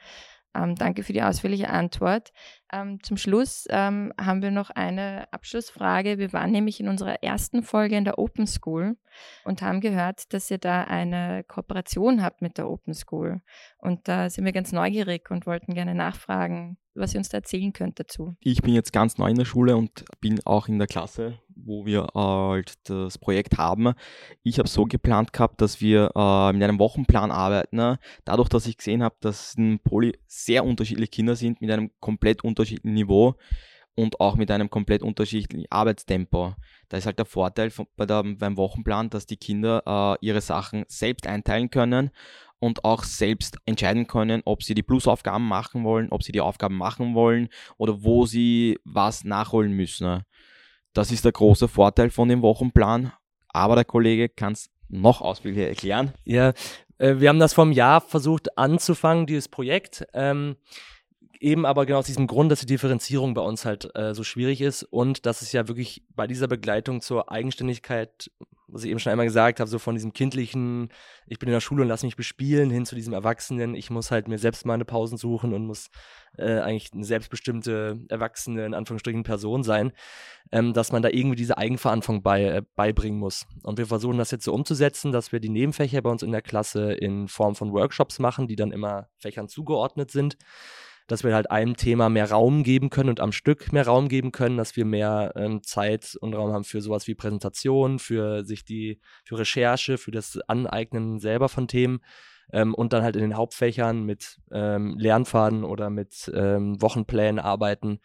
Ähm, 0.54 0.74
danke 0.74 1.04
für 1.04 1.12
die 1.12 1.22
ausführliche 1.22 1.68
Antwort. 1.70 2.32
Ähm, 2.72 3.02
zum 3.02 3.16
Schluss 3.16 3.66
ähm, 3.70 4.12
haben 4.20 4.42
wir 4.42 4.50
noch 4.50 4.70
eine 4.70 5.32
Abschlussfrage. 5.32 6.18
Wir 6.18 6.32
waren 6.32 6.50
nämlich 6.50 6.80
in 6.80 6.88
unserer 6.88 7.22
ersten 7.22 7.62
Folge 7.62 7.96
in 7.96 8.04
der 8.04 8.18
Open 8.18 8.46
School 8.46 8.96
und 9.44 9.62
haben 9.62 9.80
gehört, 9.80 10.32
dass 10.32 10.50
ihr 10.50 10.58
da 10.58 10.84
eine 10.84 11.44
Kooperation 11.44 12.22
habt 12.22 12.42
mit 12.42 12.58
der 12.58 12.68
Open 12.68 12.94
School. 12.94 13.42
Und 13.78 14.08
da 14.08 14.28
sind 14.28 14.44
wir 14.44 14.52
ganz 14.52 14.72
neugierig 14.72 15.30
und 15.30 15.46
wollten 15.46 15.74
gerne 15.74 15.94
nachfragen, 15.94 16.78
was 17.00 17.14
ihr 17.14 17.18
uns 17.18 17.28
da 17.28 17.38
erzählen 17.38 17.72
könnt 17.72 17.98
dazu. 17.98 18.36
Ich 18.40 18.62
bin 18.62 18.74
jetzt 18.74 18.92
ganz 18.92 19.18
neu 19.18 19.30
in 19.30 19.36
der 19.36 19.44
Schule 19.44 19.76
und 19.76 20.04
bin 20.20 20.40
auch 20.44 20.68
in 20.68 20.78
der 20.78 20.86
Klasse, 20.86 21.38
wo 21.48 21.86
wir 21.86 22.08
halt 22.14 22.74
das 22.88 23.18
Projekt 23.18 23.58
haben. 23.58 23.94
Ich 24.42 24.58
habe 24.58 24.68
so 24.68 24.84
geplant 24.84 25.32
gehabt, 25.32 25.60
dass 25.60 25.80
wir 25.80 26.10
äh, 26.14 26.52
mit 26.52 26.62
einem 26.62 26.78
Wochenplan 26.78 27.30
arbeiten. 27.30 27.76
Ne? 27.76 27.98
Dadurch, 28.24 28.48
dass 28.48 28.66
ich 28.66 28.76
gesehen 28.76 29.02
habe, 29.02 29.16
dass 29.20 29.54
in 29.54 29.80
Poli 29.80 30.18
sehr 30.26 30.64
unterschiedliche 30.64 31.10
Kinder 31.10 31.36
sind 31.36 31.60
mit 31.60 31.70
einem 31.70 31.90
komplett 32.00 32.44
unterschiedlichen 32.44 32.94
Niveau 32.94 33.34
und 33.94 34.20
auch 34.20 34.36
mit 34.36 34.50
einem 34.50 34.70
komplett 34.70 35.02
unterschiedlichen 35.02 35.66
Arbeitstempo. 35.70 36.54
Da 36.88 36.96
ist 36.96 37.06
halt 37.06 37.18
der 37.18 37.26
Vorteil 37.26 37.70
von, 37.70 37.86
bei 37.96 38.06
der, 38.06 38.22
beim 38.22 38.56
Wochenplan, 38.56 39.10
dass 39.10 39.26
die 39.26 39.36
Kinder 39.36 39.82
äh, 39.86 40.24
ihre 40.24 40.40
Sachen 40.40 40.84
selbst 40.88 41.26
einteilen 41.26 41.70
können 41.70 42.10
und 42.60 42.84
auch 42.84 43.02
selbst 43.02 43.56
entscheiden 43.66 44.06
können, 44.06 44.42
ob 44.44 44.62
sie 44.62 44.74
die 44.74 44.82
Plusaufgaben 44.82 45.46
machen 45.46 45.82
wollen, 45.82 46.08
ob 46.10 46.22
sie 46.22 46.32
die 46.32 46.40
Aufgaben 46.40 46.76
machen 46.76 47.14
wollen 47.14 47.48
oder 47.78 48.04
wo 48.04 48.26
sie 48.26 48.78
was 48.84 49.24
nachholen 49.24 49.72
müssen. 49.72 50.22
Das 50.92 51.10
ist 51.10 51.24
der 51.24 51.32
große 51.32 51.68
Vorteil 51.68 52.10
von 52.10 52.28
dem 52.28 52.42
Wochenplan. 52.42 53.12
Aber 53.48 53.74
der 53.74 53.84
Kollege 53.84 54.28
kann 54.28 54.52
es 54.52 54.70
noch 54.88 55.20
ausführlicher 55.20 55.68
erklären. 55.68 56.12
Ja, 56.24 56.52
äh, 56.98 57.16
wir 57.18 57.28
haben 57.28 57.38
das 57.38 57.54
vom 57.54 57.72
Jahr 57.72 58.00
versucht 58.00 58.56
anzufangen, 58.58 59.26
dieses 59.26 59.48
Projekt. 59.48 60.04
Ähm, 60.12 60.56
eben 61.40 61.64
aber 61.64 61.87
genau 61.87 61.98
aus 61.98 62.07
diesem 62.07 62.26
Grund, 62.26 62.53
dass 62.53 62.61
die 62.61 62.66
Differenzierung 62.66 63.35
bei 63.35 63.40
uns 63.40 63.64
halt 63.64 63.90
äh, 63.96 64.14
so 64.14 64.22
schwierig 64.22 64.61
ist 64.61 64.83
und 64.83 65.26
dass 65.26 65.42
es 65.42 65.53
ja 65.53 65.68
wirklich 65.68 66.05
bei 66.14 66.26
dieser 66.26 66.48
Begleitung 66.48 67.00
zur 67.00 67.33
Eigenständigkeit, 67.33 68.31
was 68.68 68.85
ich 68.85 68.90
eben 68.90 69.00
schon 69.00 69.11
einmal 69.11 69.26
gesagt 69.26 69.59
habe, 69.59 69.68
so 69.68 69.79
von 69.79 69.94
diesem 69.94 70.12
kindlichen, 70.12 70.90
ich 71.26 71.38
bin 71.38 71.48
in 71.48 71.55
der 71.55 71.61
Schule 71.61 71.83
und 71.83 71.88
lass 71.88 72.03
mich 72.03 72.14
bespielen, 72.14 72.70
hin 72.70 72.85
zu 72.85 72.94
diesem 72.94 73.14
Erwachsenen, 73.14 73.74
ich 73.74 73.90
muss 73.90 74.11
halt 74.11 74.29
mir 74.29 74.38
selbst 74.38 74.66
meine 74.66 74.85
Pausen 74.85 75.16
suchen 75.16 75.55
und 75.55 75.66
muss 75.66 75.90
äh, 76.37 76.59
eigentlich 76.61 76.92
eine 76.92 77.05
selbstbestimmte, 77.05 77.98
erwachsene, 78.09 78.66
in 78.66 78.74
Anführungsstrichen, 78.74 79.22
Person 79.22 79.62
sein, 79.62 79.92
ähm, 80.53 80.74
dass 80.74 80.92
man 80.92 81.03
da 81.03 81.09
irgendwie 81.09 81.37
diese 81.37 81.57
Eigenverantwortung 81.57 82.22
bei, 82.22 82.44
äh, 82.44 82.62
beibringen 82.76 83.18
muss. 83.18 83.46
Und 83.62 83.79
wir 83.79 83.87
versuchen 83.87 84.18
das 84.18 84.31
jetzt 84.31 84.44
so 84.44 84.53
umzusetzen, 84.53 85.11
dass 85.11 85.33
wir 85.33 85.40
die 85.40 85.48
Nebenfächer 85.48 86.03
bei 86.03 86.11
uns 86.11 86.22
in 86.22 86.33
der 86.33 86.42
Klasse 86.42 86.92
in 86.92 87.29
Form 87.29 87.57
von 87.57 87.72
Workshops 87.72 88.18
machen, 88.18 88.46
die 88.46 88.57
dann 88.57 88.72
immer 88.72 89.09
Fächern 89.18 89.48
zugeordnet 89.48 90.11
sind 90.11 90.37
dass 91.10 91.24
wir 91.24 91.34
halt 91.34 91.50
einem 91.50 91.76
Thema 91.76 92.08
mehr 92.08 92.30
Raum 92.30 92.62
geben 92.62 92.88
können 92.88 93.08
und 93.08 93.18
am 93.18 93.32
Stück 93.32 93.72
mehr 93.72 93.84
Raum 93.84 94.08
geben 94.08 94.30
können, 94.30 94.56
dass 94.56 94.76
wir 94.76 94.84
mehr 94.84 95.32
ähm, 95.34 95.60
Zeit 95.64 96.16
und 96.20 96.34
Raum 96.34 96.52
haben 96.52 96.62
für 96.62 96.80
sowas 96.80 97.08
wie 97.08 97.16
Präsentation, 97.16 97.98
für 97.98 98.44
sich 98.44 98.64
die, 98.64 99.00
für 99.24 99.36
Recherche, 99.36 99.98
für 99.98 100.12
das 100.12 100.38
Aneignen 100.46 101.18
selber 101.18 101.48
von 101.48 101.66
Themen 101.66 102.00
ähm, 102.52 102.74
und 102.74 102.92
dann 102.92 103.02
halt 103.02 103.16
in 103.16 103.22
den 103.22 103.36
Hauptfächern 103.36 104.04
mit 104.04 104.38
ähm, 104.52 104.96
Lernfaden 104.98 105.64
oder 105.64 105.90
mit 105.90 106.30
ähm, 106.32 106.80
Wochenplänen 106.80 107.40
arbeiten, 107.40 107.98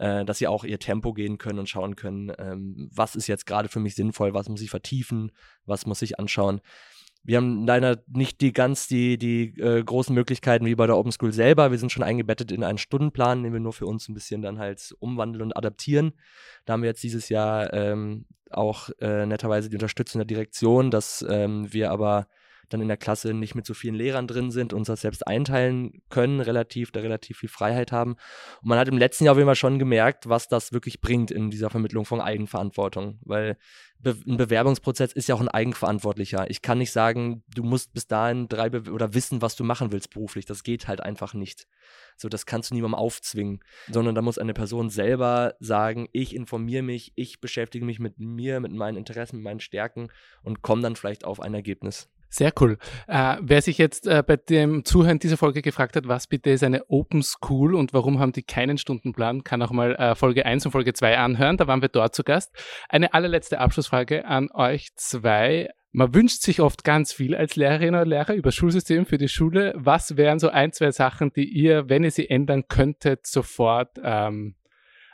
äh, 0.00 0.24
dass 0.24 0.38
sie 0.38 0.48
auch 0.48 0.64
ihr 0.64 0.80
Tempo 0.80 1.12
gehen 1.12 1.38
können 1.38 1.60
und 1.60 1.68
schauen 1.68 1.94
können, 1.94 2.32
ähm, 2.38 2.90
was 2.92 3.14
ist 3.14 3.28
jetzt 3.28 3.46
gerade 3.46 3.68
für 3.68 3.78
mich 3.78 3.94
sinnvoll, 3.94 4.34
was 4.34 4.48
muss 4.48 4.62
ich 4.62 4.70
vertiefen, 4.70 5.30
was 5.64 5.86
muss 5.86 6.02
ich 6.02 6.18
anschauen. 6.18 6.60
Wir 7.24 7.36
haben 7.36 7.66
leider 7.66 8.02
nicht 8.06 8.40
die 8.40 8.52
ganz 8.52 8.86
die, 8.88 9.18
die 9.18 9.58
äh, 9.60 9.82
großen 9.82 10.14
Möglichkeiten 10.14 10.64
wie 10.64 10.74
bei 10.74 10.86
der 10.86 10.96
Open 10.96 11.12
School 11.12 11.32
selber. 11.32 11.70
Wir 11.70 11.78
sind 11.78 11.92
schon 11.92 12.02
eingebettet 12.02 12.52
in 12.52 12.64
einen 12.64 12.78
Stundenplan, 12.78 13.42
den 13.42 13.52
wir 13.52 13.60
nur 13.60 13.72
für 13.72 13.86
uns 13.86 14.08
ein 14.08 14.14
bisschen 14.14 14.40
dann 14.40 14.58
halt 14.58 14.94
umwandeln 14.98 15.42
und 15.42 15.56
adaptieren. 15.56 16.12
Da 16.64 16.72
haben 16.72 16.82
wir 16.82 16.88
jetzt 16.88 17.02
dieses 17.02 17.28
Jahr 17.28 17.72
ähm, 17.74 18.26
auch 18.50 18.88
äh, 19.00 19.26
netterweise 19.26 19.68
die 19.68 19.76
Unterstützung 19.76 20.20
der 20.20 20.26
Direktion, 20.26 20.90
dass 20.90 21.24
ähm, 21.28 21.72
wir 21.72 21.90
aber 21.90 22.28
dann 22.68 22.80
in 22.80 22.88
der 22.88 22.96
Klasse 22.96 23.34
nicht 23.34 23.54
mit 23.54 23.66
so 23.66 23.74
vielen 23.74 23.94
Lehrern 23.94 24.26
drin 24.26 24.50
sind, 24.50 24.72
uns 24.72 24.88
das 24.88 25.00
selbst 25.00 25.26
einteilen 25.26 26.02
können, 26.10 26.40
relativ, 26.40 26.92
da 26.92 27.00
relativ 27.00 27.38
viel 27.38 27.48
Freiheit 27.48 27.92
haben. 27.92 28.12
Und 28.62 28.68
man 28.68 28.78
hat 28.78 28.88
im 28.88 28.98
letzten 28.98 29.24
Jahr 29.24 29.32
auf 29.32 29.38
jeden 29.38 29.48
Fall 29.48 29.54
schon 29.54 29.78
gemerkt, 29.78 30.28
was 30.28 30.48
das 30.48 30.72
wirklich 30.72 31.00
bringt 31.00 31.30
in 31.30 31.50
dieser 31.50 31.70
Vermittlung 31.70 32.04
von 32.04 32.20
Eigenverantwortung, 32.20 33.18
weil 33.24 33.56
Be 34.00 34.16
ein 34.26 34.36
Bewerbungsprozess 34.36 35.12
ist 35.12 35.28
ja 35.28 35.34
auch 35.34 35.40
ein 35.40 35.48
eigenverantwortlicher. 35.48 36.48
Ich 36.50 36.62
kann 36.62 36.78
nicht 36.78 36.92
sagen, 36.92 37.42
du 37.54 37.62
musst 37.64 37.92
bis 37.92 38.06
dahin 38.06 38.48
drei 38.48 38.70
Be 38.70 38.90
oder 38.92 39.14
wissen, 39.14 39.42
was 39.42 39.56
du 39.56 39.64
machen 39.64 39.90
willst 39.90 40.10
beruflich. 40.10 40.46
Das 40.46 40.62
geht 40.62 40.86
halt 40.86 41.00
einfach 41.00 41.34
nicht. 41.34 41.66
So, 42.16 42.28
das 42.28 42.46
kannst 42.46 42.70
du 42.70 42.74
niemandem 42.74 42.98
aufzwingen, 42.98 43.60
sondern 43.90 44.14
da 44.14 44.22
muss 44.22 44.38
eine 44.38 44.54
Person 44.54 44.90
selber 44.90 45.54
sagen, 45.60 46.08
ich 46.12 46.34
informiere 46.34 46.82
mich, 46.82 47.12
ich 47.16 47.40
beschäftige 47.40 47.84
mich 47.84 47.98
mit 47.98 48.18
mir, 48.18 48.60
mit 48.60 48.72
meinen 48.72 48.96
Interessen, 48.96 49.36
mit 49.36 49.44
meinen 49.44 49.60
Stärken 49.60 50.08
und 50.42 50.62
komme 50.62 50.82
dann 50.82 50.96
vielleicht 50.96 51.24
auf 51.24 51.40
ein 51.40 51.54
Ergebnis. 51.54 52.08
Sehr 52.30 52.52
cool. 52.60 52.76
Äh, 53.06 53.36
wer 53.40 53.62
sich 53.62 53.78
jetzt 53.78 54.06
äh, 54.06 54.22
bei 54.26 54.36
dem 54.36 54.84
Zuhören 54.84 55.18
dieser 55.18 55.38
Folge 55.38 55.62
gefragt 55.62 55.96
hat, 55.96 56.08
was 56.08 56.26
bitte 56.26 56.50
ist 56.50 56.62
eine 56.62 56.84
Open 56.88 57.22
School 57.22 57.74
und 57.74 57.94
warum 57.94 58.18
haben 58.18 58.32
die 58.32 58.42
keinen 58.42 58.76
Stundenplan, 58.76 59.44
kann 59.44 59.62
auch 59.62 59.70
mal 59.70 59.94
äh, 59.94 60.14
Folge 60.14 60.44
1 60.44 60.66
und 60.66 60.72
Folge 60.72 60.92
2 60.92 61.16
anhören. 61.16 61.56
Da 61.56 61.66
waren 61.66 61.80
wir 61.80 61.88
dort 61.88 62.14
zu 62.14 62.24
Gast. 62.24 62.52
Eine 62.88 63.14
allerletzte 63.14 63.60
Abschlussfrage 63.60 64.26
an 64.26 64.50
euch 64.52 64.94
zwei. 64.94 65.70
Man 65.90 66.14
wünscht 66.14 66.42
sich 66.42 66.60
oft 66.60 66.84
ganz 66.84 67.14
viel 67.14 67.34
als 67.34 67.56
Lehrerin 67.56 67.94
oder 67.94 68.04
Lehrer 68.04 68.34
über 68.34 68.52
Schulsystem 68.52 69.06
für 69.06 69.16
die 69.16 69.28
Schule. 69.28 69.72
Was 69.74 70.18
wären 70.18 70.38
so 70.38 70.50
ein, 70.50 70.72
zwei 70.72 70.90
Sachen, 70.90 71.32
die 71.32 71.48
ihr, 71.48 71.88
wenn 71.88 72.04
ihr 72.04 72.10
sie 72.10 72.28
ändern 72.28 72.64
könntet, 72.68 73.26
sofort 73.26 73.98
ähm, 74.02 74.54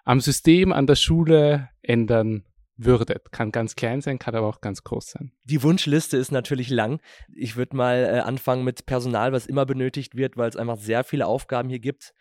am 0.05 0.18
System, 0.18 0.72
an 0.72 0.88
der 0.88 0.96
Schule 0.96 1.68
ändern 1.81 2.44
würdet. 2.77 3.33
Kann 3.33 3.53
ganz 3.53 3.77
klein 3.77 4.01
sein, 4.01 4.19
kann 4.19 4.35
aber 4.35 4.49
auch 4.49 4.61
ganz 4.61 4.83
groß 4.83 5.11
sein. 5.11 5.33
Die 5.45 5.63
Wunschliste 5.63 6.17
ist 6.17 6.33
natürlich 6.33 6.71
lang. 6.71 7.01
Ich 7.35 7.57
würde 7.57 7.77
mal 7.77 8.05
äh, 8.05 8.19
anfangen 8.21 8.65
mit 8.65 8.87
Personal, 8.87 9.33
was 9.33 9.47
immer 9.47 9.67
benötigt 9.67 10.17
wird, 10.17 10.37
weil 10.37 10.49
es 10.49 10.57
einfach 10.57 10.79
sehr 10.79 11.05
viele 11.05 11.27
Aufgaben 11.27 11.69
hier 11.69 11.81
gibt. 11.81 12.15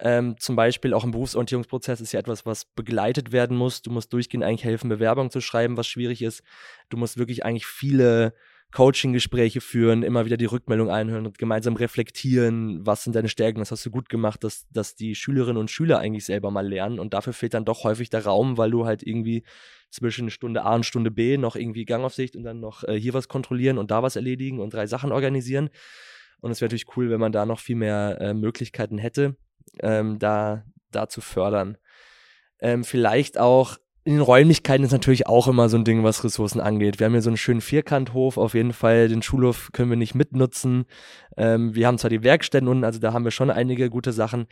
Ähm, 0.00 0.36
zum 0.38 0.54
Beispiel 0.54 0.94
auch 0.94 1.04
im 1.04 1.10
Berufsorientierungsprozess 1.10 2.00
ist 2.00 2.12
ja 2.12 2.20
etwas, 2.20 2.46
was 2.46 2.64
begleitet 2.64 3.32
werden 3.32 3.56
muss. 3.56 3.82
Du 3.82 3.90
musst 3.90 4.12
durchgehend 4.12 4.44
eigentlich 4.44 4.64
helfen, 4.64 4.88
Bewerbungen 4.88 5.30
zu 5.30 5.40
schreiben, 5.40 5.76
was 5.76 5.88
schwierig 5.88 6.22
ist. 6.22 6.42
Du 6.88 6.96
musst 6.96 7.18
wirklich 7.18 7.44
eigentlich 7.44 7.66
viele 7.66 8.34
Coaching-Gespräche 8.72 9.62
führen, 9.62 10.02
immer 10.02 10.26
wieder 10.26 10.36
die 10.36 10.44
Rückmeldung 10.44 10.90
einhören 10.90 11.26
und 11.26 11.38
gemeinsam 11.38 11.76
reflektieren, 11.76 12.84
was 12.84 13.02
sind 13.02 13.16
deine 13.16 13.30
Stärken, 13.30 13.60
was 13.60 13.70
hast 13.70 13.86
du 13.86 13.90
gut 13.90 14.10
gemacht, 14.10 14.44
dass, 14.44 14.68
dass 14.70 14.94
die 14.94 15.14
Schülerinnen 15.14 15.56
und 15.56 15.70
Schüler 15.70 15.98
eigentlich 15.98 16.26
selber 16.26 16.50
mal 16.50 16.68
lernen. 16.68 16.98
Und 16.98 17.14
dafür 17.14 17.32
fehlt 17.32 17.54
dann 17.54 17.64
doch 17.64 17.84
häufig 17.84 18.10
der 18.10 18.24
Raum, 18.24 18.58
weil 18.58 18.70
du 18.70 18.84
halt 18.84 19.02
irgendwie 19.02 19.42
zwischen 19.90 20.28
Stunde 20.30 20.64
A 20.64 20.74
und 20.74 20.84
Stunde 20.84 21.10
B 21.10 21.38
noch 21.38 21.56
irgendwie 21.56 21.86
Gangaufsicht 21.86 22.36
und 22.36 22.42
dann 22.42 22.60
noch 22.60 22.84
äh, 22.84 23.00
hier 23.00 23.14
was 23.14 23.28
kontrollieren 23.28 23.78
und 23.78 23.90
da 23.90 24.02
was 24.02 24.16
erledigen 24.16 24.60
und 24.60 24.74
drei 24.74 24.86
Sachen 24.86 25.12
organisieren. 25.12 25.70
Und 26.40 26.50
es 26.50 26.60
wäre 26.60 26.68
natürlich 26.68 26.96
cool, 26.96 27.08
wenn 27.08 27.20
man 27.20 27.32
da 27.32 27.46
noch 27.46 27.60
viel 27.60 27.76
mehr 27.76 28.18
äh, 28.20 28.34
Möglichkeiten 28.34 28.98
hätte, 28.98 29.36
ähm, 29.80 30.18
da, 30.18 30.64
da 30.90 31.08
zu 31.08 31.22
fördern. 31.22 31.78
Ähm, 32.60 32.84
vielleicht 32.84 33.38
auch 33.38 33.78
in 34.08 34.14
den 34.14 34.22
Räumlichkeiten 34.22 34.84
ist 34.84 34.92
natürlich 34.92 35.26
auch 35.26 35.48
immer 35.48 35.68
so 35.68 35.76
ein 35.76 35.84
Ding, 35.84 36.02
was 36.02 36.24
Ressourcen 36.24 36.62
angeht. 36.62 36.98
Wir 36.98 37.04
haben 37.04 37.12
hier 37.12 37.20
so 37.20 37.28
einen 37.28 37.36
schönen 37.36 37.60
Vierkanthof, 37.60 38.38
auf 38.38 38.54
jeden 38.54 38.72
Fall. 38.72 39.08
Den 39.08 39.20
Schulhof 39.20 39.68
können 39.74 39.90
wir 39.90 39.98
nicht 39.98 40.14
mitnutzen. 40.14 40.86
Ähm, 41.36 41.74
wir 41.74 41.86
haben 41.86 41.98
zwar 41.98 42.08
die 42.08 42.22
Werkstätten 42.22 42.68
unten, 42.68 42.84
also 42.84 42.98
da 43.00 43.12
haben 43.12 43.24
wir 43.24 43.32
schon 43.32 43.50
einige 43.50 43.90
gute 43.90 44.12
Sachen. 44.12 44.46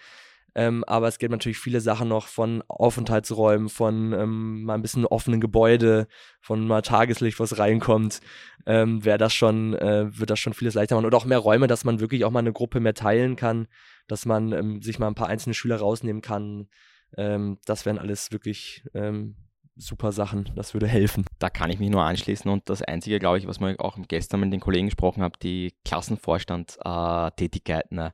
Ähm, 0.55 0.85
aber 0.85 1.09
es 1.09 1.17
gibt 1.17 1.31
natürlich 1.31 1.57
viele 1.57 1.81
Sachen 1.81 2.07
noch 2.07 2.27
von 2.27 2.63
Aufenthaltsräumen, 2.69 3.71
von 3.71 4.13
ähm, 4.13 4.65
mal 4.65 4.75
ein 4.75 4.83
bisschen 4.83 5.07
offenen 5.07 5.41
Gebäude, 5.41 6.07
von 6.43 6.67
mal 6.67 6.83
Tageslicht, 6.83 7.41
was 7.41 7.59
reinkommt. 7.59 8.21
Ähm, 8.67 9.07
Wäre 9.07 9.17
das 9.17 9.33
schon, 9.33 9.73
äh, 9.73 10.19
wird 10.19 10.29
das 10.29 10.39
schon 10.39 10.53
vieles 10.53 10.75
leichter 10.75 10.97
machen. 10.97 11.07
Oder 11.07 11.17
auch 11.17 11.25
mehr 11.25 11.39
Räume, 11.39 11.67
dass 11.67 11.83
man 11.83 11.99
wirklich 11.99 12.27
auch 12.27 12.31
mal 12.31 12.41
eine 12.41 12.53
Gruppe 12.53 12.79
mehr 12.81 12.93
teilen 12.93 13.37
kann, 13.37 13.69
dass 14.07 14.27
man 14.27 14.53
ähm, 14.53 14.83
sich 14.83 14.99
mal 14.99 15.07
ein 15.07 15.15
paar 15.15 15.29
einzelne 15.29 15.55
Schüler 15.55 15.77
rausnehmen 15.77 16.21
kann. 16.21 16.69
Ähm, 17.17 17.57
das 17.65 17.87
wären 17.87 17.99
alles 17.99 18.33
wirklich 18.33 18.85
ähm, 18.93 19.35
super 19.77 20.13
Sachen. 20.13 20.51
Das 20.55 20.75
würde 20.75 20.89
helfen. 20.89 21.25
Da 21.39 21.51
kann 21.51 21.71
ich 21.71 21.79
mich 21.79 21.91
nur 21.91 22.03
anschließen. 22.03 22.51
Und 22.51 22.71
das 22.71 22.81
Einzige, 22.83 23.19
glaube 23.19 23.37
ich, 23.39 23.47
was 23.47 23.61
wir 23.61 23.77
auch 23.79 23.99
gestern 24.09 24.41
mit 24.41 24.51
den 24.53 24.61
Kollegen 24.61 24.87
gesprochen 24.87 25.23
haben, 25.23 25.35
die 25.43 25.75
Klassenvorstandstätigkeiten, 25.85 27.99
äh, 27.99 28.11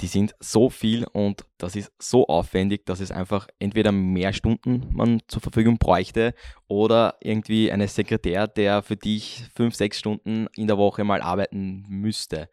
die 0.00 0.06
sind 0.06 0.36
so 0.38 0.70
viel 0.70 1.04
und 1.12 1.44
das 1.56 1.74
ist 1.74 1.90
so 1.98 2.28
aufwendig, 2.28 2.86
dass 2.86 3.00
es 3.00 3.10
einfach 3.10 3.48
entweder 3.58 3.90
mehr 3.90 4.32
Stunden 4.32 4.86
man 4.92 5.20
zur 5.26 5.42
Verfügung 5.42 5.78
bräuchte 5.78 6.34
oder 6.68 7.16
irgendwie 7.20 7.72
eine 7.72 7.88
Sekretär, 7.88 8.46
der 8.46 8.82
für 8.82 8.94
dich 8.96 9.42
fünf, 9.54 9.74
sechs 9.74 9.98
Stunden 9.98 10.46
in 10.54 10.68
der 10.68 10.78
Woche 10.78 11.02
mal 11.04 11.22
arbeiten 11.22 11.84
müsste. 11.88 12.48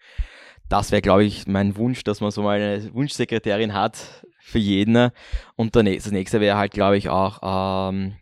Das 0.70 0.92
wäre, 0.92 1.04
glaube 1.04 1.26
ich, 1.26 1.46
mein 1.46 1.78
Wunsch, 1.78 2.04
dass 2.04 2.22
man 2.22 2.32
so 2.32 2.42
mal 2.42 2.60
eine 2.60 2.92
Wunschsekretärin 2.94 3.74
hat 3.74 4.26
für 4.40 4.58
jeden. 4.58 5.12
Und 5.56 5.76
das 5.76 6.12
nächste 6.12 6.42
wäre 6.42 6.58
halt, 6.58 6.72
glaube 6.72 6.98
ich, 6.98 7.10
auch 7.10 7.92
ähm, 7.92 8.16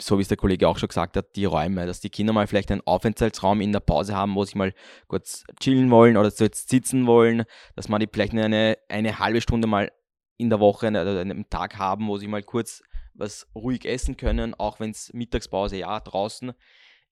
so 0.00 0.18
wie 0.18 0.22
es 0.22 0.28
der 0.28 0.36
Kollege 0.36 0.68
auch 0.68 0.78
schon 0.78 0.88
gesagt 0.88 1.16
hat, 1.16 1.36
die 1.36 1.44
Räume, 1.44 1.86
dass 1.86 2.00
die 2.00 2.10
Kinder 2.10 2.32
mal 2.32 2.46
vielleicht 2.46 2.70
einen 2.70 2.82
Aufenthaltsraum 2.84 3.60
in 3.60 3.72
der 3.72 3.80
Pause 3.80 4.14
haben, 4.14 4.34
wo 4.34 4.44
sie 4.44 4.58
mal 4.58 4.72
kurz 5.06 5.44
chillen 5.60 5.90
wollen 5.90 6.16
oder 6.16 6.30
so 6.30 6.44
jetzt 6.44 6.68
sitzen 6.68 7.06
wollen, 7.06 7.44
dass 7.76 7.88
man 7.88 8.00
die 8.00 8.08
vielleicht 8.12 8.32
eine, 8.32 8.76
eine 8.88 9.18
halbe 9.18 9.40
Stunde 9.40 9.68
mal 9.68 9.92
in 10.36 10.50
der 10.50 10.60
Woche 10.60 10.88
oder 10.88 11.20
einem 11.20 11.48
Tag 11.48 11.78
haben, 11.78 12.08
wo 12.08 12.18
sie 12.18 12.26
mal 12.26 12.42
kurz 12.42 12.82
was 13.14 13.46
ruhig 13.54 13.84
essen 13.84 14.16
können, 14.16 14.54
auch 14.54 14.80
wenn 14.80 14.90
es 14.90 15.12
Mittagspause, 15.12 15.76
ja, 15.76 16.00
draußen. 16.00 16.52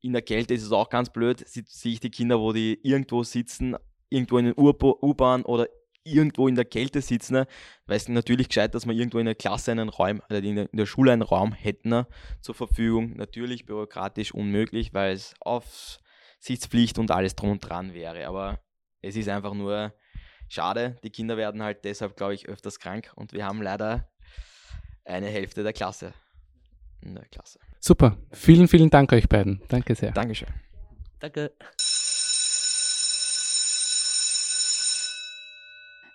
In 0.01 0.13
der 0.13 0.23
Kälte 0.23 0.53
ist 0.55 0.65
es 0.65 0.73
auch 0.73 0.91
ganz 0.91 1.11
blöd, 1.11 1.45
sehe 1.47 1.93
ich 1.93 2.01
die 2.01 2.11
Kinder, 2.11 2.41
wo 2.41 2.53
die 2.53 2.81
irgendwo 2.83 3.23
sitzen, 3.23 3.77
irgendwo 4.09 4.39
in 4.39 4.47
den 4.47 4.55
U-Bahn 4.57 5.45
oder 5.45 5.69
irgendwo 6.05 6.49
in 6.49 6.55
der 6.55 6.65
Kälte 6.65 7.01
sitzen, 7.01 7.35
ne? 7.35 7.47
weil 7.87 7.97
es 7.97 8.09
natürlich 8.09 8.49
gescheit, 8.49 8.75
dass 8.75 8.87
wir 8.87 8.95
irgendwo 8.95 9.19
in 9.19 9.27
der 9.27 9.35
Klasse 9.35 9.71
einen 9.71 9.89
Raum, 9.89 10.19
oder 10.19 10.37
also 10.37 10.49
in 10.49 10.57
der, 10.57 10.73
in 10.73 10.77
der 10.77 10.87
Schule 10.87 11.13
einen 11.13 11.23
Raum 11.23 11.53
hätten 11.53 11.91
ne? 11.91 12.07
zur 12.41 12.55
Verfügung. 12.55 13.15
Natürlich 13.17 13.67
bürokratisch 13.67 14.33
unmöglich, 14.33 14.95
weil 14.95 15.15
es 15.15 15.35
Aufsichtspflicht 15.41 16.99
und 16.99 17.11
alles 17.11 17.37
drum 17.37 17.51
und 17.51 17.61
dran 17.61 17.95
wäre. 17.95 18.27
Aber 18.27 18.61
es 19.01 19.17
ist 19.17 19.29
einfach 19.29 19.55
nur 19.55 19.95
schade. 20.49 20.97
Die 21.03 21.11
Kinder 21.11 21.37
werden 21.37 21.63
halt 21.63 21.85
deshalb, 21.85 22.17
glaube 22.17 22.35
ich, 22.35 22.49
öfters 22.49 22.79
krank 22.79 23.13
und 23.17 23.33
wir 23.33 23.47
haben 23.47 23.63
leider 23.63 24.09
eine 25.05 25.29
Hälfte 25.29 25.63
der 25.63 25.73
Klasse 25.73 26.15
in 27.01 27.15
der 27.15 27.25
Klasse. 27.27 27.59
Super. 27.81 28.17
Vielen, 28.31 28.69
vielen 28.69 28.91
Dank 28.91 29.13
euch 29.13 29.29
beiden. 29.29 29.63
Danke 29.69 29.95
sehr. 29.95 30.13
Dankeschön. 30.13 30.49
Danke. 31.19 31.53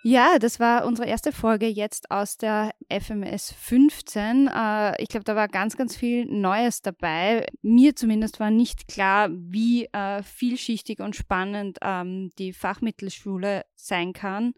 Ja, 0.10 0.40
das 0.40 0.62
war 0.62 0.86
unsere 0.86 1.06
erste 1.06 1.34
Folge 1.34 1.68
jetzt 1.68 2.12
aus 2.12 2.38
der 2.38 2.72
FMS 2.88 3.52
15. 3.52 4.48
Äh, 4.48 5.04
ich 5.04 5.10
glaube, 5.10 5.26
da 5.26 5.36
war 5.36 5.50
ganz, 5.50 5.76
ganz 5.76 5.98
viel 5.98 6.26
Neues 6.28 6.82
dabei. 6.82 7.46
Mir 7.62 7.94
zumindest 7.94 8.40
war 8.40 8.50
nicht 8.50 8.88
klar, 8.88 9.28
wie 9.30 9.84
äh, 9.92 10.24
vielschichtig 10.24 11.02
und 11.02 11.18
spannend 11.18 11.80
ähm, 11.82 12.30
die 12.40 12.54
Fachmittelschule 12.54 13.66
sein 13.76 14.14
kann. 14.14 14.54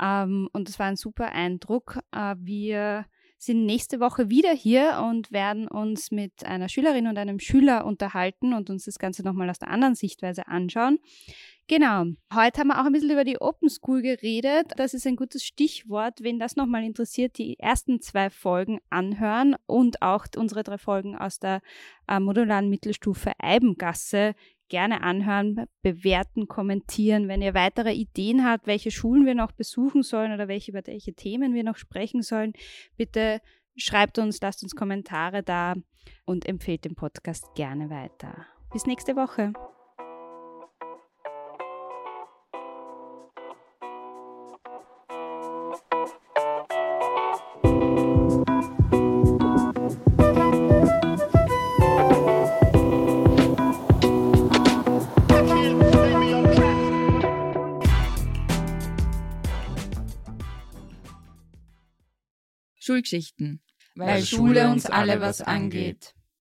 Ähm, 0.00 0.48
und 0.54 0.70
das 0.70 0.78
war 0.78 0.86
ein 0.86 0.96
super 0.96 1.32
Eindruck. 1.32 1.98
Äh, 2.10 2.36
wir 2.38 3.04
sind 3.38 3.64
nächste 3.64 4.00
Woche 4.00 4.28
wieder 4.28 4.52
hier 4.52 5.02
und 5.08 5.32
werden 5.32 5.68
uns 5.68 6.10
mit 6.10 6.44
einer 6.44 6.68
Schülerin 6.68 7.06
und 7.06 7.16
einem 7.16 7.38
Schüler 7.38 7.86
unterhalten 7.86 8.52
und 8.52 8.68
uns 8.68 8.84
das 8.84 8.98
Ganze 8.98 9.22
nochmal 9.22 9.48
aus 9.48 9.58
der 9.58 9.70
anderen 9.70 9.94
Sichtweise 9.94 10.48
anschauen. 10.48 10.98
Genau. 11.70 12.04
Heute 12.34 12.60
haben 12.60 12.68
wir 12.68 12.80
auch 12.80 12.86
ein 12.86 12.92
bisschen 12.92 13.10
über 13.10 13.24
die 13.24 13.40
Open 13.42 13.68
School 13.68 14.00
geredet. 14.00 14.72
Das 14.76 14.94
ist 14.94 15.06
ein 15.06 15.16
gutes 15.16 15.44
Stichwort. 15.44 16.22
Wen 16.22 16.38
das 16.38 16.56
nochmal 16.56 16.82
interessiert, 16.82 17.36
die 17.36 17.58
ersten 17.58 18.00
zwei 18.00 18.30
Folgen 18.30 18.80
anhören 18.88 19.54
und 19.66 20.00
auch 20.00 20.26
unsere 20.36 20.62
drei 20.62 20.78
Folgen 20.78 21.14
aus 21.14 21.38
der 21.38 21.60
äh, 22.08 22.20
modularen 22.20 22.70
Mittelstufe 22.70 23.32
Eibengasse 23.38 24.34
gerne 24.68 25.02
anhören, 25.02 25.66
bewerten, 25.82 26.48
kommentieren. 26.48 27.28
Wenn 27.28 27.42
ihr 27.42 27.54
weitere 27.54 27.92
Ideen 27.92 28.44
habt, 28.44 28.66
welche 28.66 28.90
Schulen 28.90 29.26
wir 29.26 29.34
noch 29.34 29.52
besuchen 29.52 30.02
sollen 30.02 30.32
oder 30.32 30.48
welche, 30.48 30.70
über 30.70 30.86
welche 30.86 31.14
Themen 31.14 31.54
wir 31.54 31.64
noch 31.64 31.76
sprechen 31.76 32.22
sollen, 32.22 32.52
bitte 32.96 33.40
schreibt 33.76 34.18
uns, 34.18 34.40
lasst 34.40 34.62
uns 34.62 34.74
Kommentare 34.74 35.42
da 35.42 35.74
und 36.24 36.46
empfehlt 36.46 36.84
den 36.84 36.94
Podcast 36.94 37.54
gerne 37.54 37.90
weiter. 37.90 38.46
Bis 38.72 38.86
nächste 38.86 39.16
Woche. 39.16 39.52
Schulgeschichten, 62.88 63.60
weil 63.96 64.24
Schule 64.24 64.70
uns 64.70 64.86
alle 64.86 65.20
was 65.20 65.42
angeht. 65.42 66.14